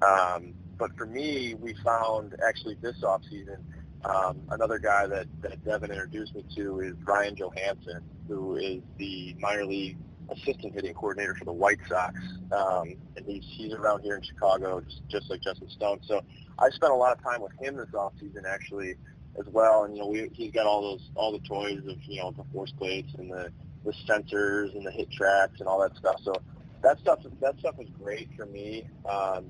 Um, 0.00 0.54
but 0.78 0.96
for 0.96 1.04
me, 1.04 1.54
we 1.54 1.74
found 1.84 2.34
actually 2.46 2.76
this 2.80 3.02
off 3.04 3.22
season 3.28 3.62
um, 4.04 4.40
another 4.50 4.78
guy 4.78 5.06
that, 5.06 5.26
that 5.42 5.64
Devin 5.64 5.90
introduced 5.90 6.34
me 6.34 6.44
to 6.56 6.80
is 6.80 6.94
Ryan 7.04 7.36
Johansen, 7.36 8.02
who 8.28 8.56
is 8.56 8.82
the 8.98 9.34
minor 9.38 9.64
league 9.64 9.96
assistant 10.30 10.74
hitting 10.74 10.94
coordinator 10.94 11.34
for 11.34 11.44
the 11.44 11.52
White 11.52 11.78
Sox, 11.88 12.14
um, 12.52 12.94
and 13.16 13.26
he's 13.26 13.44
he's 13.46 13.72
around 13.72 14.02
here 14.02 14.16
in 14.16 14.22
Chicago, 14.22 14.80
just, 14.80 15.02
just 15.08 15.30
like 15.30 15.40
Justin 15.42 15.68
Stone. 15.70 16.00
So 16.06 16.22
I 16.58 16.70
spent 16.70 16.92
a 16.92 16.96
lot 16.96 17.16
of 17.16 17.22
time 17.22 17.42
with 17.42 17.52
him 17.60 17.76
this 17.76 17.92
off 17.94 18.12
season 18.20 18.44
actually 18.48 18.94
as 19.38 19.46
well, 19.52 19.84
and 19.84 19.94
you 19.96 20.02
know 20.02 20.08
we, 20.08 20.30
he's 20.32 20.52
got 20.52 20.66
all 20.66 20.82
those 20.82 21.10
all 21.14 21.32
the 21.32 21.40
toys 21.40 21.80
of 21.88 21.96
you 22.04 22.20
know 22.20 22.32
the 22.32 22.44
force 22.52 22.72
plates 22.72 23.12
and 23.18 23.30
the 23.30 23.50
the 23.84 23.92
sensors 24.08 24.74
and 24.76 24.86
the 24.86 24.90
HitTrax 24.90 25.58
and 25.58 25.68
all 25.68 25.80
that 25.80 25.96
stuff. 25.96 26.16
So 26.22 26.34
that 26.82 26.98
stuff 27.00 27.20
that 27.40 27.58
stuff 27.58 27.76
was 27.78 27.88
great 28.02 28.30
for 28.36 28.46
me. 28.46 28.84
Um, 29.08 29.46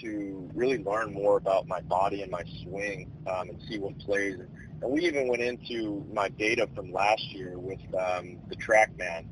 to 0.00 0.50
really 0.54 0.82
learn 0.82 1.12
more 1.12 1.36
about 1.36 1.66
my 1.66 1.80
body 1.82 2.22
and 2.22 2.30
my 2.30 2.42
swing 2.62 3.10
um, 3.26 3.50
and 3.50 3.60
see 3.68 3.78
what 3.78 3.98
plays. 3.98 4.36
And 4.82 4.90
we 4.90 5.06
even 5.06 5.28
went 5.28 5.42
into 5.42 6.04
my 6.12 6.28
data 6.28 6.68
from 6.74 6.92
last 6.92 7.32
year 7.32 7.58
with 7.58 7.80
um, 7.94 8.38
the 8.48 8.56
TrackMan. 8.56 9.26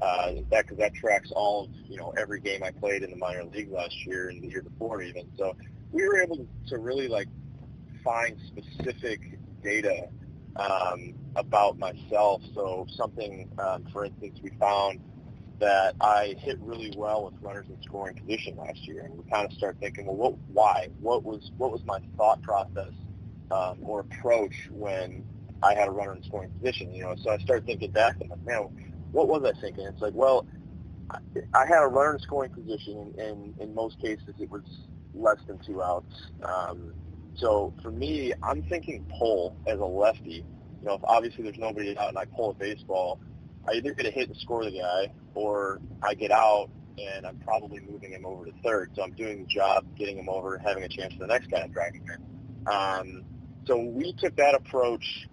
Uh, 0.00 0.32
that 0.50 0.64
because 0.64 0.76
that 0.76 0.92
tracks 0.92 1.30
all 1.36 1.64
of 1.64 1.70
you 1.88 1.96
know 1.96 2.12
every 2.18 2.40
game 2.40 2.64
I 2.64 2.72
played 2.72 3.04
in 3.04 3.10
the 3.10 3.16
minor 3.16 3.44
league 3.44 3.70
last 3.70 3.94
year 4.04 4.28
and 4.28 4.42
the 4.42 4.48
year 4.48 4.62
before 4.62 5.02
even. 5.02 5.30
So 5.38 5.56
we 5.92 6.06
were 6.06 6.20
able 6.20 6.46
to 6.68 6.78
really 6.78 7.06
like 7.06 7.28
find 8.02 8.36
specific 8.48 9.38
data 9.62 10.08
um, 10.56 11.14
about 11.36 11.78
myself. 11.78 12.42
So 12.54 12.86
something, 12.96 13.48
um, 13.58 13.84
for 13.92 14.04
instance, 14.04 14.38
we 14.42 14.50
found 14.60 15.00
that 15.60 15.94
I 16.00 16.36
hit 16.38 16.58
really 16.60 16.92
well 16.96 17.24
with 17.24 17.34
runners 17.40 17.66
in 17.68 17.80
scoring 17.82 18.16
position 18.16 18.56
last 18.56 18.86
year, 18.86 19.04
and 19.04 19.16
we 19.16 19.24
kind 19.30 19.46
of 19.46 19.52
start 19.56 19.76
thinking, 19.80 20.06
well, 20.06 20.16
what, 20.16 20.34
why? 20.52 20.88
What 21.00 21.24
was 21.24 21.50
what 21.56 21.72
was 21.72 21.82
my 21.84 22.00
thought 22.16 22.42
process 22.42 22.92
um, 23.50 23.78
or 23.82 24.00
approach 24.00 24.68
when 24.70 25.24
I 25.62 25.74
had 25.74 25.88
a 25.88 25.90
runner 25.90 26.14
in 26.14 26.22
scoring 26.22 26.50
position? 26.60 26.92
You 26.92 27.04
know, 27.04 27.14
so 27.16 27.30
I 27.30 27.38
started 27.38 27.66
thinking 27.66 27.90
back, 27.90 28.16
and 28.20 28.30
like, 28.30 28.44
man, 28.44 28.68
what 29.12 29.28
was 29.28 29.42
I 29.44 29.58
thinking? 29.60 29.86
It's 29.86 30.02
like, 30.02 30.14
well, 30.14 30.46
I, 31.10 31.18
I 31.54 31.66
had 31.66 31.82
a 31.82 31.86
runner 31.86 32.14
in 32.14 32.20
scoring 32.20 32.50
position, 32.50 32.98
and, 32.98 33.18
and 33.18 33.60
in 33.60 33.74
most 33.74 34.00
cases 34.00 34.34
it 34.38 34.50
was 34.50 34.62
less 35.14 35.38
than 35.46 35.58
two 35.58 35.82
outs. 35.82 36.32
Um, 36.42 36.92
so 37.36 37.72
for 37.82 37.90
me, 37.90 38.32
I'm 38.42 38.62
thinking 38.62 39.04
pull 39.18 39.56
as 39.66 39.78
a 39.78 39.84
lefty. 39.84 40.44
You 40.80 40.90
know, 40.90 40.94
if 40.94 41.04
obviously 41.04 41.44
there's 41.44 41.58
nobody 41.58 41.96
out 41.96 42.10
and 42.10 42.18
I 42.18 42.26
pull 42.26 42.50
a 42.50 42.54
baseball, 42.54 43.18
I 43.68 43.74
either 43.74 43.94
get 43.94 44.06
a 44.06 44.10
hit 44.10 44.28
and 44.28 44.36
score 44.36 44.64
the 44.64 44.78
guy, 44.78 45.12
or 45.34 45.80
I 46.02 46.14
get 46.14 46.30
out 46.30 46.70
and 46.98 47.26
I'm 47.26 47.38
probably 47.40 47.80
moving 47.80 48.12
him 48.12 48.24
over 48.24 48.44
to 48.44 48.52
third. 48.62 48.92
So 48.94 49.02
I'm 49.02 49.12
doing 49.12 49.40
the 49.40 49.46
job, 49.46 49.84
getting 49.96 50.16
him 50.18 50.28
over, 50.28 50.58
having 50.58 50.84
a 50.84 50.88
chance 50.88 51.12
for 51.14 51.20
the 51.20 51.26
next 51.26 51.50
guy 51.50 51.62
to 51.62 51.68
drag 51.68 51.94
him 51.94 52.04
in. 52.08 52.72
Um, 52.72 53.24
so 53.66 53.78
we 53.78 54.12
took 54.12 54.36
that 54.36 54.54
approach 54.54 55.26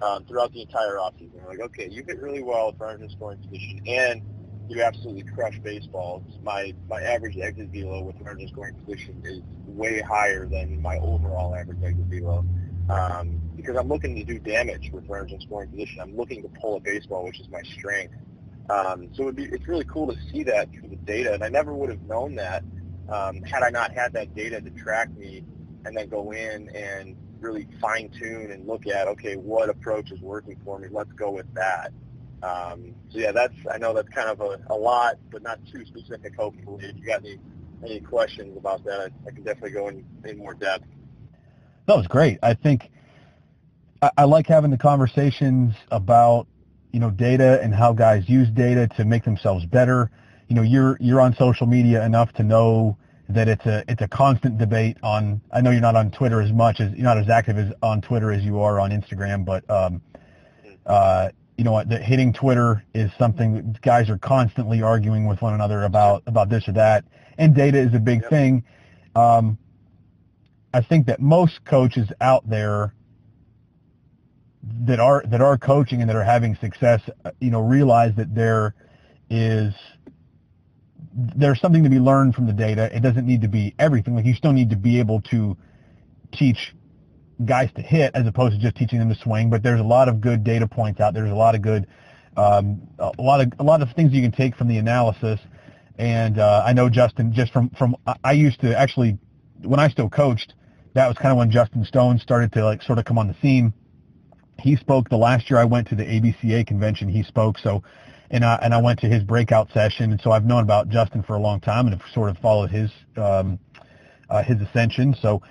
um, 0.00 0.24
throughout 0.24 0.52
the 0.52 0.62
entire 0.62 0.96
offseason. 0.96 1.44
Like, 1.46 1.60
okay, 1.60 1.88
you 1.90 2.04
hit 2.06 2.20
really 2.20 2.42
well 2.42 2.74
runners 2.78 3.02
in 3.02 3.10
scoring 3.10 3.38
position, 3.38 3.82
and 3.86 4.22
you 4.68 4.82
absolutely 4.82 5.24
crush 5.34 5.58
baseballs. 5.60 6.22
My 6.42 6.74
my 6.88 7.00
average 7.00 7.36
exit 7.38 7.68
velo 7.68 8.02
with 8.02 8.16
in 8.16 8.48
scoring 8.48 8.74
position 8.74 9.20
is 9.24 9.40
way 9.66 10.00
higher 10.00 10.46
than 10.46 10.80
my 10.82 10.98
overall 10.98 11.54
average 11.54 11.82
exit 11.82 12.04
velo. 12.04 12.44
Um, 12.90 13.40
because 13.58 13.76
I'm 13.76 13.88
looking 13.88 14.14
to 14.14 14.24
do 14.24 14.38
damage 14.38 14.90
with 14.92 15.08
runners 15.08 15.32
in 15.32 15.40
scoring 15.40 15.68
position. 15.70 16.00
I'm 16.00 16.16
looking 16.16 16.42
to 16.42 16.48
pull 16.60 16.76
a 16.76 16.80
baseball, 16.80 17.24
which 17.24 17.40
is 17.40 17.48
my 17.50 17.62
strength. 17.62 18.14
Um, 18.70 19.08
so 19.14 19.22
it 19.22 19.26
would 19.26 19.36
be, 19.36 19.44
it's 19.44 19.66
really 19.66 19.84
cool 19.84 20.06
to 20.06 20.16
see 20.30 20.42
that 20.44 20.70
through 20.72 20.90
the 20.90 20.96
data, 20.96 21.34
and 21.34 21.42
I 21.42 21.48
never 21.48 21.74
would 21.74 21.90
have 21.90 22.02
known 22.02 22.36
that 22.36 22.62
um, 23.08 23.42
had 23.42 23.62
I 23.62 23.70
not 23.70 23.92
had 23.92 24.12
that 24.12 24.34
data 24.34 24.60
to 24.60 24.70
track 24.70 25.10
me 25.16 25.42
and 25.84 25.96
then 25.96 26.08
go 26.08 26.32
in 26.32 26.68
and 26.70 27.16
really 27.40 27.66
fine 27.80 28.10
tune 28.10 28.50
and 28.50 28.66
look 28.66 28.86
at, 28.86 29.08
okay, 29.08 29.36
what 29.36 29.68
approach 29.68 30.12
is 30.12 30.20
working 30.20 30.56
for 30.64 30.78
me? 30.78 30.88
Let's 30.90 31.12
go 31.12 31.30
with 31.30 31.52
that. 31.54 31.92
Um, 32.42 32.94
so 33.10 33.18
yeah, 33.18 33.32
that's 33.32 33.54
I 33.72 33.78
know 33.78 33.92
that's 33.92 34.08
kind 34.10 34.28
of 34.28 34.40
a, 34.40 34.60
a 34.70 34.76
lot, 34.76 35.16
but 35.30 35.42
not 35.42 35.58
too 35.72 35.84
specific. 35.86 36.36
Hopefully, 36.36 36.84
if 36.84 36.96
you 36.96 37.04
got 37.04 37.20
any 37.20 37.38
any 37.82 38.00
questions 38.00 38.56
about 38.56 38.84
that, 38.84 39.00
I, 39.00 39.28
I 39.28 39.32
can 39.32 39.42
definitely 39.42 39.72
go 39.72 39.88
in, 39.88 40.04
in 40.24 40.38
more 40.38 40.54
depth. 40.54 40.86
That 41.86 41.96
was 41.96 42.06
great. 42.06 42.38
I 42.42 42.54
think 42.54 42.90
I, 44.02 44.10
I 44.18 44.24
like 44.24 44.46
having 44.46 44.70
the 44.70 44.78
conversations 44.78 45.74
about 45.90 46.46
you 46.92 47.00
know 47.00 47.10
data 47.10 47.60
and 47.62 47.74
how 47.74 47.92
guys 47.92 48.28
use 48.28 48.48
data 48.50 48.88
to 48.96 49.04
make 49.04 49.24
themselves 49.24 49.66
better. 49.66 50.10
You 50.48 50.56
know, 50.56 50.62
you're 50.62 50.96
you're 51.00 51.20
on 51.20 51.34
social 51.36 51.66
media 51.66 52.04
enough 52.04 52.32
to 52.34 52.42
know 52.42 52.96
that 53.28 53.48
it's 53.48 53.66
a 53.66 53.84
it's 53.88 54.02
a 54.02 54.08
constant 54.08 54.58
debate 54.58 54.96
on. 55.02 55.40
I 55.52 55.60
know 55.60 55.70
you're 55.70 55.80
not 55.80 55.96
on 55.96 56.10
Twitter 56.10 56.40
as 56.40 56.52
much 56.52 56.80
as 56.80 56.92
you're 56.92 57.04
not 57.04 57.18
as 57.18 57.28
active 57.28 57.58
as 57.58 57.72
on 57.82 58.00
Twitter 58.00 58.32
as 58.32 58.42
you 58.42 58.60
are 58.60 58.80
on 58.80 58.90
Instagram, 58.90 59.44
but 59.44 59.68
um, 59.70 60.00
uh, 60.86 61.30
you 61.56 61.64
know 61.64 61.72
what? 61.72 61.88
Hitting 61.88 62.32
Twitter 62.32 62.84
is 62.94 63.10
something 63.18 63.54
that 63.54 63.82
guys 63.82 64.08
are 64.08 64.18
constantly 64.18 64.80
arguing 64.80 65.26
with 65.26 65.42
one 65.42 65.54
another 65.54 65.84
about 65.84 66.22
about 66.26 66.48
this 66.48 66.66
or 66.68 66.72
that, 66.72 67.04
and 67.36 67.54
data 67.54 67.78
is 67.78 67.92
a 67.94 67.98
big 67.98 68.22
yep. 68.22 68.30
thing. 68.30 68.64
Um, 69.14 69.58
I 70.72 70.82
think 70.82 71.06
that 71.06 71.20
most 71.20 71.64
coaches 71.64 72.08
out 72.20 72.48
there 72.48 72.94
that 74.62 75.00
are 75.00 75.22
that 75.26 75.40
are 75.40 75.56
coaching 75.56 76.00
and 76.00 76.10
that 76.10 76.16
are 76.16 76.24
having 76.24 76.56
success, 76.56 77.00
uh, 77.24 77.30
you 77.40 77.50
know, 77.50 77.60
realize 77.60 78.14
that 78.16 78.34
there 78.34 78.74
is 79.30 79.74
there's 81.14 81.60
something 81.60 81.82
to 81.82 81.90
be 81.90 81.98
learned 81.98 82.34
from 82.34 82.46
the 82.46 82.52
data. 82.52 82.94
It 82.94 83.00
doesn't 83.00 83.26
need 83.26 83.42
to 83.42 83.48
be 83.48 83.74
everything. 83.78 84.14
Like 84.14 84.24
you 84.24 84.34
still 84.34 84.52
need 84.52 84.70
to 84.70 84.76
be 84.76 84.98
able 84.98 85.20
to 85.22 85.56
teach 86.32 86.74
guys 87.44 87.70
to 87.76 87.82
hit 87.82 88.12
as 88.14 88.26
opposed 88.26 88.54
to 88.54 88.60
just 88.60 88.76
teaching 88.76 88.98
them 88.98 89.08
to 89.08 89.14
swing. 89.14 89.50
But 89.50 89.62
there's 89.62 89.80
a 89.80 89.84
lot 89.84 90.08
of 90.08 90.20
good 90.20 90.44
data 90.44 90.66
points 90.66 91.00
out. 91.00 91.14
There's 91.14 91.30
a 91.30 91.34
lot 91.34 91.54
of 91.54 91.62
good, 91.62 91.86
um, 92.36 92.82
a 92.98 93.22
lot 93.22 93.40
of 93.40 93.52
a 93.58 93.64
lot 93.64 93.82
of 93.82 93.92
things 93.92 94.12
you 94.12 94.22
can 94.22 94.32
take 94.32 94.56
from 94.56 94.68
the 94.68 94.78
analysis. 94.78 95.40
And 95.98 96.38
uh, 96.38 96.62
I 96.64 96.72
know 96.72 96.88
Justin, 96.88 97.32
just 97.32 97.52
from 97.52 97.70
from 97.70 97.96
I 98.24 98.32
used 98.32 98.60
to 98.60 98.78
actually 98.78 99.18
when 99.62 99.80
I 99.80 99.88
still 99.88 100.08
coached, 100.08 100.54
that 100.94 101.08
was 101.08 101.16
kind 101.16 101.32
of 101.32 101.38
when 101.38 101.50
Justin 101.50 101.84
Stone 101.84 102.18
started 102.18 102.52
to 102.52 102.64
like 102.64 102.82
sort 102.82 102.98
of 102.98 103.04
come 103.04 103.18
on 103.18 103.28
the 103.28 103.36
scene 103.40 103.72
he 104.60 104.76
spoke 104.76 105.08
the 105.08 105.16
last 105.16 105.48
year 105.50 105.58
I 105.58 105.64
went 105.64 105.88
to 105.88 105.94
the 105.94 106.04
ABCA 106.04 106.66
convention. 106.66 107.08
He 107.08 107.22
spoke 107.22 107.58
so, 107.58 107.82
and 108.30 108.44
I 108.44 108.58
and 108.62 108.74
I 108.74 108.80
went 108.80 108.98
to 109.00 109.06
his 109.06 109.22
breakout 109.22 109.70
session, 109.72 110.10
and 110.10 110.20
so 110.20 110.32
I've 110.32 110.44
known 110.44 110.62
about 110.62 110.88
Justin 110.88 111.22
for 111.22 111.36
a 111.36 111.40
long 111.40 111.60
time 111.60 111.86
and 111.86 111.98
have 111.98 112.10
sort 112.12 112.30
of 112.30 112.38
followed 112.38 112.70
his 112.70 112.90
um, 113.16 113.58
uh, 114.28 114.42
his 114.42 114.60
ascension. 114.60 115.14
So, 115.20 115.42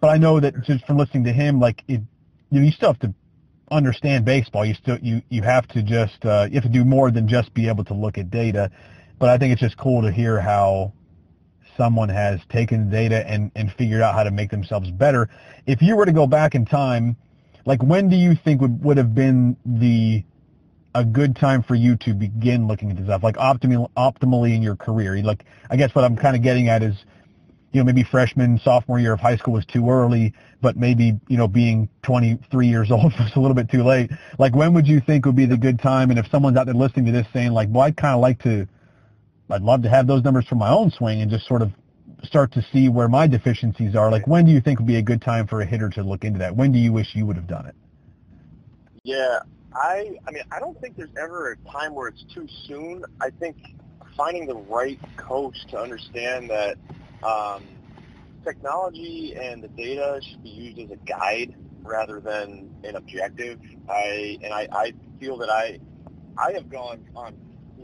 but 0.00 0.08
I 0.08 0.16
know 0.16 0.40
that 0.40 0.62
just 0.62 0.86
from 0.86 0.96
listening 0.96 1.24
to 1.24 1.32
him, 1.32 1.60
like 1.60 1.82
it, 1.88 2.00
you, 2.50 2.60
know, 2.60 2.64
you 2.64 2.72
still 2.72 2.90
have 2.90 3.00
to 3.00 3.14
understand 3.70 4.24
baseball. 4.24 4.64
You 4.64 4.74
still 4.74 4.98
you 5.00 5.20
you 5.28 5.42
have 5.42 5.68
to 5.68 5.82
just 5.82 6.24
uh, 6.24 6.48
you 6.48 6.54
have 6.54 6.64
to 6.64 6.68
do 6.70 6.84
more 6.84 7.10
than 7.10 7.28
just 7.28 7.52
be 7.54 7.68
able 7.68 7.84
to 7.84 7.94
look 7.94 8.16
at 8.16 8.30
data. 8.30 8.70
But 9.18 9.28
I 9.28 9.38
think 9.38 9.52
it's 9.52 9.60
just 9.60 9.76
cool 9.76 10.02
to 10.02 10.10
hear 10.10 10.40
how 10.40 10.92
someone 11.76 12.08
has 12.08 12.40
taken 12.48 12.88
data 12.88 13.28
and 13.28 13.50
and 13.56 13.70
figured 13.72 14.00
out 14.00 14.14
how 14.14 14.22
to 14.22 14.30
make 14.30 14.50
themselves 14.50 14.90
better. 14.90 15.28
If 15.66 15.82
you 15.82 15.96
were 15.96 16.06
to 16.06 16.12
go 16.12 16.26
back 16.26 16.54
in 16.54 16.64
time 16.64 17.16
like 17.66 17.82
when 17.82 18.08
do 18.08 18.16
you 18.16 18.34
think 18.34 18.60
would 18.60 18.82
would 18.84 18.96
have 18.96 19.14
been 19.14 19.56
the 19.64 20.24
a 20.94 21.04
good 21.04 21.34
time 21.34 21.62
for 21.62 21.74
you 21.74 21.96
to 21.96 22.14
begin 22.14 22.68
looking 22.68 22.90
at 22.90 22.96
this 22.96 23.06
stuff, 23.06 23.22
like 23.22 23.36
optimally 23.36 23.88
optimally 23.96 24.54
in 24.54 24.62
your 24.62 24.76
career? 24.76 25.16
Like 25.22 25.44
I 25.70 25.76
guess 25.76 25.94
what 25.94 26.04
I'm 26.04 26.16
kind 26.16 26.36
of 26.36 26.42
getting 26.42 26.68
at 26.68 26.82
is, 26.82 26.94
you 27.72 27.80
know, 27.80 27.84
maybe 27.84 28.04
freshman, 28.04 28.60
sophomore 28.62 29.00
year 29.00 29.12
of 29.12 29.20
high 29.20 29.36
school 29.36 29.54
was 29.54 29.66
too 29.66 29.88
early, 29.90 30.32
but 30.60 30.76
maybe, 30.76 31.18
you 31.28 31.36
know, 31.36 31.48
being 31.48 31.88
23 32.02 32.68
years 32.68 32.90
old 32.92 33.12
was 33.18 33.32
a 33.34 33.40
little 33.40 33.54
bit 33.54 33.70
too 33.70 33.82
late. 33.82 34.10
Like, 34.38 34.54
when 34.54 34.74
would 34.74 34.86
you 34.86 35.00
think 35.00 35.26
would 35.26 35.36
be 35.36 35.46
the 35.46 35.56
good 35.56 35.80
time? 35.80 36.10
And 36.10 36.18
if 36.18 36.26
someone's 36.30 36.56
out 36.56 36.66
there 36.66 36.74
listening 36.74 37.06
to 37.06 37.12
this 37.12 37.26
saying, 37.32 37.52
like, 37.52 37.68
well, 37.70 37.82
I'd 37.82 37.96
kind 37.96 38.14
of 38.14 38.20
like 38.20 38.42
to, 38.42 38.68
I'd 39.50 39.62
love 39.62 39.82
to 39.82 39.90
have 39.90 40.06
those 40.06 40.22
numbers 40.22 40.46
for 40.46 40.54
my 40.54 40.70
own 40.70 40.90
swing 40.90 41.20
and 41.20 41.30
just 41.30 41.46
sort 41.46 41.62
of 41.62 41.72
start 42.24 42.52
to 42.52 42.62
see 42.72 42.88
where 42.88 43.08
my 43.08 43.26
deficiencies 43.26 43.94
are. 43.94 44.10
Like, 44.10 44.26
when 44.26 44.44
do 44.44 44.52
you 44.52 44.60
think 44.60 44.78
would 44.78 44.86
be 44.86 44.96
a 44.96 45.02
good 45.02 45.22
time 45.22 45.46
for 45.46 45.60
a 45.60 45.66
hitter 45.66 45.88
to 45.90 46.02
look 46.02 46.24
into 46.24 46.38
that? 46.38 46.54
When 46.54 46.72
do 46.72 46.78
you 46.78 46.92
wish 46.92 47.14
you 47.14 47.26
would 47.26 47.36
have 47.36 47.46
done 47.46 47.66
it? 47.66 47.74
Yeah, 49.04 49.40
I, 49.74 50.16
I 50.26 50.30
mean, 50.30 50.42
I 50.50 50.60
don't 50.60 50.80
think 50.80 50.96
there's 50.96 51.10
ever 51.20 51.52
a 51.52 51.70
time 51.70 51.94
where 51.94 52.08
it's 52.08 52.24
too 52.34 52.48
soon. 52.66 53.04
I 53.20 53.30
think 53.30 53.56
finding 54.16 54.46
the 54.46 54.56
right 54.56 54.98
coach 55.16 55.56
to 55.70 55.78
understand 55.78 56.50
that 56.50 56.76
um, 57.22 57.64
technology 58.44 59.34
and 59.36 59.62
the 59.62 59.68
data 59.68 60.20
should 60.22 60.42
be 60.42 60.50
used 60.50 60.78
as 60.78 60.90
a 60.90 60.96
guide 61.04 61.54
rather 61.82 62.20
than 62.20 62.74
an 62.84 62.96
objective. 62.96 63.60
I 63.88 64.38
and 64.42 64.52
I, 64.52 64.68
I 64.72 64.92
feel 65.18 65.36
that 65.38 65.50
I 65.50 65.78
I 66.38 66.52
have 66.52 66.68
gone 66.68 67.04
on 67.14 67.34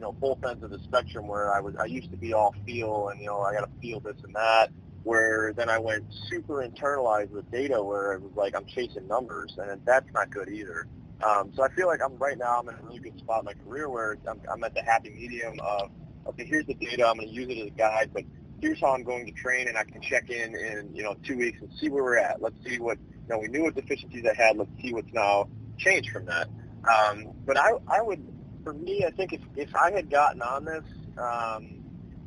you 0.00 0.06
know 0.06 0.12
both 0.12 0.42
ends 0.48 0.64
of 0.64 0.70
the 0.70 0.78
spectrum 0.78 1.28
where 1.28 1.52
I 1.52 1.60
was 1.60 1.74
I 1.78 1.84
used 1.84 2.10
to 2.10 2.16
be 2.16 2.32
all 2.32 2.54
feel 2.64 3.10
and 3.10 3.20
you 3.20 3.26
know 3.26 3.42
I 3.42 3.52
got 3.52 3.66
to 3.66 3.80
feel 3.82 4.00
this 4.00 4.16
and 4.24 4.34
that. 4.34 4.70
Where 5.02 5.52
then 5.52 5.68
I 5.68 5.78
went 5.78 6.06
super 6.30 6.66
internalized 6.66 7.30
with 7.30 7.50
data 7.50 7.82
where 7.82 8.14
it 8.14 8.22
was 8.22 8.32
like 8.34 8.56
I'm 8.56 8.64
chasing 8.64 9.06
numbers 9.06 9.58
and 9.58 9.78
that's 9.84 10.10
not 10.14 10.30
good 10.30 10.48
either. 10.48 10.86
Um, 11.22 11.52
so 11.54 11.62
I 11.62 11.68
feel 11.74 11.86
like 11.86 12.00
I'm 12.02 12.16
right 12.16 12.38
now 12.38 12.60
I'm 12.60 12.68
in 12.70 12.76
a 12.76 12.82
really 12.82 13.00
good 13.00 13.18
spot 13.18 13.40
in 13.40 13.44
my 13.44 13.52
career 13.52 13.90
where 13.90 14.16
I'm, 14.26 14.40
I'm 14.50 14.64
at 14.64 14.74
the 14.74 14.82
happy 14.82 15.10
medium 15.10 15.60
of 15.60 15.90
okay 16.28 16.46
here's 16.46 16.64
the 16.64 16.74
data 16.74 17.06
I'm 17.06 17.18
going 17.18 17.28
to 17.28 17.34
use 17.34 17.50
it 17.50 17.58
as 17.58 17.66
a 17.66 17.70
guide 17.70 18.10
but 18.14 18.24
here's 18.62 18.80
how 18.80 18.94
I'm 18.94 19.04
going 19.04 19.26
to 19.26 19.32
train, 19.32 19.68
and 19.68 19.76
I 19.76 19.84
can 19.84 20.00
check 20.00 20.30
in 20.30 20.54
in 20.54 20.94
you 20.94 21.02
know 21.02 21.14
two 21.26 21.36
weeks 21.36 21.60
and 21.60 21.70
see 21.78 21.88
where 21.88 22.02
we're 22.02 22.18
at. 22.18 22.40
Let's 22.40 22.56
see 22.64 22.78
what 22.78 22.98
you 22.98 23.28
know. 23.28 23.38
We 23.38 23.48
knew 23.48 23.64
what 23.64 23.74
deficiencies 23.74 24.24
I 24.26 24.34
had. 24.34 24.56
Let's 24.56 24.70
see 24.82 24.92
what's 24.92 25.12
now 25.12 25.48
changed 25.78 26.10
from 26.10 26.26
that. 26.26 26.48
Um, 26.88 27.32
but 27.46 27.58
I 27.58 27.72
I 27.88 28.02
would 28.02 28.22
for 28.64 28.72
me 28.72 29.04
I 29.06 29.10
think 29.10 29.32
if 29.32 29.40
if 29.56 29.74
I 29.74 29.90
had 29.90 30.10
gotten 30.10 30.42
on 30.42 30.64
this 30.64 30.84
um, 31.18 31.68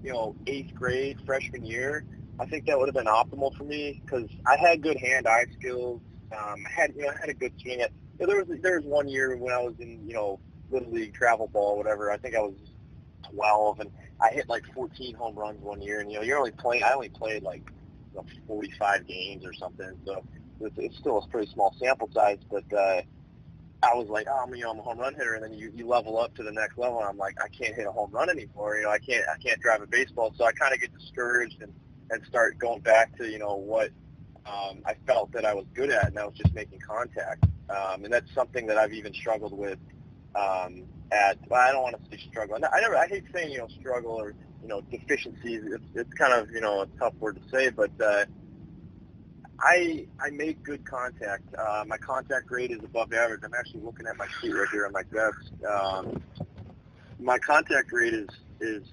you 0.03 0.11
know 0.13 0.35
eighth 0.47 0.73
grade 0.75 1.17
freshman 1.25 1.65
year, 1.65 2.05
I 2.39 2.45
think 2.45 2.65
that 2.65 2.77
would 2.77 2.87
have 2.87 2.95
been 2.95 3.05
optimal 3.05 3.55
for 3.55 3.63
me 3.63 4.01
because 4.05 4.29
I 4.45 4.57
had 4.57 4.81
good 4.81 4.97
hand-eye 4.97 5.45
skills. 5.59 6.01
Um, 6.31 6.63
I 6.65 6.81
had 6.81 6.93
you 6.95 7.03
know 7.03 7.09
I 7.09 7.19
had 7.19 7.29
a 7.29 7.33
good 7.33 7.53
swing. 7.61 7.81
At, 7.81 7.91
you 8.19 8.27
know, 8.27 8.33
there 8.33 8.43
was 8.43 8.61
there 8.61 8.77
was 8.77 8.85
one 8.85 9.07
year 9.07 9.35
when 9.37 9.53
I 9.53 9.59
was 9.59 9.75
in 9.79 10.07
you 10.07 10.13
know 10.13 10.39
little 10.69 10.91
league 10.91 11.13
travel 11.13 11.47
ball 11.47 11.77
whatever. 11.77 12.11
I 12.11 12.17
think 12.17 12.35
I 12.35 12.39
was 12.39 12.55
12 13.31 13.79
and 13.79 13.91
I 14.21 14.31
hit 14.31 14.47
like 14.49 14.63
14 14.73 15.15
home 15.15 15.35
runs 15.35 15.61
one 15.61 15.81
year, 15.81 15.99
and 15.99 16.11
you 16.11 16.17
know, 16.17 16.23
you're 16.23 16.37
only 16.37 16.51
playing. 16.51 16.83
I 16.83 16.93
only 16.93 17.09
played 17.09 17.43
like 17.43 17.71
you 18.13 18.19
know, 18.19 18.25
45 18.47 19.07
games 19.07 19.45
or 19.45 19.53
something, 19.53 19.91
so 20.05 20.23
it's, 20.61 20.75
it's 20.77 20.97
still 20.97 21.17
a 21.17 21.27
pretty 21.27 21.51
small 21.51 21.75
sample 21.79 22.09
size. 22.13 22.39
But 22.49 22.63
uh, 22.73 23.01
I 23.83 23.93
was 23.95 24.07
like, 24.07 24.27
oh, 24.29 24.51
you 24.53 24.63
know, 24.63 24.71
I'm 24.71 24.79
a 24.79 24.81
home 24.81 24.97
run 24.97 25.13
hitter, 25.13 25.35
and 25.35 25.43
then 25.43 25.53
you, 25.53 25.71
you 25.75 25.87
level 25.87 26.17
up 26.17 26.35
to 26.35 26.43
the 26.43 26.51
next 26.51 26.77
level, 26.77 26.99
and 26.99 27.07
I'm 27.07 27.17
like, 27.17 27.35
I 27.43 27.47
can't 27.49 27.75
hit 27.75 27.85
a 27.85 27.91
home 27.91 28.11
run 28.11 28.29
anymore. 28.29 28.77
You 28.77 28.83
know, 28.83 28.89
I 28.89 28.99
can't 28.99 29.25
I 29.27 29.37
can't 29.37 29.59
drive 29.59 29.81
a 29.81 29.87
baseball, 29.87 30.33
so 30.37 30.45
I 30.45 30.51
kind 30.53 30.73
of 30.73 30.79
get 30.79 30.97
discouraged 30.97 31.61
and 31.61 31.73
and 32.09 32.25
start 32.25 32.57
going 32.57 32.81
back 32.81 33.17
to 33.17 33.29
you 33.29 33.39
know 33.39 33.55
what 33.55 33.91
um, 34.45 34.79
I 34.85 34.95
felt 35.05 35.31
that 35.33 35.45
I 35.45 35.53
was 35.53 35.65
good 35.73 35.89
at, 35.89 36.07
and 36.07 36.17
that 36.17 36.25
was 36.25 36.35
just 36.35 36.53
making 36.53 36.79
contact. 36.79 37.45
Um, 37.69 38.03
and 38.03 38.13
that's 38.13 38.31
something 38.33 38.67
that 38.67 38.77
I've 38.77 38.93
even 38.93 39.13
struggled 39.13 39.57
with 39.57 39.79
um, 40.35 40.83
at, 41.11 41.37
well, 41.47 41.61
I 41.61 41.71
don't 41.71 41.83
want 41.83 41.95
to 42.03 42.17
say 42.17 42.21
struggle. 42.29 42.55
I 42.55 42.81
never, 42.81 42.97
I 42.97 43.07
hate 43.07 43.23
saying, 43.33 43.51
you 43.51 43.59
know, 43.59 43.67
struggle 43.79 44.11
or, 44.11 44.33
you 44.61 44.67
know, 44.67 44.81
deficiencies. 44.81 45.63
It's, 45.65 45.85
it's 45.95 46.13
kind 46.13 46.33
of, 46.33 46.51
you 46.51 46.61
know, 46.61 46.81
a 46.81 46.87
tough 46.99 47.13
word 47.19 47.41
to 47.41 47.49
say, 47.49 47.69
but, 47.69 47.91
uh, 48.01 48.25
I, 49.63 50.05
I 50.19 50.29
make 50.31 50.61
good 50.61 50.85
contact. 50.85 51.43
Uh, 51.57 51.85
my 51.87 51.97
contact 51.97 52.51
rate 52.51 52.71
is 52.71 52.83
above 52.83 53.13
average. 53.13 53.41
I'm 53.45 53.53
actually 53.53 53.81
looking 53.81 54.05
at 54.07 54.17
my 54.17 54.27
sheet 54.41 54.53
right 54.53 54.67
here 54.71 54.85
on 54.85 54.91
my 54.91 55.03
desk. 55.03 55.65
Um, 55.65 56.21
my 57.17 57.39
contact 57.39 57.93
rate 57.93 58.13
is, 58.13 58.27
is 58.59 58.83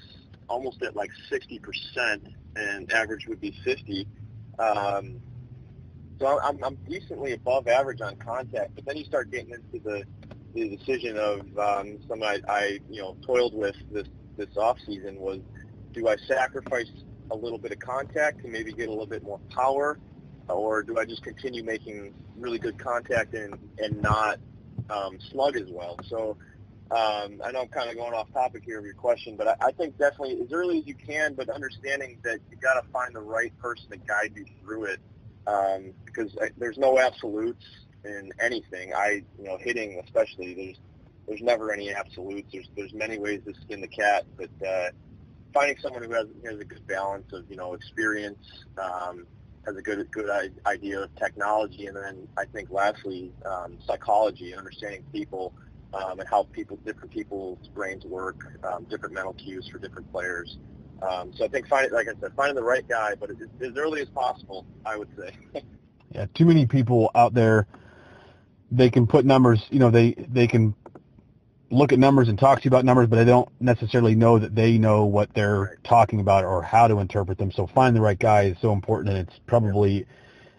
almost 0.48 0.83
at 0.83 0.94
like 0.94 1.11
60% 1.30 2.20
and 2.54 2.92
average 2.92 3.26
would 3.26 3.40
be 3.40 3.52
50. 3.64 4.06
Um, 4.61 5.20
so 6.20 6.38
I'm, 6.44 6.62
I'm 6.62 6.76
decently 6.88 7.33
above 7.33 7.66
average 7.66 8.00
on 8.00 8.14
contact, 8.16 8.76
but 8.76 8.85
then 8.85 8.96
you 8.96 9.04
start 9.04 9.30
getting 9.30 9.50
into 9.50 9.83
the 9.85 10.04
the 10.52 10.76
decision 10.76 11.16
of 11.16 11.40
um, 11.59 11.98
something 12.09 12.24
I, 12.24 12.40
I 12.48 12.80
you 12.90 13.00
know 13.00 13.16
toiled 13.24 13.54
with 13.54 13.76
this 13.92 14.09
this 14.37 14.56
off 14.56 14.78
season 14.85 15.18
was 15.18 15.40
do 15.92 16.09
I 16.09 16.16
sacrifice 16.28 16.90
a 17.30 17.37
little 17.37 17.59
bit 17.59 17.72
of 17.72 17.78
contact 17.78 18.42
to 18.42 18.48
maybe 18.48 18.72
get 18.72 18.88
a 18.88 18.90
little 18.90 19.06
bit 19.06 19.22
more 19.22 19.40
power, 19.54 19.98
or 20.54 20.82
do 20.82 20.98
I 20.98 21.04
just 21.04 21.22
continue 21.22 21.62
making 21.62 22.14
really 22.36 22.58
good 22.58 22.78
contact 22.78 23.34
and 23.34 23.58
and 23.78 24.00
not 24.02 24.38
um, 24.88 25.18
slug 25.30 25.56
as 25.56 25.68
well? 25.70 25.98
So 26.08 26.36
um, 26.90 27.40
I 27.44 27.52
know 27.52 27.60
I'm 27.62 27.68
kind 27.68 27.88
of 27.88 27.96
going 27.96 28.14
off 28.14 28.32
topic 28.32 28.64
here 28.64 28.78
of 28.78 28.84
your 28.84 28.94
question, 28.94 29.36
but 29.36 29.46
I, 29.46 29.68
I 29.68 29.72
think 29.72 29.96
definitely 29.96 30.40
as 30.42 30.52
early 30.52 30.78
as 30.78 30.86
you 30.86 30.94
can, 30.94 31.34
but 31.34 31.48
understanding 31.48 32.18
that 32.24 32.40
you 32.50 32.56
got 32.56 32.80
to 32.80 32.88
find 32.90 33.14
the 33.14 33.20
right 33.20 33.56
person 33.58 33.90
to 33.90 33.96
guide 33.96 34.32
you 34.34 34.44
through 34.60 34.84
it, 34.86 35.00
um, 35.46 35.92
because 36.04 36.36
I, 36.40 36.50
there's 36.56 36.78
no 36.78 36.98
absolutes 36.98 37.64
in 38.04 38.32
anything. 38.40 38.92
I, 38.94 39.22
you 39.38 39.44
know, 39.44 39.56
hitting 39.56 40.00
especially, 40.04 40.54
there's 40.54 40.80
there's 41.28 41.42
never 41.42 41.72
any 41.72 41.94
absolutes. 41.94 42.50
There's 42.52 42.68
there's 42.76 42.92
many 42.92 43.18
ways 43.18 43.42
to 43.46 43.54
skin 43.62 43.80
the 43.80 43.88
cat, 43.88 44.24
but 44.36 44.50
uh, 44.66 44.90
finding 45.54 45.76
someone 45.78 46.02
who 46.02 46.12
has 46.12 46.26
has 46.44 46.58
a 46.58 46.64
good 46.64 46.86
balance 46.88 47.32
of 47.32 47.48
you 47.48 47.56
know 47.56 47.74
experience, 47.74 48.44
um, 48.78 49.26
has 49.66 49.77
a 49.77 49.83
good 49.83 50.11
good 50.11 50.31
idea 50.66 51.03
of 51.03 51.14
technology, 51.16 51.87
and 51.87 51.96
then 51.96 52.29
I 52.37 52.44
think 52.46 52.70
lastly 52.70 53.33
um, 53.44 53.79
psychology, 53.87 54.55
understanding 54.55 55.05
people. 55.12 55.55
Um, 55.92 56.20
and 56.20 56.29
how 56.29 56.44
people, 56.44 56.79
different 56.87 57.11
people's 57.11 57.66
brains 57.75 58.05
work, 58.05 58.57
um, 58.62 58.85
different 58.85 59.12
mental 59.12 59.33
cues 59.33 59.68
for 59.73 59.81
different 59.81 60.09
players. 60.12 60.57
Um, 61.03 61.33
so 61.35 61.44
I 61.44 61.49
think 61.49 61.66
finding, 61.66 61.92
like 61.92 62.07
I 62.07 62.12
said, 62.20 62.31
finding 62.37 62.55
the 62.55 62.62
right 62.62 62.87
guy, 62.88 63.16
but 63.18 63.29
as, 63.29 63.38
as 63.61 63.77
early 63.77 64.01
as 64.01 64.09
possible, 64.09 64.64
I 64.87 64.96
would 64.96 65.09
say. 65.18 65.33
yeah, 66.14 66.27
too 66.33 66.44
many 66.44 66.64
people 66.64 67.11
out 67.16 67.35
there 67.35 67.66
they 68.70 68.90
can 68.90 69.07
put 69.07 69.25
numbers, 69.25 69.62
you 69.70 69.79
know, 69.79 69.90
they, 69.90 70.14
they 70.29 70.46
can 70.46 70.75
look 71.70 71.92
at 71.92 71.98
numbers 71.98 72.28
and 72.28 72.38
talk 72.38 72.59
to 72.59 72.64
you 72.64 72.68
about 72.68 72.85
numbers, 72.85 73.09
but 73.09 73.16
they 73.16 73.24
don't 73.24 73.48
necessarily 73.61 74.14
know 74.14 74.38
that 74.38 74.54
they 74.54 74.76
know 74.76 75.04
what 75.04 75.33
they're 75.35 75.78
talking 75.85 76.20
about 76.20 76.44
or 76.44 76.62
how 76.62 76.88
to 76.88 76.98
interpret 76.98 77.38
them. 77.38 77.52
So 77.52 77.66
find 77.68 77.94
the 77.94 78.00
right 78.00 78.18
guy 78.18 78.42
is 78.44 78.56
so 78.61 78.72
important, 78.72 79.14
and 79.14 79.28
it's 79.28 79.38
probably, 79.46 80.06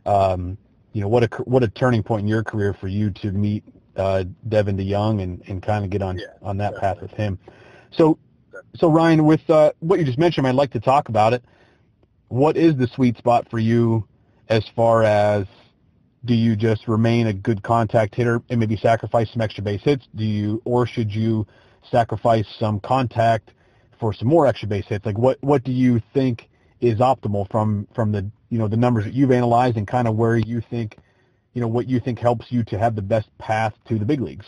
um, 0.06 0.58
you 0.94 1.02
know, 1.02 1.08
what 1.08 1.24
a 1.24 1.28
what 1.44 1.64
a 1.64 1.68
turning 1.68 2.04
point 2.04 2.22
in 2.22 2.28
your 2.28 2.44
career 2.44 2.74
for 2.74 2.88
you 2.88 3.12
to 3.12 3.32
meet 3.32 3.64
uh, 3.98 4.24
Devin 4.48 4.78
DeYoung 4.78 5.22
and, 5.22 5.44
and 5.48 5.62
kind 5.62 5.84
of 5.84 5.92
get 5.92 6.02
on 6.02 6.18
yeah, 6.18 6.26
on 6.42 6.58
that 6.58 6.74
definitely. 6.74 6.94
path 6.94 7.02
with 7.02 7.12
him. 7.12 7.40
So, 7.92 8.18
so 8.76 8.90
Ryan, 8.90 9.26
with 9.26 9.48
uh, 9.50 9.74
what 9.80 10.00
you 10.00 10.06
just 10.06 10.18
mentioned, 10.18 10.48
I'd 10.48 10.56
like 10.56 10.72
to 10.72 10.80
talk 10.80 11.10
about 11.10 11.34
it. 11.34 11.44
What 12.30 12.56
is 12.56 12.78
the 12.78 12.88
sweet 12.88 13.18
spot 13.18 13.50
for 13.50 13.60
you 13.60 14.08
as 14.48 14.64
far 14.76 15.04
as 15.04 15.46
do 16.26 16.34
you 16.34 16.56
just 16.56 16.88
remain 16.88 17.28
a 17.28 17.34
good 17.34 17.64
contact 17.64 18.16
hitter 18.16 18.42
and 18.50 18.60
maybe 18.60 18.78
sacrifice 18.78 19.32
some 19.32 19.42
extra 19.42 19.64
base 19.64 19.82
hits? 19.84 20.08
Do 20.16 20.24
you, 20.24 20.62
or 20.66 20.86
should 20.86 21.12
you 21.12 21.48
sacrifice 21.90 22.46
some 22.60 22.80
contact 22.80 23.52
for 24.00 24.14
some 24.14 24.28
more 24.28 24.46
extra 24.46 24.68
base 24.68 24.86
hits? 24.88 25.06
Like 25.06 25.18
what, 25.18 25.38
what 25.42 25.64
do 25.64 25.72
you 25.72 26.02
think 26.14 26.50
is 26.80 27.00
optimal 27.00 27.50
from, 27.50 27.88
from 27.96 28.12
the, 28.12 28.30
you 28.50 28.60
know, 28.60 28.68
the 28.68 28.78
numbers 28.78 29.06
that 29.06 29.14
you've 29.14 29.32
analyzed 29.32 29.78
and 29.78 29.88
kind 29.88 30.08
of 30.08 30.16
where 30.16 30.38
you 30.38 30.62
think, 30.70 30.98
you 31.54 31.62
know, 31.62 31.68
what 31.68 31.88
you 31.88 32.00
think 32.00 32.20
helps 32.20 32.48
you 32.50 32.64
to 32.66 32.78
have 32.78 32.96
the 32.96 33.02
best 33.02 33.36
path 33.38 33.74
to 33.88 33.98
the 33.98 34.06
big 34.06 34.22
leagues? 34.22 34.46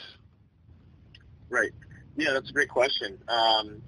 Right. 1.49 1.71
Yeah, 2.15 2.33
that's 2.33 2.49
a 2.49 2.53
great 2.53 2.69
question. 2.69 3.17
Um, 3.27 3.81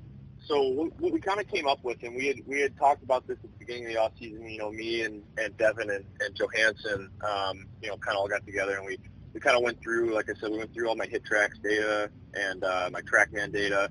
so 0.47 0.61
what 0.61 1.11
we 1.11 1.19
kind 1.19 1.39
of 1.39 1.47
came 1.47 1.67
up 1.67 1.83
with, 1.83 1.97
and 2.03 2.15
we 2.15 2.27
had 2.27 2.37
we 2.45 2.61
had 2.61 2.77
talked 2.77 3.03
about 3.03 3.27
this 3.27 3.37
at 3.43 3.51
the 3.51 3.57
beginning 3.59 3.87
of 3.87 3.93
the 3.93 3.99
off 3.99 4.11
season. 4.19 4.47
You 4.47 4.59
know, 4.59 4.71
me 4.71 5.01
and 5.01 5.23
and 5.37 5.57
Devin 5.57 5.89
and, 5.89 6.05
and 6.19 6.35
Johansen, 6.35 7.09
um, 7.27 7.65
you 7.81 7.89
know, 7.89 7.97
kind 7.97 8.15
of 8.15 8.21
all 8.21 8.27
got 8.27 8.45
together 8.45 8.77
and 8.77 8.85
we 8.85 8.97
we 9.33 9.39
kind 9.39 9.57
of 9.57 9.63
went 9.63 9.81
through, 9.81 10.13
like 10.13 10.29
I 10.29 10.33
said, 10.39 10.51
we 10.51 10.59
went 10.59 10.73
through 10.73 10.87
all 10.87 10.95
my 10.95 11.07
HitTrax 11.07 11.61
data 11.61 12.09
and 12.35 12.63
uh, 12.63 12.89
my 12.91 13.01
TrackMan 13.01 13.51
data. 13.51 13.89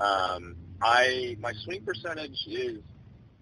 Um, 0.00 0.56
I 0.82 1.36
my 1.40 1.52
swing 1.64 1.82
percentage 1.84 2.46
is 2.46 2.80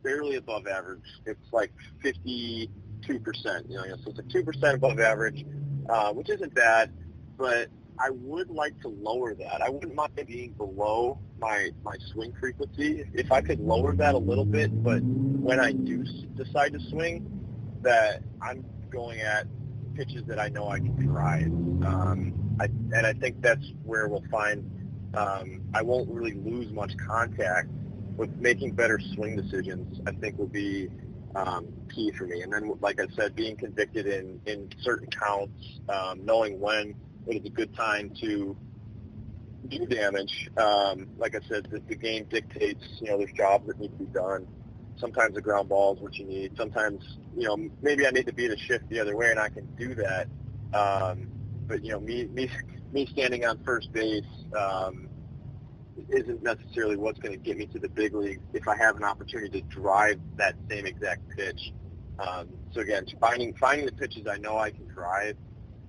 barely 0.03 0.37
above 0.37 0.67
average. 0.67 1.01
It's 1.25 1.53
like 1.53 1.73
52 2.03 3.19
percent. 3.21 3.71
You 3.71 3.77
know, 3.77 3.85
so 4.05 4.11
it's 4.11 4.19
like 4.19 4.29
two 4.29 4.45
percent 4.45 4.77
above 4.77 5.01
average, 5.01 5.47
uh, 5.89 6.13
which 6.13 6.29
isn't 6.29 6.55
bad, 6.55 6.93
but 7.39 7.69
I 7.99 8.11
would 8.11 8.51
like 8.51 8.79
to 8.83 8.89
lower 8.89 9.35
that. 9.35 9.63
I 9.63 9.71
wouldn't 9.71 9.95
mind 9.95 10.13
being 10.27 10.53
below 10.53 11.19
my 11.41 11.71
my 11.83 11.97
swing 12.13 12.33
frequency 12.39 13.05
if 13.15 13.33
I 13.33 13.41
could 13.41 13.61
lower 13.61 13.95
that 13.97 14.15
a 14.15 14.19
little 14.19 14.45
bit. 14.45 14.83
But 14.83 15.03
when 15.03 15.59
I 15.59 15.73
do 15.73 16.05
decide 16.37 16.73
to 16.75 16.81
swing, 16.91 17.27
that 17.83 18.23
I'm 18.41 18.65
going 18.91 19.21
at 19.21 19.47
pitches 19.95 20.25
that 20.27 20.39
I 20.39 20.49
know 20.49 20.69
I 20.69 20.79
can 20.79 21.07
drive. 21.07 21.47
Um, 21.47 22.57
I, 22.61 22.65
and 22.65 23.07
I 23.07 23.13
think 23.15 23.41
that's 23.41 23.65
where 23.85 24.09
we'll 24.09 24.25
find 24.31 24.65
um, 25.15 25.63
I 25.75 25.83
won't 25.83 26.09
really 26.11 26.35
lose 26.35 26.71
much 26.73 26.93
contact 26.97 27.69
with 28.17 28.31
making 28.37 28.73
better 28.73 29.01
swing 29.15 29.37
decisions. 29.37 30.01
I 30.07 30.13
think 30.13 30.39
will 30.39 30.47
be 30.47 30.89
um, 31.35 31.69
key 31.95 32.13
for 32.13 32.25
me. 32.27 32.43
And 32.43 32.53
then, 32.53 32.73
like 32.81 33.01
I 33.01 33.07
said, 33.15 33.35
being 33.35 33.57
convicted 33.57 34.07
in, 34.07 34.41
in 34.47 34.71
certain 34.83 35.09
counts, 35.09 35.81
um, 35.89 36.25
knowing 36.25 36.61
when 36.61 36.95
it 37.27 37.37
is 37.37 37.47
a 37.47 37.51
good 37.51 37.75
time 37.75 38.13
to 38.21 38.57
do 39.71 39.87
damage. 39.87 40.51
Um, 40.57 41.09
like 41.17 41.35
I 41.35 41.41
said, 41.49 41.69
the, 41.71 41.81
the 41.89 41.95
game 41.95 42.27
dictates, 42.29 42.85
you 43.01 43.09
know, 43.09 43.19
there's 43.19 43.33
jobs 43.33 43.67
that 43.69 43.79
need 43.79 43.93
to 43.93 44.05
be 44.05 44.07
done. 44.07 44.47
Sometimes 44.99 45.35
the 45.35 45.41
ground 45.41 45.69
ball 45.69 45.95
is 45.95 46.01
what 46.01 46.15
you 46.17 46.27
need. 46.27 46.57
Sometimes, 46.57 47.03
you 47.37 47.49
know, 47.49 47.57
maybe 47.81 48.07
I 48.07 48.11
need 48.11 48.27
to 48.27 48.33
beat 48.33 48.51
a 48.51 48.57
shift 48.57 48.89
the 48.91 49.01
other 49.01 49.17
way, 49.17 49.31
and 49.31 49.41
I 49.41 49.49
can 49.49 49.67
do 49.77 49.95
that. 49.95 50.27
Um, 50.75 51.29
but 51.67 51.85
you 51.85 51.93
know, 51.93 52.01
me 52.01 52.27
me 52.27 52.51
me 52.93 53.07
standing 53.07 53.47
on 53.47 53.63
first 53.65 53.93
base 53.93 54.25
um, 54.59 55.09
isn't 56.11 56.43
necessarily 56.43 56.97
what's 56.97 57.19
going 57.19 57.33
to 57.33 57.39
get 57.39 57.57
me 57.57 57.67
to 57.67 57.79
the 57.79 57.89
big 57.89 58.15
leagues 58.15 58.43
if 58.53 58.69
I 58.69 58.77
have 58.77 58.97
an 58.97 59.05
opportunity 59.05 59.63
to 59.63 59.69
drive 59.69 60.21
that 60.37 60.57
same 60.69 60.87
exact 60.87 61.23
pitch. 61.37 61.73
Um, 62.19 62.49
so 62.73 62.81
again, 62.81 63.07
finding 63.21 63.55
finding 63.55 63.87
the 63.87 63.93
pitches 63.93 64.27
I 64.27 64.37
know 64.37 64.59
I 64.59 64.71
can 64.71 64.87
drive 64.89 65.37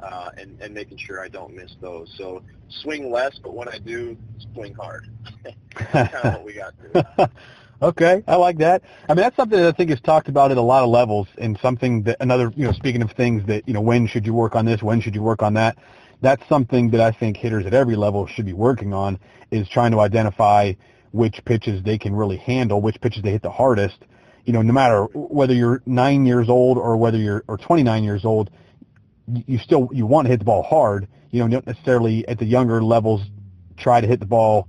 uh, 0.01 0.31
and, 0.37 0.59
and 0.61 0.73
making 0.73 0.97
sure 0.97 1.21
I 1.21 1.27
don't 1.27 1.55
miss 1.55 1.75
those. 1.81 2.13
So 2.17 2.43
swing 2.69 3.11
less, 3.11 3.39
but 3.41 3.53
when 3.53 3.67
I 3.67 3.77
do, 3.77 4.17
swing 4.53 4.73
hard. 4.73 5.09
that's 5.93 6.11
kind 6.13 6.25
of 6.25 6.33
what 6.33 6.45
we 6.45 6.53
got 6.53 6.73
to. 6.93 7.31
okay, 7.81 8.23
I 8.27 8.35
like 8.35 8.57
that. 8.59 8.83
I 9.07 9.13
mean, 9.13 9.23
that's 9.23 9.35
something 9.35 9.59
that 9.59 9.67
I 9.67 9.71
think 9.71 9.91
is 9.91 10.01
talked 10.01 10.27
about 10.27 10.51
at 10.51 10.57
a 10.57 10.61
lot 10.61 10.83
of 10.83 10.89
levels, 10.89 11.27
and 11.37 11.57
something 11.61 12.03
that 12.03 12.17
another, 12.19 12.51
you 12.55 12.65
know, 12.65 12.71
speaking 12.73 13.01
of 13.01 13.11
things 13.11 13.45
that 13.47 13.67
you 13.67 13.73
know, 13.73 13.81
when 13.81 14.07
should 14.07 14.25
you 14.25 14.33
work 14.33 14.55
on 14.55 14.65
this? 14.65 14.81
When 14.81 15.01
should 15.01 15.15
you 15.15 15.21
work 15.21 15.41
on 15.41 15.53
that? 15.55 15.77
That's 16.21 16.47
something 16.47 16.91
that 16.91 17.01
I 17.01 17.11
think 17.11 17.37
hitters 17.37 17.65
at 17.65 17.73
every 17.73 17.95
level 17.95 18.27
should 18.27 18.45
be 18.45 18.53
working 18.53 18.93
on 18.93 19.19
is 19.49 19.67
trying 19.67 19.91
to 19.91 19.99
identify 19.99 20.73
which 21.11 21.43
pitches 21.45 21.83
they 21.83 21.97
can 21.97 22.15
really 22.15 22.37
handle, 22.37 22.79
which 22.79 23.01
pitches 23.01 23.23
they 23.23 23.31
hit 23.31 23.41
the 23.41 23.51
hardest. 23.51 23.97
You 24.45 24.53
know, 24.53 24.61
no 24.61 24.73
matter 24.73 25.05
whether 25.13 25.53
you're 25.53 25.81
nine 25.85 26.25
years 26.25 26.49
old 26.49 26.77
or 26.77 26.97
whether 26.97 27.17
you're 27.17 27.43
or 27.47 27.57
29 27.57 28.03
years 28.03 28.23
old, 28.23 28.49
you 29.47 29.57
still 29.57 29.89
you 29.91 30.05
want 30.05 30.25
to 30.25 30.29
hit 30.29 30.39
the 30.39 30.45
ball 30.45 30.63
hard. 30.63 31.07
You 31.31 31.39
know, 31.39 31.47
not 31.47 31.65
necessarily 31.65 32.27
at 32.27 32.39
the 32.39 32.45
younger 32.45 32.83
levels 32.83 33.21
try 33.77 34.01
to 34.01 34.07
hit 34.07 34.19
the 34.19 34.25
ball. 34.25 34.67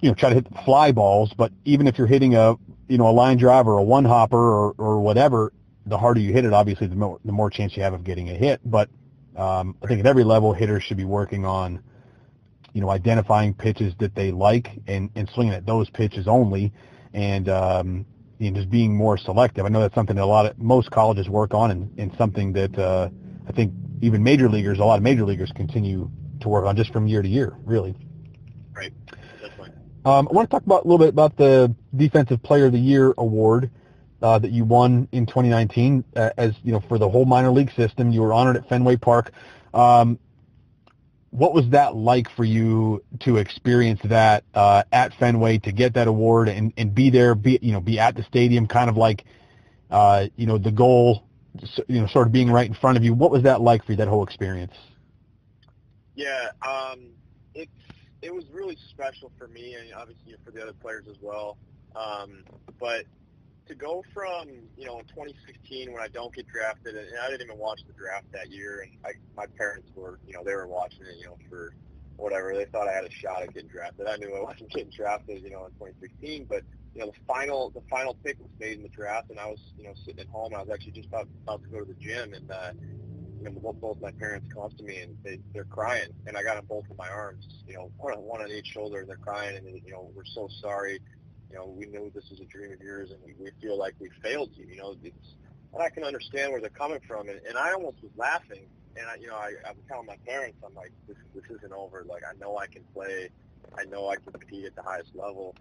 You 0.00 0.10
know, 0.10 0.14
try 0.14 0.28
to 0.28 0.34
hit 0.34 0.46
fly 0.64 0.92
balls, 0.92 1.32
but 1.36 1.52
even 1.64 1.86
if 1.86 1.98
you're 1.98 2.06
hitting 2.06 2.34
a 2.34 2.54
you 2.88 2.98
know 2.98 3.08
a 3.08 3.12
line 3.12 3.38
drive 3.38 3.66
or 3.66 3.78
a 3.78 3.82
one 3.82 4.04
hopper 4.04 4.36
or 4.36 4.74
or 4.78 5.00
whatever, 5.00 5.52
the 5.86 5.98
harder 5.98 6.20
you 6.20 6.32
hit 6.32 6.44
it, 6.44 6.52
obviously, 6.52 6.86
the 6.86 6.96
more 6.96 7.18
the 7.24 7.32
more 7.32 7.50
chance 7.50 7.76
you 7.76 7.82
have 7.82 7.94
of 7.94 8.04
getting 8.04 8.28
a 8.30 8.34
hit. 8.34 8.60
But 8.64 8.88
um, 9.36 9.76
I 9.82 9.86
think 9.86 10.00
at 10.00 10.06
every 10.06 10.24
level, 10.24 10.52
hitters 10.52 10.82
should 10.82 10.96
be 10.96 11.04
working 11.04 11.44
on 11.44 11.82
you 12.72 12.80
know 12.80 12.90
identifying 12.90 13.54
pitches 13.54 13.94
that 14.00 14.14
they 14.14 14.30
like 14.30 14.68
and 14.86 15.10
and 15.14 15.28
swinging 15.30 15.54
at 15.54 15.66
those 15.66 15.88
pitches 15.90 16.28
only, 16.28 16.72
and 17.14 17.48
um, 17.48 18.06
you 18.38 18.50
know, 18.50 18.58
just 18.58 18.70
being 18.70 18.94
more 18.94 19.16
selective. 19.16 19.64
I 19.64 19.68
know 19.68 19.80
that's 19.80 19.94
something 19.94 20.16
that 20.16 20.22
a 20.22 20.26
lot 20.26 20.46
of 20.46 20.58
most 20.58 20.90
colleges 20.90 21.28
work 21.28 21.54
on, 21.54 21.70
and, 21.70 21.98
and 21.98 22.12
something 22.18 22.52
that 22.52 22.78
uh, 22.78 23.08
I 23.48 23.52
think 23.52 23.72
even 24.00 24.22
major 24.22 24.48
leaguers, 24.48 24.78
a 24.78 24.84
lot 24.84 24.96
of 24.96 25.02
major 25.02 25.24
leaguers 25.24 25.52
continue 25.54 26.10
to 26.40 26.48
work 26.48 26.66
on 26.66 26.76
just 26.76 26.92
from 26.92 27.06
year 27.06 27.22
to 27.22 27.28
year, 27.28 27.56
really. 27.64 27.94
Right. 28.74 28.92
Um, 30.04 30.28
I 30.30 30.34
want 30.34 30.48
to 30.48 30.54
talk 30.54 30.64
about 30.64 30.84
a 30.84 30.88
little 30.88 31.04
bit 31.04 31.08
about 31.08 31.36
the 31.36 31.74
Defensive 31.96 32.40
Player 32.40 32.66
of 32.66 32.72
the 32.72 32.78
Year 32.78 33.12
award 33.18 33.70
uh, 34.22 34.38
that 34.38 34.52
you 34.52 34.64
won 34.64 35.08
in 35.10 35.26
2019. 35.26 36.04
Uh, 36.14 36.30
as 36.36 36.52
you 36.62 36.70
know, 36.70 36.80
for 36.88 36.96
the 36.96 37.08
whole 37.08 37.24
minor 37.24 37.50
league 37.50 37.72
system, 37.72 38.12
you 38.12 38.22
were 38.22 38.32
honored 38.32 38.56
at 38.56 38.68
Fenway 38.68 38.96
Park. 38.96 39.32
Um, 39.74 40.20
what 41.30 41.52
was 41.52 41.68
that 41.70 41.96
like 41.96 42.30
for 42.30 42.44
you 42.44 43.02
to 43.20 43.38
experience 43.38 44.00
that 44.04 44.44
uh, 44.54 44.84
at 44.92 45.12
Fenway 45.14 45.58
to 45.58 45.72
get 45.72 45.94
that 45.94 46.06
award 46.06 46.48
and, 46.48 46.72
and 46.76 46.94
be 46.94 47.10
there, 47.10 47.34
be 47.34 47.58
you 47.60 47.72
know, 47.72 47.80
be 47.80 47.98
at 47.98 48.14
the 48.14 48.22
stadium, 48.22 48.68
kind 48.68 48.88
of 48.88 48.96
like 48.96 49.24
uh, 49.90 50.26
you 50.36 50.46
know 50.46 50.56
the 50.56 50.70
goal 50.70 51.26
you 51.88 52.00
know, 52.00 52.06
sort 52.06 52.26
of 52.26 52.32
being 52.32 52.50
right 52.50 52.66
in 52.66 52.74
front 52.74 52.96
of 52.96 53.04
you. 53.04 53.14
What 53.14 53.30
was 53.30 53.42
that 53.42 53.60
like 53.60 53.84
for 53.84 53.92
you, 53.92 53.96
that 53.96 54.08
whole 54.08 54.24
experience? 54.24 54.74
Yeah, 56.14 56.50
um, 56.66 57.10
it 57.54 57.68
it 58.22 58.34
was 58.34 58.44
really 58.52 58.76
special 58.90 59.30
for 59.38 59.48
me, 59.48 59.74
and 59.74 59.92
obviously 59.94 60.34
for 60.44 60.50
the 60.50 60.62
other 60.62 60.72
players 60.72 61.04
as 61.08 61.16
well. 61.20 61.58
Um, 61.94 62.44
but 62.78 63.04
to 63.66 63.74
go 63.74 64.04
from 64.14 64.48
you 64.76 64.86
know 64.86 64.98
in 64.98 65.04
2016 65.06 65.92
when 65.92 66.02
I 66.02 66.08
don't 66.08 66.34
get 66.34 66.46
drafted, 66.48 66.96
and 66.96 67.06
I 67.22 67.30
didn't 67.30 67.46
even 67.46 67.58
watch 67.58 67.80
the 67.86 67.92
draft 67.92 68.30
that 68.32 68.50
year, 68.50 68.80
and 68.80 68.92
I, 69.04 69.10
my 69.36 69.46
parents 69.58 69.90
were 69.94 70.18
you 70.26 70.34
know 70.34 70.42
they 70.44 70.54
were 70.54 70.66
watching 70.66 71.02
it 71.02 71.18
you 71.18 71.26
know 71.26 71.38
for 71.48 71.74
whatever 72.16 72.54
they 72.54 72.64
thought 72.64 72.88
I 72.88 72.92
had 72.92 73.04
a 73.04 73.10
shot 73.10 73.42
at 73.42 73.52
getting 73.52 73.68
drafted. 73.68 74.06
I 74.06 74.16
knew 74.16 74.34
I 74.34 74.42
wasn't 74.42 74.70
getting 74.70 74.90
drafted 74.90 75.42
you 75.42 75.50
know 75.50 75.66
in 75.66 75.72
2016, 75.72 76.46
but 76.48 76.62
you 76.96 77.02
know, 77.04 77.10
the 77.10 77.26
final 77.26 77.70
the 77.70 77.82
final 77.90 78.14
pick 78.24 78.40
was 78.40 78.48
made 78.58 78.78
in 78.78 78.82
the 78.82 78.88
draft, 78.88 79.28
and 79.28 79.38
I 79.38 79.44
was 79.46 79.60
you 79.76 79.84
know 79.84 79.92
sitting 80.06 80.20
at 80.20 80.28
home. 80.28 80.54
I 80.54 80.60
was 80.60 80.70
actually 80.72 80.92
just 80.92 81.08
about, 81.08 81.28
about 81.42 81.62
to 81.62 81.68
go 81.68 81.80
to 81.80 81.84
the 81.84 82.00
gym, 82.00 82.32
and 82.32 82.50
uh, 82.50 82.70
you 83.38 83.44
know 83.44 83.50
both, 83.50 83.78
both 83.82 84.00
my 84.00 84.12
parents 84.12 84.48
come 84.50 84.62
up 84.62 84.74
to 84.78 84.82
me 84.82 85.00
and 85.00 85.14
they 85.22 85.38
they're 85.52 85.64
crying, 85.64 86.08
and 86.26 86.38
I 86.38 86.42
got 86.42 86.56
them 86.56 86.64
both 86.66 86.84
in 86.90 86.96
my 86.96 87.08
arms, 87.08 87.46
you 87.68 87.74
know, 87.74 87.90
one 87.98 88.14
on, 88.14 88.22
one 88.22 88.40
on 88.40 88.50
each 88.50 88.68
shoulder, 88.68 89.00
and 89.00 89.08
they're 89.10 89.16
crying, 89.16 89.58
and 89.58 89.66
you 89.84 89.92
know 89.92 90.10
we're 90.14 90.24
so 90.24 90.48
sorry. 90.62 90.98
You 91.50 91.58
know, 91.58 91.66
we 91.66 91.84
knew 91.84 92.10
this 92.14 92.30
was 92.30 92.40
a 92.40 92.46
dream 92.46 92.72
of 92.72 92.80
yours, 92.80 93.10
and 93.10 93.20
we, 93.22 93.34
we 93.38 93.50
feel 93.60 93.78
like 93.78 93.94
we 93.98 94.08
failed 94.22 94.50
you. 94.54 94.66
You 94.66 94.76
know, 94.78 94.96
it's, 95.02 95.34
and 95.74 95.82
I 95.82 95.90
can 95.90 96.02
understand 96.02 96.50
where 96.50 96.62
they're 96.62 96.70
coming 96.70 97.00
from, 97.06 97.28
and, 97.28 97.38
and 97.46 97.58
I 97.58 97.72
almost 97.72 97.98
was 98.02 98.12
laughing. 98.16 98.66
And 98.96 99.06
I, 99.06 99.16
you 99.20 99.26
know, 99.26 99.36
I, 99.36 99.52
I'm 99.68 99.76
telling 99.86 100.06
my 100.06 100.16
parents, 100.26 100.56
I'm 100.64 100.74
like, 100.74 100.92
this 101.06 101.18
this 101.34 101.44
isn't 101.58 101.74
over. 101.74 102.04
Like 102.08 102.22
I 102.24 102.32
know 102.40 102.56
I 102.56 102.66
can 102.66 102.84
play. 102.94 103.28
I 103.76 103.84
know 103.84 104.08
I 104.08 104.16
can 104.16 104.32
compete 104.32 104.64
at 104.64 104.74
the 104.74 104.82
highest 104.82 105.10
level 105.14 105.54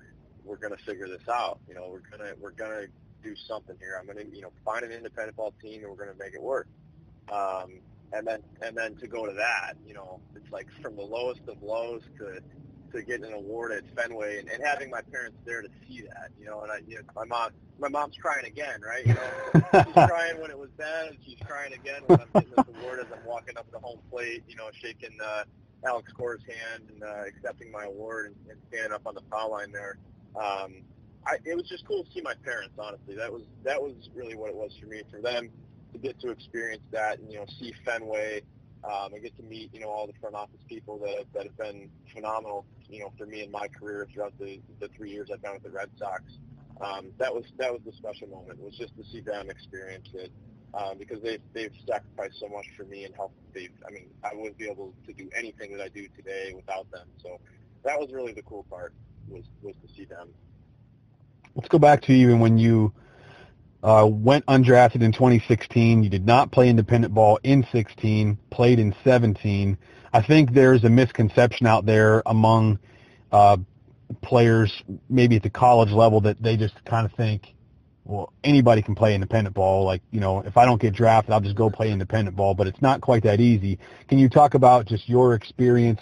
we're 0.45 0.57
going 0.57 0.75
to 0.75 0.83
figure 0.83 1.07
this 1.07 1.27
out. 1.29 1.59
You 1.67 1.75
know, 1.75 1.89
we're 1.89 2.17
going 2.17 2.29
to 2.29 2.39
we're 2.39 2.51
going 2.51 2.71
to 2.71 2.87
do 3.23 3.35
something 3.47 3.75
here. 3.79 3.97
I'm 3.99 4.05
going 4.05 4.17
to 4.17 4.35
you 4.35 4.41
know 4.41 4.51
find 4.63 4.83
an 4.83 4.91
independent 4.91 5.35
ball 5.35 5.53
team 5.61 5.81
and 5.81 5.89
we're 5.89 5.97
going 5.97 6.15
to 6.15 6.23
make 6.23 6.33
it 6.33 6.41
work. 6.41 6.67
Um, 7.31 7.79
and 8.13 8.25
then 8.25 8.43
and 8.61 8.77
then 8.77 8.95
to 8.97 9.07
go 9.07 9.25
to 9.25 9.33
that, 9.33 9.73
you 9.85 9.93
know, 9.93 10.19
it's 10.35 10.51
like 10.51 10.67
from 10.81 10.95
the 10.95 11.01
lowest 11.01 11.41
of 11.47 11.61
lows 11.61 12.01
to 12.19 12.39
to 12.93 13.03
getting 13.03 13.25
an 13.25 13.33
award 13.33 13.71
at 13.71 13.83
Fenway 13.95 14.39
and, 14.39 14.49
and 14.49 14.63
having 14.63 14.89
my 14.89 15.01
parents 15.01 15.37
there 15.45 15.61
to 15.61 15.69
see 15.87 16.01
that, 16.01 16.29
you 16.39 16.45
know, 16.45 16.61
and 16.61 16.71
I, 16.71 16.77
you 16.87 16.95
know, 16.95 17.01
my 17.15 17.25
mom, 17.25 17.51
my 17.77 17.89
mom's 17.89 18.15
crying 18.15 18.45
again, 18.45 18.79
right? 18.81 19.05
You 19.05 19.15
know, 19.15 19.83
she's 19.83 19.93
crying 20.07 20.39
when 20.39 20.49
it 20.49 20.57
was 20.57 20.69
Ben, 20.77 21.07
and 21.07 21.17
she's 21.25 21.39
crying 21.45 21.73
again 21.73 22.03
when 22.05 22.21
I'm 22.21 22.27
getting 22.33 22.51
this 22.55 22.65
award 22.79 22.99
as 22.99 23.07
I'm 23.11 23.25
walking 23.25 23.57
up 23.57 23.69
the 23.71 23.79
home 23.79 23.99
plate, 24.09 24.43
you 24.47 24.55
know, 24.55 24.69
shaking 24.71 25.17
uh, 25.21 25.43
Alex 25.85 26.11
Cora's 26.13 26.43
hand 26.47 26.83
and 26.93 27.03
uh, 27.03 27.23
accepting 27.27 27.71
my 27.71 27.83
award 27.83 28.27
and, 28.27 28.35
and 28.51 28.59
standing 28.69 28.93
up 28.93 29.05
on 29.05 29.15
the 29.15 29.21
foul 29.29 29.51
line 29.51 29.71
there 29.71 29.97
um, 30.37 30.83
I, 31.25 31.37
it 31.43 31.55
was 31.55 31.67
just 31.67 31.85
cool 31.87 32.03
to 32.03 32.11
see 32.11 32.21
my 32.21 32.33
parents. 32.43 32.75
Honestly, 32.77 33.15
that 33.15 33.31
was 33.31 33.43
that 33.63 33.81
was 33.81 33.93
really 34.13 34.35
what 34.35 34.49
it 34.49 34.55
was 34.55 34.71
for 34.79 34.87
me. 34.87 35.01
For 35.09 35.21
them 35.21 35.49
to 35.93 35.97
get 35.99 36.19
to 36.21 36.29
experience 36.29 36.83
that 36.91 37.19
and 37.19 37.31
you 37.31 37.37
know 37.37 37.45
see 37.59 37.73
Fenway, 37.83 38.41
um, 38.83 39.13
and 39.13 39.23
get 39.23 39.35
to 39.37 39.43
meet 39.43 39.73
you 39.73 39.79
know 39.79 39.89
all 39.89 40.07
the 40.07 40.13
front 40.21 40.35
office 40.35 40.59
people 40.67 40.99
that 40.99 41.25
that 41.33 41.43
have 41.43 41.57
been 41.57 41.89
phenomenal. 42.13 42.65
You 42.89 43.01
know 43.01 43.13
for 43.17 43.25
me 43.25 43.43
in 43.43 43.51
my 43.51 43.67
career 43.67 44.07
throughout 44.13 44.33
the 44.39 44.59
the 44.79 44.89
three 44.95 45.11
years 45.11 45.29
I've 45.33 45.41
been 45.41 45.53
with 45.53 45.63
the 45.63 45.71
Red 45.71 45.89
Sox. 45.97 46.23
Um, 46.81 47.11
that 47.17 47.33
was 47.33 47.45
that 47.57 47.71
was 47.71 47.81
the 47.85 47.93
special 47.93 48.27
moment. 48.27 48.59
It 48.59 48.65
was 48.65 48.77
just 48.77 48.95
to 48.97 49.03
see 49.11 49.21
them 49.21 49.49
experience 49.49 50.09
it. 50.13 50.31
Um, 50.73 50.97
because 50.99 51.21
they've 51.23 51.41
they've 51.53 51.71
sacrificed 51.87 52.37
so 52.41 52.49
much 52.49 52.65
for 52.75 52.83
me 52.83 53.05
and 53.05 53.15
helped. 53.15 53.37
They've, 53.53 53.71
I 53.87 53.91
mean, 53.91 54.09
I 54.25 54.35
wouldn't 54.35 54.57
be 54.57 54.69
able 54.69 54.93
to 55.07 55.13
do 55.13 55.29
anything 55.33 55.71
that 55.71 55.81
I 55.81 55.87
do 55.87 56.05
today 56.17 56.51
without 56.53 56.91
them. 56.91 57.07
So 57.23 57.39
that 57.85 57.99
was 57.99 58.11
really 58.11 58.33
the 58.33 58.41
cool 58.41 58.65
part 58.69 58.93
was 59.27 59.45
was 59.61 59.75
to 59.81 59.93
see 59.95 60.05
them. 60.05 60.29
Let's 61.55 61.69
go 61.69 61.79
back 61.79 62.01
to 62.03 62.11
even 62.11 62.39
when 62.39 62.57
you 62.57 62.91
uh, 63.81 64.07
went 64.11 64.45
undrafted 64.47 65.01
in 65.01 65.13
2016. 65.13 66.03
You 66.03 66.09
did 66.09 66.25
not 66.25 66.51
play 66.51 66.69
independent 66.69 67.13
ball 67.13 67.39
in 67.43 67.65
16. 67.71 68.37
Played 68.49 68.79
in 68.79 68.93
17. 69.03 69.77
I 70.11 70.21
think 70.21 70.53
there's 70.53 70.83
a 70.83 70.89
misconception 70.89 71.67
out 71.67 71.85
there 71.85 72.23
among 72.25 72.79
uh, 73.31 73.57
players, 74.21 74.83
maybe 75.09 75.35
at 75.35 75.43
the 75.43 75.49
college 75.49 75.91
level, 75.91 76.19
that 76.21 76.41
they 76.41 76.57
just 76.57 76.83
kind 76.85 77.05
of 77.05 77.11
think, 77.13 77.53
well, 78.05 78.33
anybody 78.43 78.81
can 78.81 78.95
play 78.95 79.13
independent 79.13 79.55
ball. 79.55 79.85
Like, 79.85 80.01
you 80.11 80.19
know, 80.19 80.39
if 80.39 80.57
I 80.57 80.65
don't 80.65 80.81
get 80.81 80.93
drafted, 80.93 81.33
I'll 81.33 81.41
just 81.41 81.55
go 81.55 81.69
play 81.69 81.91
independent 81.91 82.35
ball. 82.35 82.53
But 82.53 82.67
it's 82.67 82.81
not 82.81 83.01
quite 83.01 83.23
that 83.23 83.39
easy. 83.39 83.79
Can 84.07 84.19
you 84.19 84.29
talk 84.29 84.55
about 84.55 84.85
just 84.85 85.07
your 85.07 85.35
experience, 85.35 86.01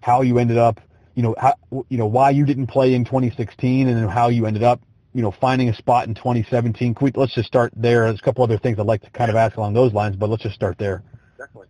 how 0.00 0.22
you 0.22 0.38
ended 0.38 0.58
up 0.58 0.80
you 1.14 1.22
know, 1.22 1.34
how, 1.38 1.54
you 1.88 1.98
know, 1.98 2.06
why 2.06 2.30
you 2.30 2.44
didn't 2.44 2.66
play 2.66 2.94
in 2.94 3.04
2016 3.04 3.88
and 3.88 4.10
how 4.10 4.28
you 4.28 4.46
ended 4.46 4.62
up, 4.62 4.80
you 5.12 5.22
know, 5.22 5.30
finding 5.30 5.68
a 5.68 5.74
spot 5.74 6.08
in 6.08 6.14
2017. 6.14 6.96
We, 7.00 7.12
let's 7.14 7.34
just 7.34 7.46
start 7.46 7.72
there. 7.76 8.04
There's 8.04 8.18
a 8.18 8.22
couple 8.22 8.42
other 8.42 8.58
things 8.58 8.78
I'd 8.78 8.86
like 8.86 9.02
to 9.02 9.10
kind 9.10 9.30
of 9.30 9.36
ask 9.36 9.56
along 9.56 9.74
those 9.74 9.92
lines, 9.92 10.16
but 10.16 10.28
let's 10.28 10.42
just 10.42 10.54
start 10.54 10.76
there. 10.78 11.02
Definitely. 11.38 11.68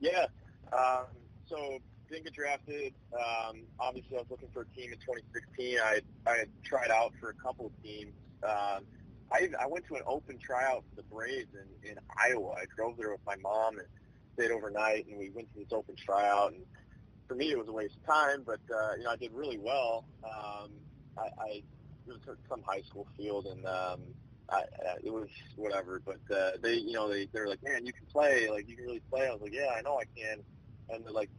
Yeah. 0.00 0.26
Um, 0.72 1.06
so 1.46 1.78
didn't 2.10 2.24
get 2.24 2.34
drafted. 2.34 2.94
Um, 3.12 3.62
obviously, 3.80 4.16
I 4.16 4.20
was 4.20 4.30
looking 4.30 4.48
for 4.52 4.62
a 4.62 4.66
team 4.76 4.92
in 4.92 4.98
2016. 4.98 5.78
I 5.82 6.00
I 6.26 6.36
had 6.36 6.48
tried 6.62 6.90
out 6.90 7.12
for 7.20 7.30
a 7.30 7.34
couple 7.34 7.66
of 7.66 7.72
teams. 7.82 8.12
Um, 8.42 8.84
I 9.32 9.48
I 9.60 9.66
went 9.66 9.86
to 9.88 9.96
an 9.96 10.02
open 10.06 10.38
tryout 10.38 10.84
for 10.90 10.96
the 10.96 11.02
Braves 11.02 11.48
in, 11.54 11.90
in 11.90 11.98
Iowa. 12.22 12.52
I 12.52 12.64
drove 12.76 12.96
there 12.96 13.10
with 13.10 13.24
my 13.26 13.36
mom 13.36 13.78
and 13.78 13.88
stayed 14.34 14.50
overnight, 14.50 15.06
and 15.06 15.18
we 15.18 15.30
went 15.30 15.52
to 15.54 15.60
this 15.60 15.72
open 15.72 15.96
tryout 15.96 16.52
and 16.52 16.62
for 17.26 17.34
me, 17.34 17.50
it 17.50 17.58
was 17.58 17.68
a 17.68 17.72
waste 17.72 17.96
of 17.96 18.06
time, 18.06 18.42
but 18.44 18.60
uh, 18.74 18.94
you 18.96 19.04
know, 19.04 19.10
I 19.10 19.16
did 19.16 19.32
really 19.32 19.58
well. 19.58 20.04
Um, 20.24 20.70
I, 21.16 21.28
I 21.42 21.62
it 22.06 22.12
was 22.26 22.36
some 22.48 22.62
high 22.66 22.82
school 22.82 23.06
field, 23.16 23.46
and 23.46 23.64
um, 23.66 24.00
I, 24.50 24.58
uh, 24.60 24.94
it 25.02 25.12
was 25.12 25.28
whatever. 25.56 26.02
But 26.04 26.20
uh, 26.34 26.50
they, 26.62 26.74
you 26.74 26.92
know, 26.92 27.08
they 27.08 27.28
they're 27.32 27.48
like, 27.48 27.62
man, 27.62 27.86
you 27.86 27.92
can 27.92 28.06
play, 28.06 28.48
like 28.50 28.68
you 28.68 28.76
can 28.76 28.84
really 28.84 29.02
play. 29.10 29.26
I 29.26 29.32
was 29.32 29.40
like, 29.40 29.54
yeah, 29.54 29.68
I 29.76 29.80
know 29.82 29.98
I 29.98 30.04
can. 30.16 30.40
And 30.90 31.04
they're 31.04 31.12
like, 31.12 31.30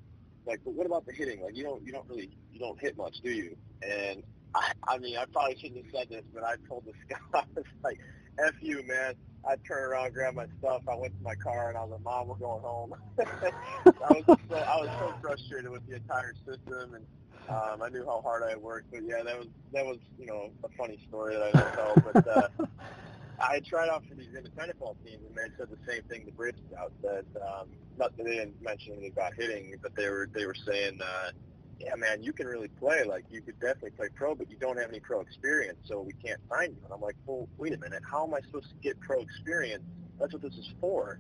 like, 0.45 0.61
but 0.63 0.73
what 0.73 0.85
about 0.85 1.05
the 1.05 1.13
hitting? 1.13 1.41
Like, 1.41 1.55
you 1.55 1.63
don't, 1.63 1.85
you 1.85 1.91
don't 1.91 2.07
really, 2.07 2.29
you 2.51 2.59
don't 2.59 2.79
hit 2.79 2.97
much, 2.97 3.19
do 3.21 3.29
you? 3.29 3.55
And 3.81 4.23
I, 4.53 4.71
I 4.87 4.97
mean, 4.97 5.17
I 5.17 5.25
probably 5.25 5.57
shouldn't 5.57 5.85
have 5.85 5.93
said 5.93 6.09
this, 6.09 6.23
but 6.33 6.43
I 6.43 6.55
told 6.67 6.85
this 6.85 6.95
guy, 7.09 7.17
I 7.33 7.43
was 7.55 7.65
like, 7.83 7.99
F 8.43 8.53
you, 8.61 8.83
man. 8.87 9.13
I 9.47 9.55
turned 9.67 9.91
around, 9.91 10.13
grabbed 10.13 10.35
my 10.35 10.47
stuff. 10.59 10.81
I 10.87 10.95
went 10.95 11.15
to 11.17 11.23
my 11.23 11.35
car, 11.35 11.69
and 11.69 11.77
I 11.77 11.81
was 11.81 11.91
like, 11.91 12.03
Mom, 12.03 12.27
we're 12.27 12.35
going 12.35 12.61
home. 12.61 12.93
I 13.19 14.11
was 14.11 14.23
so, 14.25 14.55
I 14.55 14.77
was 14.77 14.89
so 14.99 15.13
frustrated 15.21 15.69
with 15.69 15.87
the 15.87 15.95
entire 15.95 16.33
system, 16.45 16.95
and 16.95 17.05
um, 17.49 17.81
I 17.83 17.89
knew 17.89 18.05
how 18.05 18.21
hard 18.21 18.43
I 18.43 18.55
worked. 18.55 18.91
But 18.91 19.01
yeah, 19.03 19.21
that 19.23 19.37
was 19.37 19.47
that 19.73 19.85
was 19.85 19.97
you 20.17 20.25
know 20.25 20.49
a 20.63 20.69
funny 20.77 20.99
story 21.07 21.35
that 21.35 21.43
I 21.43 21.51
didn't 21.51 21.73
tell. 21.73 21.95
But 22.11 22.27
uh, 22.27 22.65
I 23.39 23.59
tried 23.59 23.89
out 23.89 24.03
for 24.09 24.15
these 24.15 24.33
independent 24.35 24.79
ball 24.79 24.97
teams, 25.05 25.21
and 25.27 25.35
they 25.35 25.55
said 25.57 25.67
the 25.69 25.91
same 25.91 26.01
thing 26.03 26.25
the 26.25 26.31
Braves 26.31 26.57
out 26.79 26.91
said. 27.01 27.25
Um, 27.35 27.67
not 27.97 28.17
that 28.17 28.25
they 28.25 28.35
didn't 28.35 28.61
mention 28.61 28.93
anything 28.93 29.11
about 29.11 29.33
hitting, 29.35 29.75
but 29.81 29.95
they 29.95 30.09
were 30.09 30.27
they 30.33 30.45
were 30.45 30.55
saying. 30.55 30.99
Uh, 31.01 31.31
yeah, 31.79 31.95
man, 31.95 32.23
you 32.23 32.33
can 32.33 32.47
really 32.47 32.67
play. 32.67 33.03
Like, 33.03 33.25
you 33.29 33.41
could 33.41 33.59
definitely 33.59 33.91
play 33.91 34.07
pro, 34.15 34.35
but 34.35 34.49
you 34.49 34.57
don't 34.57 34.77
have 34.77 34.89
any 34.89 34.99
pro 34.99 35.19
experience, 35.21 35.77
so 35.85 36.01
we 36.01 36.13
can't 36.13 36.39
sign 36.49 36.71
you. 36.71 36.81
And 36.83 36.93
I'm 36.93 37.01
like, 37.01 37.15
well, 37.25 37.47
wait 37.57 37.73
a 37.73 37.77
minute. 37.77 38.01
How 38.09 38.25
am 38.25 38.33
I 38.33 38.41
supposed 38.41 38.69
to 38.69 38.75
get 38.81 38.99
pro 39.01 39.21
experience? 39.21 39.83
That's 40.19 40.33
what 40.33 40.41
this 40.41 40.53
is 40.53 40.69
for. 40.79 41.19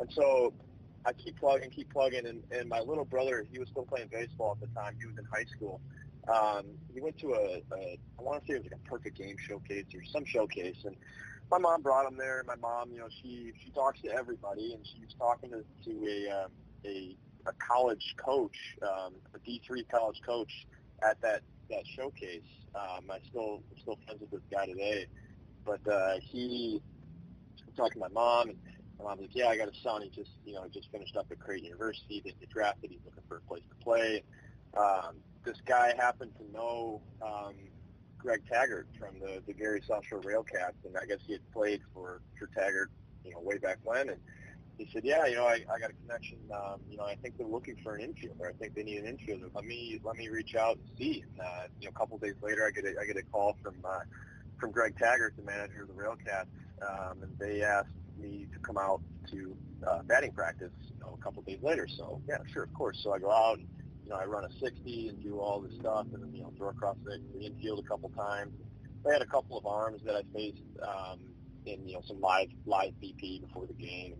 And 0.00 0.10
so 0.12 0.52
I 1.06 1.12
keep 1.12 1.38
plugging, 1.38 1.70
keep 1.70 1.92
plugging, 1.92 2.26
and, 2.26 2.42
and 2.50 2.68
my 2.68 2.80
little 2.80 3.04
brother, 3.04 3.46
he 3.50 3.58
was 3.58 3.68
still 3.68 3.84
playing 3.84 4.08
baseball 4.10 4.58
at 4.60 4.68
the 4.68 4.74
time. 4.78 4.94
He 4.98 5.06
was 5.06 5.16
in 5.18 5.24
high 5.32 5.46
school. 5.56 5.80
Um, 6.28 6.64
he 6.92 7.00
went 7.00 7.18
to 7.18 7.34
a, 7.34 7.62
a, 7.74 7.98
I 8.18 8.22
want 8.22 8.42
to 8.42 8.46
say 8.46 8.56
it 8.56 8.62
was 8.62 8.72
like 8.72 8.80
a 8.84 8.88
perfect 8.88 9.18
game 9.18 9.36
showcase 9.38 9.84
or 9.94 10.00
some 10.10 10.24
showcase, 10.24 10.76
and 10.84 10.96
my 11.50 11.58
mom 11.58 11.82
brought 11.82 12.10
him 12.10 12.16
there. 12.16 12.42
My 12.46 12.56
mom, 12.56 12.90
you 12.90 12.98
know, 12.98 13.08
she 13.22 13.52
she 13.62 13.70
talks 13.70 14.00
to 14.00 14.08
everybody, 14.08 14.72
and 14.72 14.86
she 14.86 15.04
was 15.04 15.14
talking 15.18 15.50
to 15.50 15.64
to 15.84 16.06
a 16.08 16.44
um, 16.44 16.50
a 16.86 17.16
a 17.46 17.52
college 17.58 18.14
coach, 18.16 18.56
um, 18.82 19.14
a 19.34 19.38
D3 19.38 19.88
college 19.90 20.20
coach 20.24 20.66
at 21.02 21.20
that 21.22 21.42
that 21.70 21.84
showcase. 21.86 22.42
Um, 22.74 23.10
I 23.10 23.18
still 23.28 23.62
I'm 23.70 23.78
still 23.80 23.98
friends 24.04 24.20
with 24.20 24.30
this 24.30 24.42
guy 24.50 24.66
today, 24.66 25.06
but 25.64 25.80
uh, 25.90 26.14
he 26.20 26.82
talked 27.76 27.94
to 27.94 27.98
my 27.98 28.08
mom, 28.08 28.50
and 28.50 28.58
my 28.98 29.06
mom's 29.06 29.22
like, 29.22 29.34
"Yeah, 29.34 29.48
I 29.48 29.56
got 29.56 29.68
a 29.68 29.76
son. 29.82 30.02
He 30.02 30.10
just 30.10 30.32
you 30.44 30.54
know 30.54 30.66
just 30.72 30.90
finished 30.90 31.16
up 31.16 31.26
at 31.30 31.38
Creighton 31.38 31.66
University. 31.66 32.20
Didn't 32.20 32.40
get 32.40 32.50
drafted. 32.50 32.90
He's 32.90 33.00
looking 33.04 33.24
for 33.28 33.38
a 33.38 33.40
place 33.42 33.62
to 33.68 33.84
play." 33.84 34.22
Um, 34.76 35.16
this 35.44 35.58
guy 35.66 35.94
happened 35.96 36.32
to 36.38 36.52
know 36.52 37.00
um, 37.22 37.54
Greg 38.18 38.42
Tagert 38.50 38.86
from 38.98 39.18
the 39.20 39.42
the 39.46 39.52
Gary 39.52 39.82
South 39.86 40.04
Shore 40.08 40.20
Railcats, 40.20 40.84
and 40.84 40.96
I 41.00 41.06
guess 41.06 41.18
he 41.26 41.32
had 41.32 41.42
played 41.52 41.80
for 41.92 42.22
for 42.38 42.48
Tagert, 42.58 42.88
you 43.24 43.32
know, 43.32 43.40
way 43.40 43.58
back 43.58 43.78
when, 43.84 44.08
and 44.08 44.18
he 44.78 44.88
said, 44.92 45.04
"Yeah, 45.04 45.26
you 45.26 45.36
know, 45.36 45.46
I, 45.46 45.64
I 45.72 45.78
got 45.78 45.90
a 45.90 45.94
connection. 45.94 46.38
Um, 46.52 46.80
you 46.88 46.96
know, 46.96 47.04
I 47.04 47.14
think 47.16 47.36
they're 47.36 47.46
looking 47.46 47.76
for 47.82 47.96
an 47.96 48.02
infielder. 48.02 48.48
I 48.48 48.52
think 48.52 48.74
they 48.74 48.82
need 48.82 49.04
an 49.04 49.16
infielder. 49.16 49.48
Let 49.54 49.64
me 49.64 50.00
let 50.04 50.16
me 50.16 50.28
reach 50.28 50.54
out 50.54 50.76
and 50.76 50.84
see." 50.98 51.22
And 51.22 51.40
uh, 51.40 51.68
you 51.80 51.86
know, 51.86 51.92
a 51.94 51.98
couple 51.98 52.16
of 52.16 52.22
days 52.22 52.34
later, 52.42 52.66
I 52.66 52.70
get 52.70 52.84
a, 52.84 53.00
I 53.00 53.06
get 53.06 53.16
a 53.16 53.22
call 53.22 53.56
from 53.62 53.76
uh, 53.84 54.00
from 54.58 54.72
Greg 54.72 54.96
Tagert, 54.96 55.36
the 55.36 55.42
manager 55.42 55.82
of 55.82 55.88
the 55.88 55.94
Railcats, 55.94 56.46
um, 56.82 57.22
and 57.22 57.38
they 57.38 57.62
asked 57.62 57.94
me 58.18 58.46
to 58.52 58.58
come 58.60 58.76
out 58.76 59.00
to 59.30 59.56
uh, 59.86 60.02
batting 60.02 60.32
practice. 60.32 60.72
You 60.92 61.00
know, 61.00 61.16
a 61.18 61.22
couple 61.22 61.40
of 61.40 61.46
days 61.46 61.60
later. 61.62 61.86
So 61.86 62.20
yeah, 62.28 62.38
sure, 62.52 62.64
of 62.64 62.74
course. 62.74 62.98
So 63.02 63.14
I 63.14 63.18
go 63.18 63.30
out. 63.30 63.58
And, 63.58 63.68
you 64.04 64.10
know, 64.10 64.16
I 64.16 64.26
run 64.26 64.44
a 64.44 64.52
60 64.60 65.08
and 65.08 65.22
do 65.22 65.38
all 65.38 65.62
this 65.62 65.72
stuff, 65.80 66.06
and 66.12 66.36
you 66.36 66.42
know, 66.42 66.52
throw 66.58 66.68
across 66.68 66.96
the, 67.04 67.18
the 67.32 67.46
infield 67.46 67.78
a 67.78 67.88
couple 67.88 68.10
times. 68.10 68.52
They 69.02 69.14
had 69.14 69.22
a 69.22 69.26
couple 69.26 69.56
of 69.56 69.64
arms 69.64 70.02
that 70.04 70.14
I 70.14 70.22
faced 70.34 70.60
um, 70.82 71.20
in 71.64 71.88
you 71.88 71.94
know 71.94 72.02
some 72.06 72.20
live 72.20 72.48
live 72.66 72.92
BP 73.02 73.40
before 73.40 73.66
the 73.66 73.72
game 73.72 74.16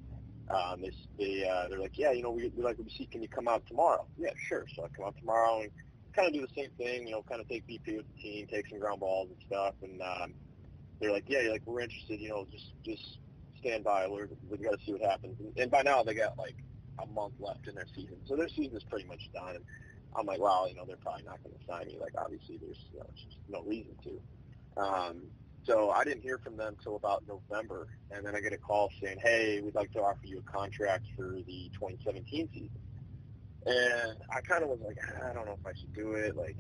um, 0.51 0.83
they 0.83 0.91
they 1.19 1.49
uh, 1.49 1.69
they're 1.69 1.81
like, 1.81 1.97
yeah, 1.99 2.13
you 2.13 2.23
know, 2.23 2.31
we 2.31 2.51
we 2.57 2.63
like 2.63 2.79
we 2.79 2.91
see. 2.91 3.07
Can 3.07 3.23
you 3.23 3.29
come 3.29 3.49
out 3.49 3.65
tomorrow? 3.67 4.07
Yeah, 4.19 4.31
sure. 4.49 4.67
So 4.75 4.85
I 4.85 4.89
come 4.95 5.07
out 5.07 5.17
tomorrow 5.19 5.63
and 5.63 5.71
kind 6.15 6.29
of 6.29 6.35
do 6.35 6.41
the 6.43 6.53
same 6.55 6.71
thing. 6.77 7.07
You 7.07 7.13
know, 7.13 7.23
kind 7.23 7.41
of 7.41 7.49
take 7.49 7.67
BP 7.67 7.97
with 7.97 8.07
the 8.15 8.21
team, 8.23 8.47
take 8.47 8.69
some 8.69 8.79
ground 8.79 9.01
balls 9.01 9.29
and 9.31 9.39
stuff. 9.47 9.75
And 9.83 10.01
um, 10.03 10.35
they're 11.01 11.13
like, 11.13 11.25
yeah, 11.29 11.51
like 11.51 11.63
we're 11.67 11.81
interested. 11.81 12.21
You 12.21 12.29
know, 12.29 12.47
just 12.51 12.73
just 12.85 13.19
stand 13.59 13.85
by. 13.85 14.07
We're 14.07 14.29
we 14.51 14.59
got 14.59 14.79
to 14.79 14.85
see 14.85 14.93
what 14.93 15.03
happens. 15.03 15.37
And, 15.41 15.53
and 15.57 15.71
by 15.71 15.83
now 15.83 16.03
they 16.03 16.15
got 16.15 16.39
like 16.39 16.57
a 17.03 17.07
month 17.07 17.35
left 17.41 17.67
in 17.67 17.75
their 17.75 17.87
season, 17.95 18.17
so 18.27 18.37
their 18.37 18.49
season 18.49 18.77
is 18.77 18.85
pretty 18.85 19.07
much 19.07 19.31
done. 19.33 19.57
And 19.57 19.65
I'm 20.15 20.27
like, 20.27 20.41
wow, 20.41 20.67
you 20.69 20.77
know, 20.77 20.85
they're 20.87 20.97
probably 20.97 21.25
not 21.25 21.43
going 21.43 21.57
to 21.57 21.65
sign 21.67 21.87
me. 21.87 21.99
Like 22.01 22.15
obviously, 22.19 22.59
there's 22.59 22.79
you 22.93 22.99
know, 23.01 23.07
just 23.17 23.39
no 23.49 23.63
reason 23.63 23.95
to. 24.05 24.21
Um, 24.81 25.23
so 25.67 25.91
I 25.91 26.05
didn't 26.05 26.23
hear 26.23 26.39
from 26.39 26.57
them 26.57 26.75
until 26.77 26.97
about 26.97 27.25
November, 27.27 27.89
and 28.11 28.25
then 28.25 28.37
I 28.37 28.41
get 28.41 28.53
a 28.53 28.59
call 28.59 28.91
saying, 29.03 29.19
"Hey, 29.23 29.61
we'd 29.61 29.75
like 29.75 29.93
to 29.93 30.03
offer 30.03 30.21
you 30.25 30.39
a 30.39 30.43
contract 30.43 31.07
for 31.17 31.39
the 31.47 31.71
2017 31.75 32.49
season." 32.53 32.71
And 33.67 34.19
I 34.31 34.41
kind 34.43 34.63
of 34.63 34.69
was 34.69 34.81
like, 34.85 34.99
I 35.25 35.33
don't 35.33 35.47
know 35.47 35.57
if 35.59 35.67
I 35.67 35.73
should 35.79 35.95
do 35.95 36.13
it. 36.13 36.37
Like, 36.37 36.59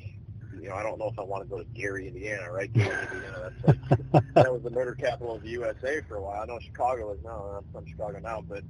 you 0.58 0.68
know, 0.68 0.74
I 0.74 0.82
don't 0.82 0.98
know 0.98 1.08
if 1.08 1.18
I 1.18 1.22
want 1.22 1.42
to 1.42 1.48
go 1.48 1.58
to 1.58 1.64
Gary, 1.74 2.08
Indiana, 2.08 2.50
right? 2.50 2.72
Gary, 2.72 2.96
Indiana. 3.12 3.50
That's 3.66 3.80
like 4.10 4.24
that 4.34 4.52
was 4.52 4.62
the 4.62 4.70
murder 4.70 4.94
capital 4.94 5.34
of 5.34 5.42
the 5.42 5.50
USA 5.50 6.00
for 6.08 6.16
a 6.16 6.22
while. 6.22 6.40
I 6.40 6.46
know 6.46 6.58
Chicago 6.60 7.12
is 7.12 7.18
now. 7.22 7.44
I'm 7.58 7.64
from 7.72 7.86
Chicago 7.86 8.18
now, 8.20 8.42
but 8.48 8.64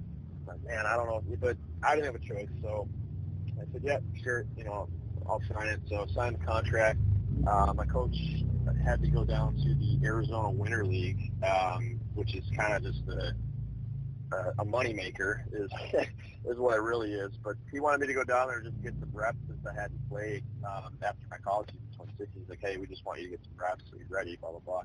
man, 0.67 0.85
I 0.87 0.97
don't 0.97 1.07
know. 1.07 1.23
But 1.41 1.57
I 1.83 1.95
didn't 1.95 2.07
have 2.07 2.15
a 2.17 2.19
choice, 2.19 2.49
so 2.61 2.89
I 3.61 3.65
said, 3.73 3.83
"Yeah, 3.85 3.99
sure. 4.23 4.47
You 4.57 4.65
know, 4.65 4.89
I'll 5.29 5.43
sign 5.53 5.69
it." 5.69 5.81
So 5.89 6.03
I 6.03 6.13
signed 6.13 6.39
the 6.41 6.45
contract. 6.45 6.99
Uh, 7.47 7.73
my 7.77 7.85
coach 7.85 8.45
had 8.85 9.03
to 9.03 9.09
go 9.09 9.25
down 9.25 9.57
to 9.57 9.75
the 9.75 9.99
Arizona 10.05 10.51
Winter 10.51 10.85
League, 10.85 11.33
um, 11.43 11.99
which 12.15 12.35
is 12.35 12.45
kind 12.57 12.75
of 12.75 12.83
just 12.83 13.07
a, 13.09 13.35
a, 14.35 14.53
a 14.61 14.65
moneymaker, 14.65 15.41
is 15.53 15.71
is 16.45 16.59
what 16.59 16.75
it 16.75 16.83
really 16.83 17.13
is. 17.13 17.33
But 17.43 17.57
he 17.73 17.81
wanted 17.81 18.01
me 18.01 18.07
to 18.09 18.15
go 18.15 18.25
down 18.25 18.49
there 18.49 18.59
and 18.59 18.67
just 18.67 18.83
get 18.83 18.95
some 19.01 19.11
reps 19.13 19.39
since 19.47 19.61
I 19.67 19.81
hadn't 19.81 20.09
played 20.09 20.45
um, 20.65 20.95
after 21.03 21.27
my 21.31 21.39
college 21.39 21.69
season 21.69 21.87
in 21.93 21.99
2016. 21.99 22.43
He's 22.43 22.51
like, 22.51 22.61
hey, 22.61 22.77
we 22.77 22.87
just 22.87 23.05
want 23.05 23.21
you 23.21 23.27
to 23.27 23.31
get 23.33 23.41
some 23.45 23.55
reps 23.57 23.85
so 23.91 23.97
you're 23.99 24.07
ready, 24.09 24.37
blah 24.37 24.51
blah 24.51 24.61
blah. 24.61 24.83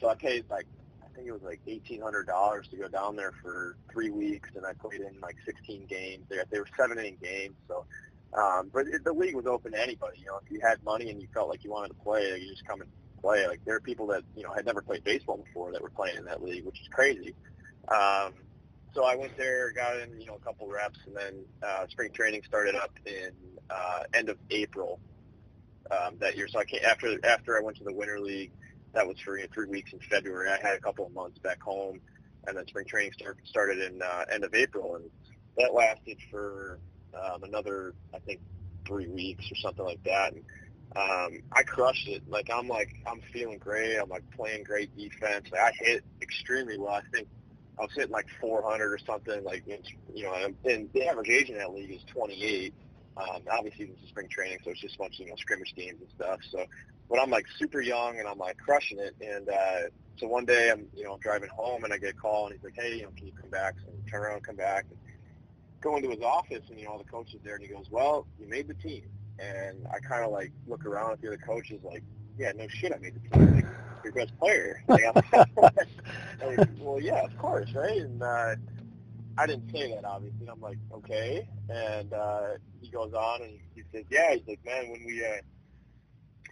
So 0.00 0.08
I 0.08 0.14
paid 0.14 0.44
like 0.50 0.66
I 1.02 1.08
think 1.14 1.28
it 1.28 1.32
was 1.32 1.42
like 1.42 1.60
eighteen 1.66 2.00
hundred 2.00 2.26
dollars 2.26 2.68
to 2.68 2.76
go 2.76 2.88
down 2.88 3.16
there 3.16 3.32
for 3.42 3.76
three 3.92 4.10
weeks, 4.10 4.50
and 4.54 4.66
I 4.66 4.72
played 4.72 5.00
in 5.00 5.20
like 5.20 5.36
16 5.46 5.86
games. 5.86 6.24
They, 6.28 6.36
they 6.50 6.58
were 6.58 6.68
seven 6.76 6.98
inning 6.98 7.18
games, 7.22 7.54
so 7.68 7.84
um, 8.36 8.70
but 8.72 8.86
it, 8.86 9.04
the 9.04 9.12
league 9.12 9.34
was 9.34 9.46
open 9.46 9.72
to 9.72 9.82
anybody. 9.82 10.20
You 10.20 10.26
know, 10.26 10.38
if 10.44 10.50
you 10.50 10.60
had 10.60 10.82
money 10.84 11.10
and 11.10 11.20
you 11.20 11.28
felt 11.32 11.48
like 11.48 11.64
you 11.64 11.70
wanted 11.70 11.88
to 11.88 11.94
play, 11.94 12.38
you 12.38 12.50
just 12.50 12.66
come 12.66 12.80
and 12.82 12.90
play. 13.20 13.46
Like 13.46 13.60
there 13.64 13.76
are 13.76 13.80
people 13.80 14.06
that 14.08 14.22
you 14.34 14.42
know 14.42 14.52
had 14.52 14.66
never 14.66 14.82
played 14.82 15.04
baseball 15.04 15.38
before 15.38 15.72
that 15.72 15.82
were 15.82 15.90
playing 15.90 16.16
in 16.16 16.24
that 16.24 16.42
league, 16.42 16.64
which 16.64 16.80
is 16.80 16.88
crazy. 16.88 17.34
Um, 17.88 18.32
so 18.94 19.04
I 19.04 19.14
went 19.14 19.36
there, 19.36 19.72
got 19.72 19.98
in 19.98 20.20
you 20.20 20.26
know 20.26 20.34
a 20.34 20.38
couple 20.44 20.68
reps, 20.68 20.98
and 21.06 21.16
then 21.16 21.44
uh, 21.62 21.86
spring 21.88 22.10
training 22.12 22.42
started 22.46 22.74
up 22.74 22.92
in 23.04 23.30
uh, 23.70 24.04
end 24.14 24.28
of 24.28 24.38
April 24.50 25.00
um, 25.90 26.16
that 26.20 26.36
year. 26.36 26.48
So 26.48 26.58
I 26.58 26.64
came 26.64 26.80
after 26.84 27.18
after 27.24 27.58
I 27.58 27.62
went 27.62 27.76
to 27.78 27.84
the 27.84 27.92
Winter 27.92 28.20
League. 28.20 28.52
That 28.94 29.06
was 29.06 29.18
for 29.20 29.36
you 29.36 29.42
know, 29.44 29.48
three 29.52 29.68
weeks 29.68 29.92
in 29.92 30.00
February. 30.00 30.48
I 30.48 30.58
had 30.66 30.76
a 30.76 30.80
couple 30.80 31.04
of 31.04 31.12
months 31.12 31.38
back 31.38 31.60
home, 31.60 32.00
and 32.46 32.56
then 32.56 32.66
spring 32.66 32.86
training 32.86 33.12
start, 33.12 33.36
started 33.44 33.78
in 33.78 34.00
uh, 34.00 34.24
end 34.32 34.44
of 34.44 34.54
April, 34.54 34.96
and 34.96 35.04
that 35.58 35.74
lasted 35.74 36.18
for 36.30 36.78
um, 37.14 37.42
another 37.42 37.94
I 38.14 38.18
think 38.20 38.40
three 38.86 39.08
weeks 39.08 39.50
or 39.50 39.56
something 39.56 39.84
like 39.84 40.02
that. 40.04 40.32
And 40.32 40.42
um, 40.94 41.40
I 41.52 41.62
crushed 41.64 42.08
it. 42.08 42.22
Like 42.28 42.48
I'm 42.52 42.68
like 42.68 42.94
I'm 43.06 43.20
feeling 43.32 43.58
great. 43.58 43.96
I'm 43.98 44.08
like 44.08 44.24
playing 44.36 44.64
great 44.64 44.96
defense. 44.96 45.46
Like, 45.50 45.60
I 45.60 45.72
hit 45.78 46.04
extremely 46.22 46.78
well. 46.78 46.94
I 46.94 47.02
think 47.12 47.28
I 47.78 47.82
was 47.82 47.90
hitting 47.94 48.12
like 48.12 48.26
400 48.40 48.92
or 48.92 48.98
something. 48.98 49.44
Like 49.44 49.64
you 50.14 50.22
know, 50.22 50.34
and 50.64 50.88
the 50.92 51.06
average 51.06 51.28
age 51.28 51.50
in 51.50 51.58
that 51.58 51.72
league 51.72 51.90
is 51.90 52.02
28. 52.12 52.72
Um, 53.18 53.42
obviously, 53.50 53.86
this 53.86 53.96
is 54.02 54.08
spring 54.10 54.28
training, 54.28 54.58
so 54.62 54.70
it's 54.70 54.80
just 54.80 54.94
a 54.96 54.98
bunch 54.98 55.14
of 55.14 55.20
you 55.20 55.30
know 55.30 55.36
scrimmage 55.36 55.74
games 55.74 55.98
and 56.00 56.10
stuff. 56.14 56.38
So, 56.50 56.64
but 57.10 57.18
I'm 57.18 57.30
like 57.30 57.46
super 57.58 57.80
young 57.80 58.18
and 58.18 58.28
I'm 58.28 58.38
like 58.38 58.56
crushing 58.58 58.98
it. 58.98 59.16
And 59.20 59.48
uh, 59.48 59.88
so 60.18 60.28
one 60.28 60.44
day 60.44 60.70
I'm 60.70 60.86
you 60.94 61.04
know 61.04 61.18
driving 61.20 61.50
home 61.54 61.84
and 61.84 61.92
I 61.92 61.98
get 61.98 62.10
a 62.10 62.14
call 62.14 62.46
and 62.46 62.54
he's 62.54 62.64
like, 62.64 62.74
hey, 62.76 62.96
you 62.96 63.02
know, 63.02 63.10
can 63.16 63.26
you 63.26 63.32
come 63.38 63.50
back? 63.50 63.74
So 63.84 63.92
turn 64.10 64.22
around, 64.22 64.44
come 64.44 64.56
back. 64.56 64.86
And, 64.90 64.98
go 65.80 65.96
into 65.96 66.10
his 66.10 66.20
office 66.20 66.62
and 66.68 66.78
you 66.78 66.84
know 66.84 66.92
all 66.92 66.98
the 66.98 67.04
coaches 67.04 67.40
there 67.44 67.54
and 67.54 67.64
he 67.64 67.72
goes, 67.72 67.86
well, 67.90 68.26
you 68.38 68.48
made 68.48 68.68
the 68.68 68.74
team. 68.74 69.04
And 69.38 69.86
I 69.92 69.98
kind 70.00 70.24
of 70.24 70.30
like 70.32 70.52
look 70.66 70.86
around 70.86 71.12
at 71.12 71.20
the 71.20 71.28
other 71.28 71.36
coaches 71.36 71.80
like, 71.82 72.02
yeah, 72.38 72.52
no 72.54 72.66
shit, 72.68 72.92
I 72.92 72.98
made 72.98 73.14
the 73.14 73.28
team. 73.28 73.54
Like, 73.56 73.66
your 74.04 74.12
best 74.12 74.38
player. 74.38 74.82
Like, 74.88 75.02
like, 75.56 76.68
well, 76.78 77.00
yeah, 77.00 77.24
of 77.24 77.36
course, 77.38 77.72
right? 77.74 78.00
And 78.00 78.22
uh, 78.22 78.54
I 79.36 79.46
didn't 79.46 79.70
say 79.70 79.94
that 79.94 80.04
obviously. 80.04 80.48
I'm 80.48 80.60
like, 80.60 80.78
okay. 80.92 81.46
And 81.68 82.12
uh, 82.12 82.48
he 82.80 82.88
goes 82.88 83.12
on 83.12 83.42
and 83.42 83.58
he 83.74 83.82
says, 83.92 84.04
yeah. 84.10 84.34
He's 84.34 84.46
like, 84.46 84.64
man, 84.64 84.90
when 84.90 85.04
we 85.04 85.24
uh, 85.24 85.40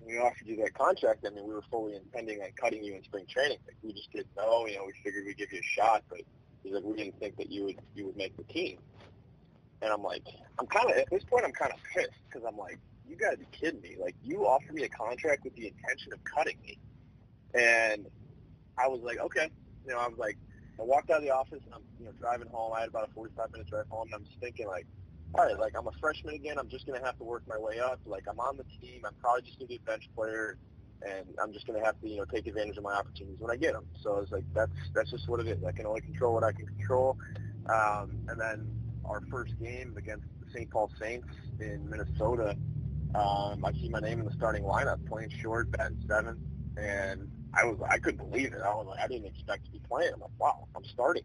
when 0.01 0.17
we 0.17 0.19
offered 0.19 0.47
you 0.47 0.57
that 0.57 0.75
contract, 0.75 1.25
I 1.27 1.31
mean, 1.31 1.47
we 1.47 1.55
were 1.55 1.65
fully 1.71 1.97
intending 1.97 2.43
on 2.43 2.49
cutting 2.61 2.85
you 2.85 2.95
in 2.95 3.05
spring 3.05 3.27
training. 3.29 3.59
Like, 3.67 3.77
we 3.83 3.93
just 3.93 4.13
didn't 4.13 4.37
know. 4.37 4.67
You 4.67 4.77
know, 4.77 4.85
we 4.87 4.93
figured 5.03 5.25
we'd 5.25 5.39
give 5.39 5.53
you 5.53 5.61
a 5.61 5.63
shot, 5.63 6.03
but 6.09 6.21
he's 6.63 6.73
like, 6.73 6.85
we 6.85 6.97
didn't 6.97 7.19
think 7.21 7.37
that 7.37 7.51
you 7.51 7.65
would 7.65 7.77
you 7.95 8.07
would 8.07 8.17
make 8.17 8.37
the 8.37 8.45
team. 8.45 8.79
And 9.85 9.93
I'm 9.93 10.03
like, 10.03 10.25
I'm 10.59 10.67
kind 10.67 10.91
of, 10.91 10.97
at 10.97 11.11
this 11.11 11.23
point, 11.25 11.45
I'm 11.45 11.53
kind 11.53 11.71
of 11.71 11.79
pissed 11.95 12.09
because 12.27 12.43
I'm 12.49 12.57
like, 12.57 12.79
you 13.07 13.17
got 13.17 13.33
to 13.33 13.37
be 13.37 13.47
kidding 13.53 13.83
me. 13.83 13.97
Like, 14.01 14.17
you 14.23 14.47
offered 14.47 14.73
me 14.75 14.85
a 14.85 14.89
contract 14.89 15.45
with 15.45 15.55
the 15.57 15.67
intention 15.67 16.15
of 16.15 16.25
cutting 16.25 16.57
me. 16.63 16.79
And 17.53 18.07
I 18.79 18.89
was 18.89 19.03
like, 19.03 19.19
okay. 19.19 19.51
you 19.87 19.93
know, 19.93 20.01
I 20.01 20.09
was 20.09 20.19
like, 20.19 20.39
I 20.81 20.85
walked 20.85 21.11
out 21.11 21.19
of 21.19 21.23
the 21.23 21.31
office 21.31 21.61
and 21.67 21.75
I'm, 21.75 21.83
you 21.99 22.07
know, 22.07 22.13
driving 22.19 22.49
home. 22.49 22.73
I 22.75 22.81
had 22.81 22.89
about 22.89 23.09
a 23.09 23.13
45 23.13 23.53
minute 23.53 23.69
drive 23.69 23.85
home, 23.91 24.09
and 24.09 24.15
I'm 24.15 24.25
just 24.25 24.41
thinking 24.41 24.67
like, 24.67 24.87
all 25.35 25.45
right, 25.45 25.59
like 25.59 25.75
I'm 25.79 25.87
a 25.87 25.93
freshman 26.01 26.35
again. 26.35 26.59
I'm 26.59 26.69
just 26.69 26.87
gonna 26.87 27.05
have 27.05 27.19
to 27.19 27.25
work 27.25 27.43
my 27.47 27.59
way 27.59 27.79
up. 27.79 28.01
Like 28.07 28.25
I'm 28.29 28.41
on 28.41 28.57
the 28.57 28.65
team. 28.81 29.03
I'm 29.05 29.15
probably 29.21 29.43
just 29.43 29.59
gonna 29.59 29.69
be 29.69 29.77
a 29.77 29.87
bench 29.87 30.09
player, 30.17 30.57
and 31.07 31.27
I'm 31.43 31.53
just 31.53 31.67
gonna 31.67 31.85
have 31.85 32.01
to, 32.01 32.09
you 32.09 32.17
know, 32.17 32.25
take 32.25 32.47
advantage 32.47 32.77
of 32.77 32.85
my 32.85 32.95
opportunities 32.95 33.39
when 33.41 33.51
I 33.51 33.57
get 33.57 33.75
them. 33.75 33.85
So 34.03 34.17
I 34.17 34.21
was 34.21 34.33
like, 34.33 34.45
that's 34.55 34.73
that's 34.95 35.11
just 35.11 35.29
what 35.29 35.41
it 35.41 35.47
is. 35.47 35.63
I 35.65 35.73
can 35.73 35.87
only 35.87 36.01
control 36.01 36.35
what 36.35 36.45
I 36.45 36.53
can 36.53 36.67
control. 36.67 37.19
Um, 37.69 38.19
and 38.29 38.41
then 38.41 38.67
our 39.07 39.23
first 39.31 39.59
game 39.59 39.95
against 39.97 40.27
the 40.41 40.51
St. 40.53 40.71
Paul 40.71 40.91
Saints 41.01 41.29
in 41.61 41.89
Minnesota, 41.89 42.57
um, 43.15 43.65
I 43.65 43.73
see 43.73 43.89
my 43.89 44.01
name 44.01 44.21
in 44.21 44.27
the 44.27 44.33
starting 44.33 44.65
lineup, 44.65 45.07
playing 45.09 45.31
short, 45.41 45.71
batting 45.71 46.03
seven, 46.09 46.41
and 46.77 47.29
I 47.55 47.65
was 47.65 47.79
I 47.89 47.99
couldn't 47.99 48.29
believe 48.29 48.53
it. 48.53 48.61
I 48.65 48.75
was 48.75 48.87
like, 48.89 49.01
I 49.01 49.07
didn't 49.07 49.27
expect 49.27 49.67
to 49.67 49.71
be 49.71 49.81
playing. 49.89 50.11
I'm 50.15 50.21
like, 50.21 50.31
wow, 50.39 50.67
I'm 50.75 50.85
starting. 50.85 51.23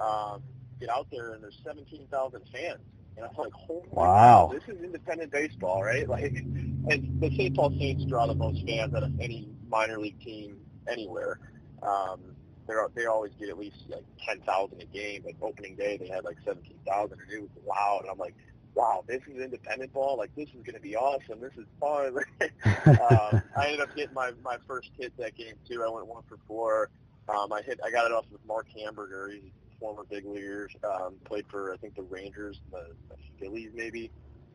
Um, 0.00 0.42
get 0.80 0.90
out 0.90 1.06
there 1.10 1.32
and 1.32 1.42
there's 1.42 1.60
17,000 1.64 2.42
fans, 2.52 2.78
and 3.16 3.24
I'm 3.24 3.34
like, 3.36 3.52
holy 3.52 3.88
wow, 3.92 4.50
this 4.52 4.62
is 4.74 4.82
independent 4.82 5.32
baseball, 5.32 5.82
right? 5.82 6.08
Like, 6.12 6.34
and 6.34 7.20
the 7.20 7.30
St. 7.30 7.54
Paul 7.56 7.70
Saints 7.78 8.04
draw 8.04 8.26
the 8.26 8.34
most 8.34 8.66
fans 8.66 8.94
out 8.94 9.04
of 9.04 9.18
any 9.20 9.48
minor 9.68 9.98
league 9.98 10.20
team 10.20 10.58
anywhere. 10.88 11.38
Um, 11.82 12.20
they 12.66 12.74
they 12.94 13.06
always 13.06 13.32
get 13.38 13.48
at 13.48 13.58
least 13.58 13.76
like 13.88 14.04
10,000 14.26 14.80
a 14.80 14.84
game. 14.86 15.22
Like 15.24 15.36
opening 15.42 15.76
day, 15.76 15.96
they 15.96 16.08
had 16.08 16.24
like 16.24 16.36
17,000, 16.44 17.18
and 17.20 17.30
it 17.30 17.40
was 17.40 17.50
loud. 17.66 18.00
And 18.02 18.10
I'm 18.10 18.18
like, 18.18 18.34
wow, 18.74 19.04
this 19.06 19.20
is 19.26 19.40
independent 19.40 19.92
ball. 19.92 20.16
Like 20.16 20.34
this 20.34 20.48
is 20.48 20.62
going 20.64 20.74
to 20.74 20.80
be 20.80 20.96
awesome. 20.96 21.40
This 21.40 21.52
is 21.56 21.66
fun. 21.80 22.16
um, 22.74 23.42
I 23.56 23.66
ended 23.66 23.80
up 23.80 23.94
getting 23.94 24.14
my 24.14 24.32
my 24.44 24.56
first 24.66 24.90
hit 24.98 25.16
that 25.18 25.36
game 25.36 25.54
too. 25.68 25.82
I 25.86 25.90
went 25.90 26.06
one 26.06 26.22
for 26.28 26.38
four. 26.46 26.90
Um, 27.28 27.52
I 27.52 27.62
hit. 27.62 27.80
I 27.84 27.90
got 27.90 28.06
it 28.06 28.12
off 28.12 28.24
with 28.30 28.44
Mark 28.46 28.66
Hamburger. 28.76 29.30
He's 29.32 29.42
a 29.42 29.78
former 29.80 30.04
big 30.08 30.24
leaguer. 30.24 30.68
Um, 30.84 31.14
played 31.24 31.46
for 31.50 31.72
I 31.72 31.76
think 31.76 31.96
the 31.96 32.02
Rangers, 32.02 32.60
the, 32.70 32.84
the 33.08 33.16
Phillies 33.38 33.70
maybe. 33.74 34.10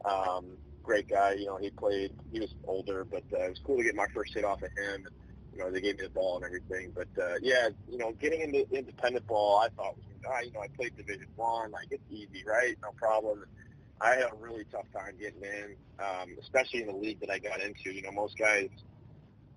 Um, 0.06 0.46
great 0.84 1.08
guy. 1.08 1.34
You 1.34 1.46
know, 1.48 1.58
he 1.58 1.70
played. 1.70 2.14
He 2.32 2.40
was 2.40 2.54
older, 2.66 3.06
but 3.06 3.24
uh, 3.34 3.44
it 3.44 3.50
was 3.50 3.60
cool 3.66 3.78
to 3.78 3.84
get 3.84 3.96
my 3.96 4.08
first 4.14 4.34
hit 4.34 4.46
off 4.46 4.62
of 4.62 4.70
him. 4.78 5.06
And, 5.06 5.08
you 5.58 5.64
know, 5.64 5.72
they 5.72 5.82
gave 5.82 5.98
me 5.98 6.04
the 6.04 6.10
ball 6.10 6.38
and 6.38 6.46
everything. 6.46 6.94
But 6.96 7.08
uh, 7.22 7.36
yeah, 7.42 7.70
you 7.90 7.98
know, 7.98 8.12
getting 8.14 8.42
into 8.42 8.70
independent 8.72 9.26
ball, 9.28 9.60
I 9.60 9.70
thought 9.70 9.96
was, 9.96 10.06
ah, 10.30 10.40
you 10.42 10.52
know, 10.52 10.62
I 10.62 10.68
played 10.68 10.96
Division 10.96 11.28
One. 11.36 11.72
Like 11.72 11.88
it's 11.90 12.04
easy, 12.12 12.44
right? 12.46 12.76
No 12.84 12.92
problem. 12.92 13.46
I 14.00 14.10
had 14.10 14.32
a 14.32 14.36
really 14.40 14.66
tough 14.72 14.86
time 14.94 15.14
getting 15.20 15.42
in, 15.42 15.76
um, 16.00 16.36
especially 16.40 16.82
in 16.82 16.88
the 16.88 16.96
league 16.96 17.20
that 17.22 17.32
I 17.32 17.40
got 17.40 17.62
into. 17.62 17.92
You 17.92 18.04
know, 18.04 18.12
most 18.12 18.38
guys 18.38 18.70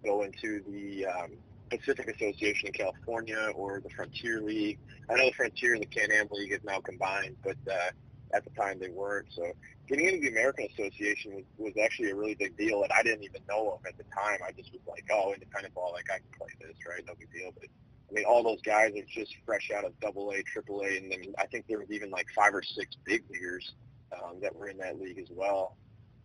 go 0.03 0.23
into 0.23 0.63
the 0.67 1.07
um, 1.07 1.33
Pacific 1.69 2.09
Association 2.09 2.69
in 2.69 2.73
California 2.73 3.51
or 3.55 3.81
the 3.81 3.91
Frontier 3.91 4.41
League. 4.41 4.79
I 5.11 5.17
know 5.17 5.27
the 5.27 5.33
Frontier 5.33 5.75
and 5.75 5.83
the 5.83 5.87
Can-Am 5.87 6.29
League 6.31 6.53
is 6.53 6.61
now 6.65 6.81
combined, 6.81 7.37
but 7.45 7.57
uh, 7.71 7.91
at 8.35 8.45
the 8.45 8.51
time 8.51 8.79
they 8.79 8.91
weren't. 8.91 9.27
So 9.35 9.53
getting 9.89 10.07
into 10.07 10.21
the 10.21 10.29
American 10.29 10.69
Association 10.73 11.35
was, 11.35 11.45
was 11.59 11.73
actually 11.83 12.11
a 12.11 12.15
really 12.15 12.35
big 12.35 12.57
deal 12.57 12.81
that 12.83 12.93
I 12.95 13.03
didn't 13.03 13.25
even 13.25 13.43
know 13.49 13.73
of 13.73 13.87
at 13.87 13.97
the 13.99 14.05
time. 14.05 14.39
I 14.47 14.53
just 14.53 14.73
was 14.73 14.83
like, 14.89 15.05
oh, 15.13 15.33
independent 15.35 15.75
ball, 15.75 15.93
like 15.93 16.07
I 16.11 16.19
can 16.19 16.29
play 16.39 16.49
this, 16.61 16.77
right? 16.89 17.03
No 17.07 17.15
big 17.19 17.33
deal. 17.33 17.53
But 17.53 17.69
I 18.11 18.13
mean, 18.13 18.25
all 18.25 18.43
those 18.43 18.61
guys 18.63 18.93
are 18.97 19.07
just 19.09 19.35
fresh 19.47 19.71
out 19.77 19.85
of 19.85 19.99
Double 20.01 20.31
A, 20.33 20.43
Triple 20.43 20.83
A, 20.83 20.97
and 20.97 21.11
then 21.11 21.35
I 21.39 21.47
think 21.47 21.67
there 21.69 21.79
was 21.79 21.91
even 21.91 22.11
like 22.11 22.27
five 22.35 22.55
or 22.55 22.63
six 22.63 22.97
big 23.05 23.25
leaguers 23.31 23.73
um, 24.13 24.41
that 24.43 24.55
were 24.55 24.69
in 24.69 24.79
that 24.79 25.01
league 25.01 25.19
as 25.19 25.29
well. 25.31 25.77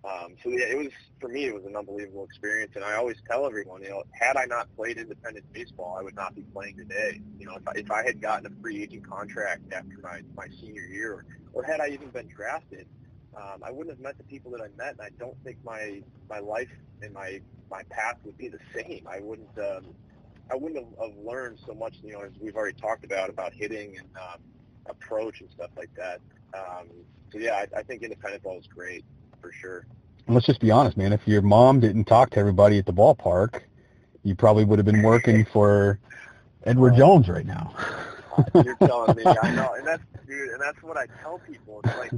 Um, 0.05 0.35
so 0.43 0.49
yeah, 0.49 0.65
it 0.65 0.77
was 0.77 0.91
for 1.19 1.29
me. 1.29 1.45
It 1.45 1.53
was 1.53 1.65
an 1.65 1.75
unbelievable 1.75 2.25
experience, 2.25 2.73
and 2.75 2.83
I 2.83 2.93
always 2.93 3.17
tell 3.27 3.45
everyone, 3.47 3.81
you 3.81 3.89
know, 3.89 4.03
had 4.11 4.37
I 4.37 4.45
not 4.45 4.67
played 4.75 4.97
independent 4.97 5.51
baseball, 5.51 5.97
I 5.99 6.03
would 6.03 6.15
not 6.15 6.35
be 6.35 6.43
playing 6.53 6.77
today. 6.77 7.21
You 7.39 7.47
know, 7.47 7.55
if 7.55 7.67
I, 7.67 7.71
if 7.75 7.91
I 7.91 8.03
had 8.05 8.21
gotten 8.21 8.45
a 8.45 8.61
free 8.61 8.83
agent 8.83 9.09
contract 9.09 9.73
after 9.73 9.97
my 10.03 10.21
my 10.35 10.47
senior 10.61 10.83
year, 10.83 11.25
or, 11.55 11.63
had 11.63 11.79
I 11.79 11.87
even 11.87 12.09
been 12.09 12.27
drafted, 12.27 12.85
um, 13.35 13.63
I 13.63 13.71
wouldn't 13.71 13.95
have 13.95 13.99
met 13.99 14.17
the 14.17 14.23
people 14.23 14.51
that 14.51 14.61
I 14.61 14.67
met, 14.77 14.91
and 14.91 15.01
I 15.01 15.09
don't 15.17 15.35
think 15.43 15.57
my 15.65 16.01
my 16.29 16.39
life 16.39 16.69
and 17.01 17.13
my 17.13 17.41
my 17.71 17.81
path 17.89 18.17
would 18.23 18.37
be 18.37 18.47
the 18.47 18.59
same. 18.73 19.07
I 19.09 19.19
wouldn't 19.19 19.57
um, 19.57 19.85
I 20.51 20.55
wouldn't 20.55 20.79
have, 20.79 21.09
have 21.09 21.17
learned 21.17 21.59
so 21.65 21.73
much. 21.73 21.95
You 22.03 22.13
know, 22.13 22.21
as 22.21 22.31
we've 22.39 22.55
already 22.55 22.79
talked 22.79 23.03
about 23.03 23.29
about 23.29 23.53
hitting 23.53 23.97
and 23.97 24.07
um, 24.15 24.39
approach 24.85 25.41
and 25.41 25.49
stuff 25.49 25.71
like 25.75 25.93
that. 25.95 26.21
Um, 26.53 26.89
so 27.31 27.39
yeah, 27.39 27.65
I, 27.73 27.79
I 27.79 27.83
think 27.83 28.03
independent 28.03 28.43
ball 28.43 28.59
is 28.59 28.67
great 28.67 29.03
for 29.41 29.51
sure. 29.51 29.85
And 30.27 30.35
let's 30.35 30.47
just 30.47 30.59
be 30.59 30.71
honest, 30.71 30.97
man. 30.97 31.13
If 31.13 31.27
your 31.27 31.41
mom 31.41 31.79
didn't 31.79 32.05
talk 32.05 32.31
to 32.31 32.39
everybody 32.39 32.77
at 32.77 32.85
the 32.85 32.93
ballpark, 32.93 33.61
you 34.23 34.35
probably 34.35 34.65
would 34.65 34.79
have 34.79 34.85
been 34.85 35.03
working 35.03 35.45
for 35.45 35.99
Edward 36.63 36.95
Jones 36.95 37.27
right 37.27 37.45
now. 37.45 37.73
You're 38.63 38.75
telling 38.75 39.15
me, 39.15 39.23
I 39.25 39.51
know, 39.51 39.73
and 39.73 39.85
that's 39.85 40.03
dude, 40.27 40.49
and 40.49 40.61
that's 40.61 40.81
what 40.83 40.97
I 40.97 41.05
tell 41.21 41.39
people. 41.39 41.81
It's 41.83 41.97
like 41.97 42.11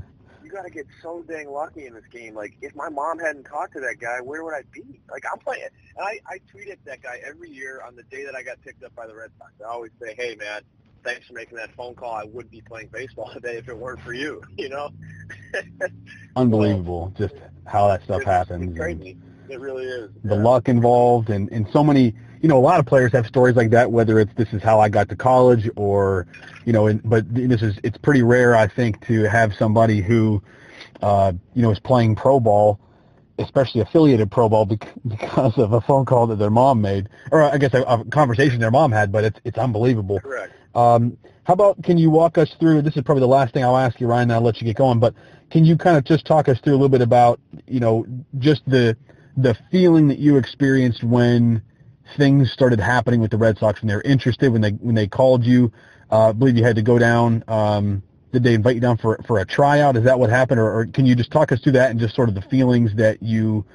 you 0.43 0.51
got 0.51 0.63
to 0.63 0.69
get 0.69 0.87
so 1.01 1.23
dang 1.27 1.49
lucky 1.49 1.85
in 1.85 1.93
this 1.93 2.05
game. 2.11 2.33
Like 2.33 2.57
if 2.61 2.75
my 2.75 2.89
mom 2.89 3.19
hadn't 3.19 3.43
talked 3.43 3.73
to 3.73 3.79
that 3.81 3.97
guy, 3.99 4.21
where 4.21 4.43
would 4.43 4.53
I 4.53 4.61
be? 4.71 5.01
Like 5.11 5.23
I'm 5.31 5.39
playing, 5.39 5.63
and 5.97 6.05
I 6.05 6.19
I 6.27 6.39
tweet 6.49 6.69
at 6.69 6.83
that 6.85 7.01
guy 7.01 7.19
every 7.25 7.51
year 7.51 7.81
on 7.85 7.95
the 7.95 8.03
day 8.03 8.23
that 8.25 8.35
I 8.35 8.43
got 8.43 8.61
picked 8.61 8.83
up 8.83 8.95
by 8.95 9.07
the 9.07 9.15
Red 9.15 9.31
Sox. 9.37 9.51
I 9.61 9.69
always 9.69 9.91
say, 10.01 10.15
hey 10.17 10.35
man, 10.35 10.61
thanks 11.03 11.27
for 11.27 11.33
making 11.33 11.57
that 11.57 11.73
phone 11.75 11.95
call. 11.95 12.13
I 12.13 12.23
wouldn't 12.23 12.51
be 12.51 12.61
playing 12.61 12.89
baseball 12.91 13.29
today 13.33 13.57
if 13.57 13.67
it 13.67 13.77
weren't 13.77 14.01
for 14.01 14.13
you. 14.13 14.41
You 14.57 14.69
know. 14.69 14.89
Unbelievable, 16.35 17.13
just 17.17 17.35
how 17.65 17.87
that 17.89 18.03
stuff 18.03 18.21
it's, 18.21 18.25
happens. 18.25 18.69
It's 18.69 18.77
crazy. 18.77 19.17
It 19.49 19.59
really 19.59 19.85
is. 19.85 20.11
The 20.23 20.35
yeah. 20.35 20.43
luck 20.43 20.69
involved, 20.69 21.29
and 21.29 21.49
and 21.51 21.67
so 21.71 21.83
many. 21.83 22.13
You 22.39 22.47
know, 22.47 22.59
a 22.59 22.61
lot 22.61 22.79
of 22.79 22.85
players 22.85 23.11
have 23.13 23.25
stories 23.25 23.55
like 23.55 23.71
that. 23.71 23.91
Whether 23.91 24.19
it's 24.19 24.33
this 24.35 24.53
is 24.53 24.61
how 24.61 24.79
I 24.79 24.89
got 24.89 25.09
to 25.09 25.15
college, 25.15 25.69
or 25.75 26.27
you 26.65 26.73
know, 26.73 26.87
and, 26.87 27.01
but 27.03 27.25
this 27.33 27.61
is 27.61 27.79
it's 27.83 27.97
pretty 27.97 28.21
rare, 28.21 28.55
I 28.55 28.67
think, 28.67 29.05
to 29.07 29.23
have 29.23 29.53
somebody 29.57 30.01
who, 30.01 30.41
uh, 31.01 31.33
you 31.55 31.61
know, 31.63 31.71
is 31.71 31.79
playing 31.79 32.15
pro 32.15 32.39
ball 32.39 32.79
especially 33.39 33.81
affiliated 33.81 34.31
pro 34.31 34.49
ball 34.49 34.65
because 35.07 35.57
of 35.57 35.73
a 35.73 35.81
phone 35.81 36.05
call 36.05 36.27
that 36.27 36.37
their 36.37 36.49
mom 36.49 36.81
made, 36.81 37.09
or 37.31 37.43
I 37.43 37.57
guess 37.57 37.73
a, 37.73 37.83
a 37.83 38.03
conversation 38.05 38.59
their 38.59 38.71
mom 38.71 38.91
had. 38.91 39.11
But 39.11 39.23
it's 39.23 39.39
it's 39.43 39.57
unbelievable. 39.57 40.19
Correct. 40.19 40.53
Um, 40.75 41.17
how 41.43 41.53
about 41.53 41.81
can 41.83 41.97
you 41.97 42.09
walk 42.09 42.37
us 42.37 42.53
through? 42.59 42.81
This 42.81 42.97
is 42.97 43.03
probably 43.03 43.21
the 43.21 43.27
last 43.27 43.53
thing 43.53 43.63
I'll 43.63 43.77
ask 43.77 43.99
you, 43.99 44.07
Ryan. 44.07 44.23
And 44.23 44.33
I'll 44.33 44.41
let 44.41 44.59
you 44.59 44.65
get 44.65 44.75
going. 44.75 44.99
But 44.99 45.13
can 45.49 45.65
you 45.65 45.77
kind 45.77 45.97
of 45.97 46.03
just 46.03 46.25
talk 46.25 46.49
us 46.49 46.59
through 46.59 46.73
a 46.73 46.77
little 46.77 46.89
bit 46.89 47.01
about 47.01 47.39
you 47.67 47.79
know 47.79 48.05
just 48.39 48.61
the 48.67 48.97
the 49.37 49.55
feeling 49.71 50.07
that 50.07 50.17
you 50.17 50.37
experienced 50.37 51.03
when 51.03 51.61
things 52.17 52.51
started 52.51 52.79
happening 52.79 53.21
with 53.21 53.31
the 53.31 53.37
Red 53.37 53.57
Sox 53.57 53.81
when 53.81 53.87
they 53.87 53.95
were 53.95 54.01
interested 54.01 54.51
when 54.51 54.61
they 54.61 54.71
when 54.71 54.95
they 54.95 55.07
called 55.07 55.43
you. 55.43 55.71
Uh, 56.11 56.29
I 56.29 56.31
believe 56.31 56.57
you 56.57 56.63
had 56.63 56.75
to 56.77 56.81
go 56.81 56.97
down. 56.97 57.43
Um, 57.47 58.01
did 58.31 58.43
they 58.43 58.53
invite 58.53 58.75
you 58.75 58.81
down 58.81 58.97
for 58.97 59.19
for 59.27 59.39
a 59.39 59.45
tryout? 59.45 59.95
Is 59.95 60.03
that 60.03 60.19
what 60.19 60.29
happened, 60.29 60.59
or, 60.59 60.79
or, 60.79 60.85
can 60.87 61.05
you 61.05 61.15
just 61.15 61.31
talk 61.31 61.51
us 61.51 61.61
through 61.61 61.73
that 61.73 61.91
and 61.91 61.99
just 61.99 62.15
sort 62.15 62.29
of 62.29 62.35
the 62.35 62.41
feelings 62.41 62.95
that 62.95 63.21
you 63.21 63.65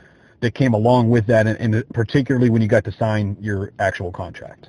that 0.40 0.54
came 0.54 0.74
along 0.74 1.08
with 1.08 1.26
that, 1.26 1.46
and, 1.46 1.58
and 1.74 1.88
particularly 1.90 2.50
when 2.50 2.60
you 2.60 2.68
got 2.68 2.84
to 2.84 2.92
sign 2.92 3.36
your 3.40 3.72
actual 3.78 4.10
contract? 4.10 4.68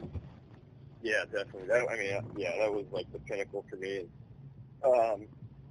Yeah, 1.01 1.25
definitely. 1.25 1.67
That, 1.67 1.89
I 1.89 1.97
mean, 1.97 2.33
yeah, 2.37 2.57
that 2.59 2.71
was 2.71 2.85
like 2.91 3.11
the 3.11 3.19
pinnacle 3.19 3.65
for 3.69 3.75
me. 3.77 4.05
Um, 4.85 5.25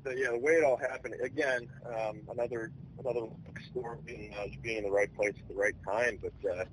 the, 0.04 0.16
yeah, 0.16 0.30
the 0.30 0.38
way 0.38 0.52
it 0.52 0.64
all 0.64 0.76
happened. 0.76 1.14
Again, 1.22 1.68
um, 1.86 2.20
another 2.30 2.70
another 2.98 3.26
story 3.70 3.98
being 4.06 4.32
uh, 4.40 4.46
being 4.62 4.78
in 4.78 4.84
the 4.84 4.90
right 4.90 5.12
place 5.14 5.34
at 5.38 5.48
the 5.48 5.54
right 5.54 5.74
time. 5.86 6.18
But 6.20 6.50
uh, 6.50 6.64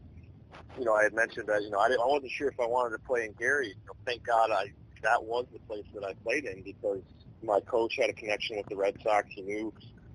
you 0.77 0.85
know, 0.85 0.93
I 0.93 1.03
had 1.03 1.13
mentioned 1.13 1.47
that 1.47 1.63
you 1.63 1.69
know 1.69 1.79
I, 1.79 1.89
didn't, 1.89 2.01
I 2.01 2.07
wasn't 2.07 2.31
sure 2.31 2.47
if 2.47 2.59
I 2.59 2.65
wanted 2.65 2.97
to 2.97 3.03
play 3.05 3.25
in 3.25 3.33
Gary. 3.39 3.69
You 3.69 3.73
know, 3.87 3.93
thank 4.05 4.25
God 4.25 4.51
I 4.51 4.67
that 5.03 5.23
was 5.23 5.45
the 5.53 5.59
place 5.59 5.85
that 5.93 6.03
I 6.03 6.13
played 6.23 6.45
in 6.45 6.63
because 6.63 7.01
my 7.43 7.59
coach 7.61 7.95
had 7.97 8.09
a 8.09 8.13
connection 8.13 8.57
with 8.57 8.67
the 8.67 8.75
Red 8.75 8.95
Sox. 9.03 9.27
He 9.33 9.41
knew 9.41 9.73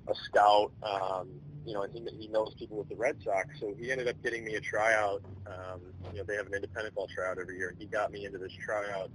a 0.09 0.15
scout, 0.15 0.71
um, 0.83 1.29
you 1.65 1.73
know, 1.73 1.83
and 1.83 1.93
he, 1.93 2.05
he 2.19 2.29
knows 2.29 2.53
people 2.59 2.77
with 2.77 2.89
the 2.89 2.97
Red 2.97 3.17
Sox. 3.25 3.49
So 3.61 3.75
he 3.79 3.91
ended 3.91 4.09
up 4.09 4.23
getting 4.23 4.45
me 4.45 4.55
a 4.55 4.61
tryout. 4.61 5.23
Um, 5.47 5.81
you 6.13 6.19
know, 6.19 6.25
they 6.27 6.37
have 6.37 6.47
an 6.47 6.55
independent 6.55 6.95
ball 6.95 7.09
tryout 7.15 7.39
every 7.39 7.57
year, 7.57 7.71
and 7.71 7.79
he 7.79 7.87
got 7.87 8.13
me 8.13 8.27
into 8.27 8.39
this 8.39 8.53
tryout 8.53 9.11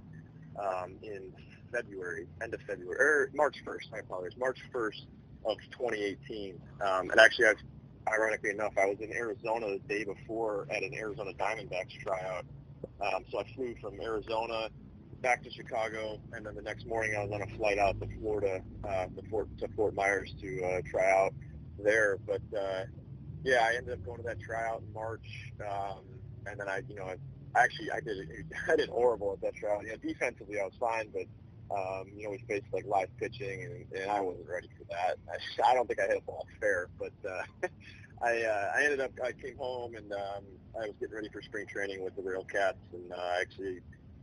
um, 0.58 0.94
in 1.02 1.30
February, 1.72 2.26
end 2.42 2.54
of 2.54 2.60
February, 2.62 2.96
or 2.98 3.30
March 3.34 3.62
1st. 3.64 3.94
I 3.94 3.98
apologize, 3.98 4.36
March 4.38 4.58
1st 4.72 5.06
of 5.44 5.56
2018. 5.72 6.60
Um, 6.80 7.10
and 7.10 7.20
actually, 7.20 7.46
I've, 7.46 7.62
ironically 8.12 8.50
enough, 8.50 8.72
I 8.80 8.86
was 8.86 8.98
in 9.00 9.12
Arizona 9.12 9.66
the 9.68 9.78
day 9.88 10.04
before 10.04 10.66
at 10.70 10.82
an 10.82 10.94
Arizona 10.94 11.32
Diamondbacks 11.32 11.98
tryout. 12.02 12.44
Um, 13.00 13.24
so 13.30 13.40
I 13.40 13.44
flew 13.54 13.74
from 13.80 14.00
Arizona 14.00 14.68
back 15.22 15.42
to 15.42 15.50
Chicago, 15.50 16.18
and 16.32 16.44
then 16.44 16.54
the 16.54 16.62
next 16.62 16.86
morning 16.86 17.14
I 17.16 17.24
was 17.24 17.32
on 17.32 17.42
a 17.42 17.56
flight 17.56 17.78
out 17.78 18.00
to 18.00 18.08
Florida, 18.20 18.62
uh, 18.84 19.06
to 19.06 19.22
Fort 19.30 19.48
to 19.58 19.68
Fort 19.76 19.94
Myers 19.94 20.34
to 20.40 20.62
uh, 20.64 20.80
try 20.90 21.10
out 21.10 21.34
there. 21.78 22.18
But 22.26 22.42
uh, 22.56 22.84
yeah, 23.44 23.66
I 23.70 23.76
ended 23.76 23.94
up 23.94 24.04
going 24.04 24.18
to 24.18 24.22
that 24.24 24.40
tryout 24.40 24.82
in 24.86 24.92
March, 24.92 25.52
um, 25.60 26.04
and 26.46 26.58
then 26.58 26.68
I, 26.68 26.82
you 26.88 26.96
know, 26.96 27.04
I, 27.04 27.16
actually 27.56 27.90
I 27.90 28.00
did 28.00 28.28
I 28.68 28.76
did 28.76 28.88
horrible 28.88 29.32
at 29.32 29.40
that 29.42 29.54
tryout. 29.54 29.82
You 29.82 29.90
know, 29.90 29.96
defensively 29.96 30.60
I 30.60 30.64
was 30.64 30.74
fine, 30.78 31.08
but 31.12 31.24
um, 31.70 32.04
you 32.16 32.24
know 32.24 32.30
we 32.30 32.38
faced 32.48 32.66
like 32.72 32.84
live 32.86 33.08
pitching, 33.18 33.64
and, 33.64 34.02
and 34.02 34.10
I 34.10 34.20
wasn't 34.20 34.48
ready 34.48 34.68
for 34.76 34.84
that. 34.90 35.16
I, 35.30 35.70
I 35.70 35.74
don't 35.74 35.86
think 35.86 36.00
I 36.00 36.06
hit 36.06 36.18
a 36.18 36.22
ball 36.22 36.46
fair, 36.60 36.88
but 36.98 37.12
uh, 37.28 37.68
I 38.22 38.42
uh, 38.42 38.72
I 38.76 38.84
ended 38.84 39.00
up 39.00 39.12
I 39.24 39.32
came 39.32 39.56
home 39.56 39.94
and 39.94 40.12
um, 40.12 40.44
I 40.76 40.86
was 40.86 40.94
getting 41.00 41.14
ready 41.14 41.28
for 41.32 41.42
spring 41.42 41.66
training 41.66 42.02
with 42.02 42.16
the 42.16 42.22
Railcats, 42.22 42.74
and 42.92 43.12
uh, 43.12 43.40
actually 43.40 43.80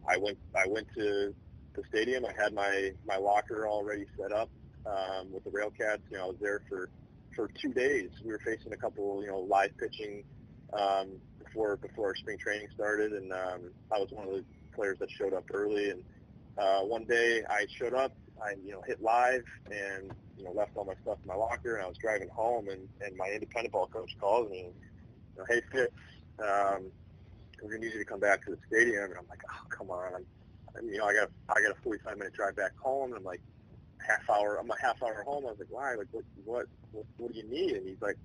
I 0.07 0.17
went 0.17 0.37
I 0.55 0.67
went 0.67 0.87
to 0.95 1.33
the 1.75 1.83
stadium. 1.89 2.25
I 2.25 2.33
had 2.41 2.53
my 2.53 2.91
my 3.05 3.17
locker 3.17 3.67
already 3.67 4.05
set 4.19 4.31
up 4.31 4.49
um, 4.85 5.31
with 5.31 5.43
the 5.43 5.51
Railcats. 5.51 5.99
You 6.09 6.17
know, 6.17 6.25
I 6.25 6.27
was 6.27 6.37
there 6.41 6.61
for 6.69 6.89
for 7.35 7.49
two 7.61 7.73
days. 7.73 8.09
We 8.23 8.31
were 8.31 8.41
facing 8.43 8.73
a 8.73 8.77
couple, 8.77 9.21
you 9.21 9.29
know, 9.29 9.39
live 9.39 9.71
pitching 9.77 10.23
um, 10.73 11.11
before 11.43 11.77
before 11.77 12.15
spring 12.15 12.37
training 12.37 12.67
started, 12.73 13.13
and 13.13 13.31
um, 13.31 13.71
I 13.93 13.99
was 13.99 14.09
one 14.11 14.27
of 14.27 14.33
the 14.33 14.43
players 14.75 14.97
that 14.99 15.09
showed 15.11 15.33
up 15.33 15.45
early. 15.53 15.91
And 15.91 16.03
uh, 16.57 16.81
one 16.81 17.05
day 17.05 17.43
I 17.49 17.65
showed 17.69 17.93
up, 17.93 18.15
I 18.41 18.53
you 18.63 18.71
know 18.71 18.81
hit 18.85 19.01
live, 19.01 19.43
and 19.65 20.11
you 20.37 20.43
know 20.43 20.51
left 20.51 20.71
all 20.75 20.85
my 20.85 20.93
stuff 21.01 21.17
in 21.23 21.27
my 21.27 21.35
locker, 21.35 21.75
and 21.75 21.85
I 21.85 21.87
was 21.87 21.97
driving 21.97 22.29
home, 22.29 22.69
and 22.69 22.87
and 23.01 23.15
my 23.15 23.27
independent 23.27 23.73
ball 23.73 23.87
coach 23.87 24.15
calls 24.19 24.49
me, 24.49 24.69
you 24.69 25.37
know, 25.37 25.45
hey 25.49 25.61
Fitz, 25.71 25.93
um, 26.39 26.91
we're 27.61 27.71
gonna 27.71 27.79
need 27.79 27.93
you 27.93 27.99
to 27.99 28.05
come 28.05 28.19
back 28.19 28.43
to 28.45 28.51
the 28.51 28.57
stadium, 28.67 29.05
and 29.05 29.15
I'm 29.19 29.27
like, 29.29 29.41
oh 29.49 29.67
come 29.69 29.89
on, 29.89 30.13
I'm, 30.77 30.87
you 30.89 30.97
know 30.97 31.05
I 31.05 31.13
got 31.13 31.29
I 31.49 31.61
got 31.61 31.71
a 31.71 31.81
45 31.83 32.17
minute 32.17 32.33
drive 32.33 32.55
back 32.55 32.77
home, 32.77 33.11
and 33.11 33.17
I'm 33.17 33.23
like 33.23 33.41
half 34.07 34.29
hour. 34.29 34.57
I'm 34.59 34.69
a 34.69 34.75
half 34.81 35.01
hour 35.03 35.23
home. 35.23 35.45
I 35.45 35.49
was 35.49 35.59
like, 35.59 35.67
why? 35.69 35.95
Like, 35.95 36.07
what, 36.11 36.23
what, 36.45 36.65
what, 36.91 37.05
what 37.17 37.33
do 37.33 37.37
you 37.37 37.47
need? 37.47 37.73
And 37.73 37.87
he's 37.87 38.01
like, 38.01 38.17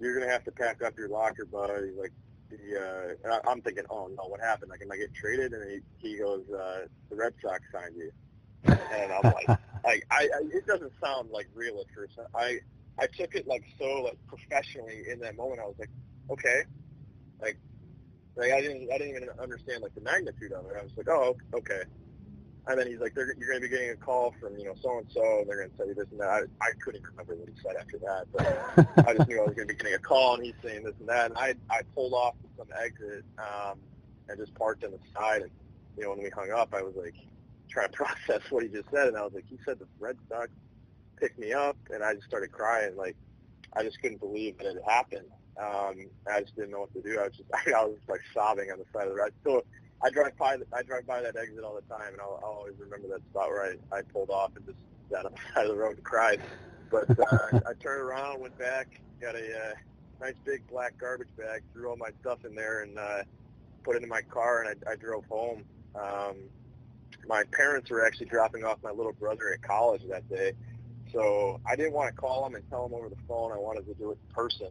you're 0.00 0.18
gonna 0.18 0.30
have 0.30 0.44
to 0.44 0.52
pack 0.52 0.82
up 0.82 0.98
your 0.98 1.08
locker, 1.08 1.44
bud. 1.44 1.70
He's 1.84 1.98
like, 1.98 2.12
the, 2.52 3.28
uh, 3.30 3.38
I'm 3.48 3.62
thinking, 3.62 3.84
oh 3.90 4.08
no, 4.16 4.28
what 4.28 4.40
happened? 4.40 4.70
Like, 4.70 4.82
am 4.82 4.92
I 4.92 4.96
getting 4.96 5.14
traded? 5.14 5.52
And 5.52 5.82
he, 6.00 6.08
he 6.08 6.18
goes, 6.18 6.44
uh, 6.50 6.86
the 7.10 7.16
Red 7.16 7.34
Sox 7.42 7.60
signed 7.72 7.96
you. 7.96 8.10
And 8.64 9.12
I'm 9.12 9.32
like, 9.32 9.48
like, 9.84 10.06
I, 10.10 10.28
I, 10.34 10.40
it 10.52 10.66
doesn't 10.66 10.92
sound 11.02 11.30
like 11.30 11.48
real 11.54 11.80
at 11.80 11.86
first. 11.94 12.18
I, 12.34 12.58
I 12.98 13.06
took 13.06 13.34
it 13.34 13.46
like 13.46 13.64
so 13.78 14.02
like 14.02 14.18
professionally 14.26 15.04
in 15.10 15.18
that 15.20 15.36
moment. 15.36 15.60
I 15.60 15.64
was 15.64 15.76
like, 15.78 15.90
okay, 16.30 16.62
like, 17.40 17.58
like 18.36 18.52
I 18.52 18.60
didn't, 18.60 18.88
I 18.92 18.98
didn't 18.98 19.16
even 19.16 19.28
understand 19.40 19.82
like 19.82 19.94
the 19.94 20.00
magnitude 20.02 20.52
of 20.52 20.66
it. 20.66 20.76
I 20.78 20.82
was 20.82 20.92
like, 20.96 21.08
oh, 21.08 21.36
okay. 21.54 21.82
And 22.68 22.78
then 22.78 22.86
he's 22.86 23.00
like, 23.00 23.12
you're 23.16 23.26
going 23.26 23.60
to 23.60 23.60
be 23.60 23.68
getting 23.68 23.90
a 23.90 23.96
call 23.96 24.34
from, 24.40 24.56
you 24.56 24.66
know, 24.66 24.74
so-and-so, 24.80 25.40
and 25.40 25.48
they're 25.48 25.58
going 25.58 25.70
to 25.70 25.76
tell 25.76 25.86
you 25.86 25.94
this 25.94 26.06
and 26.12 26.20
that. 26.20 26.28
I, 26.28 26.40
I 26.64 26.70
couldn't 26.84 27.02
remember 27.04 27.34
what 27.34 27.48
he 27.48 27.54
said 27.60 27.74
after 27.76 27.98
that, 27.98 28.26
but 28.32 29.06
I 29.08 29.14
just 29.14 29.28
knew 29.28 29.40
I 29.40 29.46
was 29.46 29.54
going 29.54 29.66
to 29.66 29.74
be 29.74 29.78
getting 29.78 29.94
a 29.94 29.98
call, 29.98 30.36
and 30.36 30.44
he's 30.44 30.54
saying 30.62 30.84
this 30.84 30.94
and 31.00 31.08
that. 31.08 31.30
And 31.30 31.38
I, 31.38 31.54
I 31.70 31.80
pulled 31.94 32.12
off 32.12 32.36
some 32.56 32.68
exit 32.80 33.24
um, 33.38 33.80
and 34.28 34.38
just 34.38 34.54
parked 34.54 34.84
on 34.84 34.92
the 34.92 34.98
side. 35.12 35.42
And, 35.42 35.50
you 35.96 36.04
know, 36.04 36.10
when 36.10 36.22
we 36.22 36.30
hung 36.30 36.52
up, 36.52 36.72
I 36.72 36.82
was 36.82 36.94
like 36.94 37.16
trying 37.68 37.88
to 37.88 37.92
process 37.96 38.42
what 38.50 38.62
he 38.62 38.68
just 38.68 38.88
said. 38.92 39.08
And 39.08 39.16
I 39.16 39.22
was 39.22 39.32
like, 39.34 39.46
he 39.48 39.58
said 39.64 39.80
the 39.80 39.86
Red 39.98 40.16
Sox 40.28 40.48
picked 41.16 41.40
me 41.40 41.52
up, 41.52 41.76
and 41.90 42.04
I 42.04 42.14
just 42.14 42.26
started 42.26 42.52
crying. 42.52 42.96
Like, 42.96 43.16
I 43.74 43.82
just 43.82 44.00
couldn't 44.00 44.20
believe 44.20 44.58
that 44.58 44.66
it 44.66 44.82
happened. 44.86 45.26
Um, 45.58 46.06
I 46.30 46.40
just 46.40 46.54
didn't 46.54 46.70
know 46.70 46.80
what 46.80 46.92
to 46.94 47.02
do. 47.02 47.18
I 47.18 47.24
was 47.24 47.36
just, 47.36 47.50
I 47.74 47.84
was 47.84 47.96
just 47.96 48.08
like 48.08 48.20
sobbing 48.32 48.70
on 48.70 48.78
the 48.78 48.84
side 48.92 49.08
of 49.08 49.14
the 49.14 49.20
road. 49.20 49.32
Still, 49.40 49.62
I 50.02 50.10
drive 50.10 50.36
by 50.36 50.56
I 50.72 50.82
drive 50.82 51.06
by 51.06 51.20
that 51.22 51.36
exit 51.36 51.62
all 51.64 51.74
the 51.74 51.94
time, 51.94 52.12
and 52.12 52.20
I'll, 52.20 52.40
I'll 52.42 52.50
always 52.50 52.74
remember 52.78 53.08
that 53.08 53.20
spot 53.30 53.48
where 53.48 53.76
I, 53.92 53.96
I 53.96 54.02
pulled 54.02 54.30
off 54.30 54.50
and 54.56 54.66
just 54.66 54.78
sat 55.10 55.24
on 55.24 55.32
the 55.32 55.38
side 55.54 55.66
of 55.66 55.76
the 55.76 55.76
road 55.76 55.96
and 55.96 56.04
cried. 56.04 56.40
But 56.90 57.08
uh, 57.10 57.60
I 57.66 57.72
turned 57.80 58.02
around, 58.02 58.40
went 58.40 58.58
back, 58.58 59.00
got 59.20 59.34
a 59.34 59.38
uh, 59.38 59.74
nice 60.20 60.34
big 60.44 60.66
black 60.68 60.98
garbage 60.98 61.28
bag, 61.38 61.62
threw 61.72 61.88
all 61.88 61.96
my 61.96 62.10
stuff 62.20 62.44
in 62.44 62.54
there, 62.54 62.82
and 62.82 62.98
uh, 62.98 63.22
put 63.84 63.96
it 63.96 64.02
in 64.02 64.08
my 64.08 64.22
car, 64.22 64.64
and 64.64 64.76
I, 64.86 64.92
I 64.92 64.96
drove 64.96 65.24
home. 65.26 65.64
Um, 65.94 66.36
my 67.26 67.44
parents 67.52 67.88
were 67.88 68.04
actually 68.04 68.26
dropping 68.26 68.64
off 68.64 68.78
my 68.82 68.90
little 68.90 69.12
brother 69.12 69.52
at 69.54 69.62
college 69.62 70.02
that 70.10 70.28
day, 70.28 70.52
so 71.12 71.60
I 71.64 71.76
didn't 71.76 71.92
want 71.92 72.14
to 72.14 72.20
call 72.20 72.42
them 72.42 72.56
and 72.56 72.68
tell 72.68 72.88
them 72.88 72.98
over 72.98 73.08
the 73.08 73.16
phone. 73.28 73.52
I 73.52 73.58
wanted 73.58 73.86
to 73.86 73.94
do 73.94 74.10
it 74.10 74.18
in 74.28 74.34
person. 74.34 74.68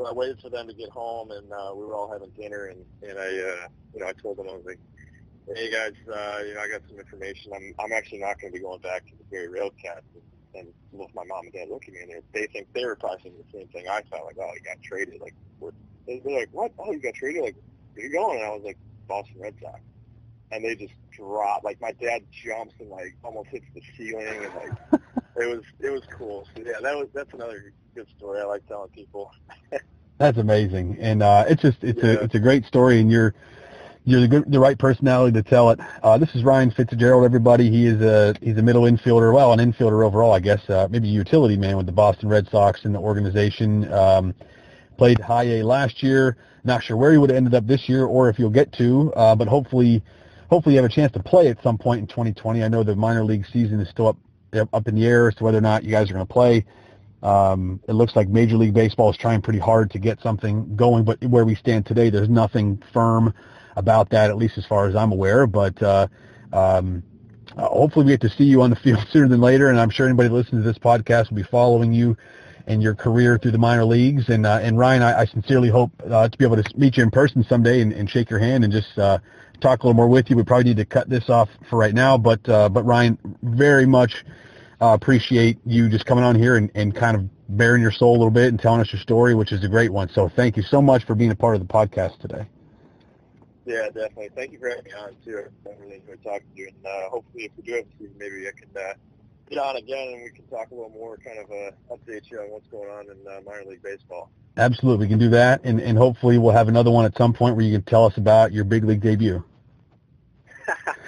So 0.00 0.06
I 0.06 0.12
waited 0.12 0.40
for 0.40 0.48
them 0.48 0.66
to 0.66 0.72
get 0.72 0.88
home, 0.88 1.30
and 1.30 1.52
uh, 1.52 1.72
we 1.76 1.84
were 1.84 1.94
all 1.94 2.10
having 2.10 2.30
dinner, 2.30 2.72
and 2.72 2.80
and 3.02 3.18
I, 3.18 3.26
uh, 3.26 3.68
you 3.92 4.00
know, 4.00 4.06
I 4.06 4.14
told 4.14 4.38
them 4.38 4.46
I 4.48 4.54
was 4.54 4.64
like, 4.64 4.78
"Hey 5.54 5.70
guys, 5.70 5.92
uh, 6.08 6.40
you 6.42 6.54
know, 6.54 6.60
I 6.60 6.68
got 6.72 6.80
some 6.88 6.98
information. 6.98 7.52
I'm 7.54 7.74
I'm 7.78 7.92
actually 7.92 8.20
not 8.20 8.40
going 8.40 8.50
to 8.50 8.58
be 8.58 8.64
going 8.64 8.80
back 8.80 9.04
to 9.08 9.12
the 9.18 9.24
Gary 9.30 9.48
Railcats." 9.48 10.08
And, 10.54 10.68
both 10.94 11.10
my 11.14 11.22
mom 11.24 11.44
and 11.44 11.52
dad 11.52 11.68
look 11.68 11.84
at 11.86 11.92
me, 11.92 12.00
and 12.00 12.22
they 12.32 12.46
think 12.46 12.66
they 12.72 12.84
were 12.86 12.96
probably 12.96 13.18
thinking 13.22 13.44
the 13.52 13.58
same 13.58 13.68
thing 13.68 13.88
I 13.88 14.00
thought, 14.08 14.24
like, 14.24 14.38
"Oh, 14.40 14.50
you 14.54 14.60
got 14.64 14.82
traded." 14.82 15.20
Like, 15.20 15.34
we're, 15.60 15.72
they're 16.06 16.18
like, 16.24 16.48
"What? 16.52 16.72
Oh, 16.78 16.92
you 16.92 16.98
got 16.98 17.12
traded? 17.12 17.42
Like, 17.42 17.56
where 17.92 18.06
you 18.06 18.10
going?" 18.10 18.38
And 18.38 18.46
I 18.46 18.50
was 18.50 18.62
like, 18.64 18.78
"Boston 19.06 19.36
Red 19.38 19.54
Sox." 19.60 19.80
And 20.50 20.64
they 20.64 20.76
just 20.76 20.94
dropped. 21.14 21.62
Like 21.62 21.78
my 21.82 21.92
dad 21.92 22.22
jumps 22.32 22.74
and 22.80 22.88
like 22.88 23.18
almost 23.22 23.50
hits 23.50 23.66
the 23.74 23.82
ceiling, 23.98 24.26
and 24.26 24.54
like 24.54 25.02
it 25.36 25.46
was 25.46 25.62
it 25.80 25.90
was 25.90 26.02
cool. 26.16 26.46
So 26.54 26.62
yeah, 26.64 26.80
that 26.82 26.96
was 26.96 27.08
that's 27.12 27.32
another 27.34 27.72
good 27.94 28.06
story 28.16 28.40
I 28.40 28.44
like 28.44 28.66
telling 28.66 28.90
people. 28.90 29.32
that's 30.18 30.38
amazing, 30.38 30.96
and 31.00 31.22
uh, 31.22 31.44
it's 31.48 31.62
just 31.62 31.78
it's 31.82 32.02
yeah. 32.02 32.10
a 32.10 32.24
it's 32.24 32.34
a 32.34 32.40
great 32.40 32.64
story, 32.64 33.00
and 33.00 33.10
you're 33.10 33.34
you're 34.04 34.20
the 34.20 34.28
good, 34.28 34.50
the 34.50 34.58
right 34.58 34.78
personality 34.78 35.32
to 35.32 35.42
tell 35.42 35.70
it. 35.70 35.80
Uh, 36.02 36.18
this 36.18 36.34
is 36.34 36.42
Ryan 36.42 36.70
Fitzgerald, 36.70 37.24
everybody. 37.24 37.70
He 37.70 37.86
is 37.86 38.00
a 38.00 38.34
he's 38.40 38.56
a 38.56 38.62
middle 38.62 38.82
infielder, 38.82 39.32
well, 39.32 39.52
an 39.52 39.58
infielder 39.58 40.04
overall, 40.04 40.32
I 40.32 40.40
guess. 40.40 40.68
Uh, 40.68 40.88
maybe 40.90 41.08
a 41.08 41.12
utility 41.12 41.56
man 41.56 41.76
with 41.76 41.86
the 41.86 41.92
Boston 41.92 42.28
Red 42.28 42.48
Sox 42.50 42.84
in 42.84 42.92
the 42.92 42.98
organization. 42.98 43.92
Um, 43.92 44.34
played 44.96 45.20
high 45.20 45.44
A 45.44 45.62
last 45.62 46.02
year. 46.02 46.36
Not 46.62 46.82
sure 46.82 46.96
where 46.96 47.12
he 47.12 47.18
would 47.18 47.30
have 47.30 47.38
ended 47.38 47.54
up 47.54 47.66
this 47.66 47.88
year, 47.88 48.04
or 48.04 48.28
if 48.28 48.38
you'll 48.38 48.50
get 48.50 48.70
to, 48.74 49.10
uh, 49.14 49.34
but 49.34 49.48
hopefully, 49.48 50.02
hopefully 50.50 50.74
you 50.74 50.82
have 50.82 50.90
a 50.90 50.92
chance 50.94 51.10
to 51.12 51.22
play 51.22 51.48
at 51.48 51.62
some 51.62 51.78
point 51.78 52.00
in 52.00 52.06
2020. 52.06 52.62
I 52.62 52.68
know 52.68 52.82
the 52.82 52.94
minor 52.94 53.24
league 53.24 53.46
season 53.50 53.80
is 53.80 53.88
still 53.88 54.08
up 54.08 54.18
up 54.54 54.88
in 54.88 54.94
the 54.94 55.06
air 55.06 55.28
as 55.28 55.34
to 55.36 55.44
whether 55.44 55.58
or 55.58 55.62
not 55.62 55.84
you 55.84 55.90
guys 55.90 56.10
are 56.10 56.14
going 56.14 56.26
to 56.26 56.32
play. 56.32 56.64
Um, 57.22 57.80
it 57.86 57.92
looks 57.92 58.16
like 58.16 58.28
Major 58.28 58.56
League 58.56 58.72
Baseball 58.72 59.10
is 59.10 59.16
trying 59.16 59.42
pretty 59.42 59.58
hard 59.58 59.90
to 59.90 59.98
get 59.98 60.20
something 60.20 60.74
going, 60.76 61.04
but 61.04 61.22
where 61.24 61.44
we 61.44 61.54
stand 61.54 61.84
today, 61.84 62.08
there's 62.08 62.30
nothing 62.30 62.82
firm 62.92 63.34
about 63.76 64.10
that, 64.10 64.30
at 64.30 64.36
least 64.36 64.56
as 64.56 64.66
far 64.66 64.88
as 64.88 64.96
I'm 64.96 65.12
aware. 65.12 65.46
But 65.46 65.82
uh, 65.82 66.06
um, 66.52 67.02
uh, 67.56 67.66
hopefully, 67.66 68.06
we 68.06 68.12
get 68.12 68.22
to 68.22 68.30
see 68.30 68.44
you 68.44 68.62
on 68.62 68.70
the 68.70 68.76
field 68.76 69.04
sooner 69.12 69.28
than 69.28 69.40
later, 69.40 69.68
and 69.68 69.78
I'm 69.78 69.90
sure 69.90 70.06
anybody 70.06 70.28
listening 70.28 70.62
to 70.62 70.68
this 70.68 70.78
podcast 70.78 71.30
will 71.30 71.36
be 71.36 71.42
following 71.42 71.92
you 71.92 72.16
and 72.66 72.82
your 72.82 72.94
career 72.94 73.38
through 73.38 73.50
the 73.50 73.58
minor 73.58 73.84
leagues. 73.84 74.28
And 74.28 74.46
uh, 74.46 74.60
and 74.62 74.78
Ryan, 74.78 75.02
I, 75.02 75.20
I 75.20 75.24
sincerely 75.26 75.68
hope 75.68 75.90
uh, 76.08 76.28
to 76.28 76.38
be 76.38 76.44
able 76.44 76.62
to 76.62 76.78
meet 76.78 76.96
you 76.96 77.02
in 77.02 77.10
person 77.10 77.44
someday 77.44 77.80
and, 77.82 77.92
and 77.92 78.08
shake 78.08 78.30
your 78.30 78.38
hand 78.38 78.64
and 78.64 78.72
just 78.72 78.96
uh, 78.98 79.18
talk 79.60 79.82
a 79.82 79.86
little 79.86 79.96
more 79.96 80.08
with 80.08 80.30
you. 80.30 80.36
We 80.36 80.44
probably 80.44 80.64
need 80.64 80.76
to 80.78 80.84
cut 80.84 81.08
this 81.08 81.30
off 81.30 81.48
for 81.68 81.78
right 81.78 81.94
now, 81.94 82.18
but 82.18 82.48
uh, 82.48 82.68
but 82.68 82.84
Ryan, 82.84 83.18
very 83.42 83.86
much 83.86 84.24
uh, 84.80 84.94
appreciate 85.00 85.58
you 85.64 85.88
just 85.88 86.06
coming 86.06 86.24
on 86.24 86.34
here 86.34 86.56
and, 86.56 86.70
and 86.74 86.94
kind 86.94 87.16
of 87.16 87.28
bearing 87.56 87.82
your 87.82 87.92
soul 87.92 88.12
a 88.12 88.18
little 88.18 88.30
bit 88.30 88.48
and 88.48 88.58
telling 88.58 88.80
us 88.80 88.92
your 88.92 89.00
story, 89.00 89.34
which 89.34 89.52
is 89.52 89.62
a 89.64 89.68
great 89.68 89.92
one. 89.92 90.08
So 90.08 90.28
thank 90.28 90.56
you 90.56 90.62
so 90.62 90.80
much 90.80 91.04
for 91.04 91.14
being 91.14 91.30
a 91.30 91.36
part 91.36 91.54
of 91.54 91.60
the 91.60 91.72
podcast 91.72 92.18
today. 92.18 92.46
Yeah, 93.66 93.86
definitely. 93.86 94.30
Thank 94.34 94.52
you 94.52 94.58
for 94.58 94.70
having 94.70 94.84
me 94.84 94.92
on 94.92 95.16
too. 95.24 95.44
I 95.66 95.70
really 95.80 95.96
enjoyed 95.96 96.22
talking 96.24 96.46
to 96.54 96.60
you, 96.60 96.68
and 96.68 96.86
uh, 96.86 97.10
hopefully, 97.10 97.44
if 97.44 97.52
we 97.56 97.62
do 97.62 97.74
have 97.74 97.84
season, 97.98 98.14
maybe 98.18 98.48
I 98.48 98.52
can 98.58 98.68
uh, 98.76 98.94
get 99.48 99.58
on 99.58 99.76
again 99.76 100.14
and 100.14 100.22
we 100.22 100.30
can 100.30 100.46
talk 100.46 100.70
a 100.70 100.74
little 100.74 100.90
more, 100.90 101.18
kind 101.18 101.38
of 101.38 101.50
uh, 101.50 101.94
update 101.94 102.30
you 102.30 102.40
on 102.40 102.50
what's 102.50 102.66
going 102.68 102.88
on 102.88 103.04
in 103.04 103.18
uh, 103.28 103.40
minor 103.44 103.64
league 103.68 103.82
baseball. 103.82 104.30
Absolutely, 104.56 105.06
we 105.06 105.08
can 105.08 105.18
do 105.18 105.30
that, 105.30 105.60
and 105.64 105.80
and 105.80 105.96
hopefully 105.96 106.38
we'll 106.38 106.52
have 106.52 106.68
another 106.68 106.90
one 106.90 107.04
at 107.04 107.16
some 107.16 107.32
point 107.32 107.56
where 107.56 107.64
you 107.64 107.72
can 107.72 107.82
tell 107.82 108.04
us 108.04 108.16
about 108.16 108.52
your 108.52 108.64
big 108.64 108.84
league 108.84 109.00
debut. 109.00 109.42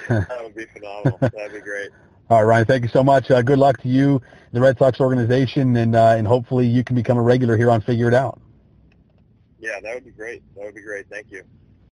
that 0.08 0.42
would 0.42 0.54
be 0.54 0.66
phenomenal. 0.66 1.18
That'd 1.20 1.52
be 1.52 1.60
great. 1.60 1.90
All 2.30 2.38
right, 2.38 2.48
Ryan, 2.48 2.64
thank 2.66 2.82
you 2.82 2.88
so 2.88 3.04
much. 3.04 3.30
Uh, 3.30 3.42
good 3.42 3.58
luck 3.58 3.82
to 3.82 3.88
you, 3.88 4.22
the 4.52 4.60
Red 4.60 4.78
Sox 4.78 5.00
organization, 5.00 5.76
and 5.76 5.94
uh, 5.94 6.14
and 6.16 6.26
hopefully 6.26 6.66
you 6.66 6.84
can 6.84 6.96
become 6.96 7.18
a 7.18 7.22
regular 7.22 7.56
here 7.56 7.70
on 7.70 7.80
Figure 7.82 8.08
It 8.08 8.14
Out. 8.14 8.40
Yeah, 9.58 9.80
that 9.82 9.94
would 9.94 10.04
be 10.04 10.12
great. 10.12 10.42
That 10.56 10.64
would 10.64 10.74
be 10.74 10.82
great. 10.82 11.08
Thank 11.10 11.30
you. 11.30 11.42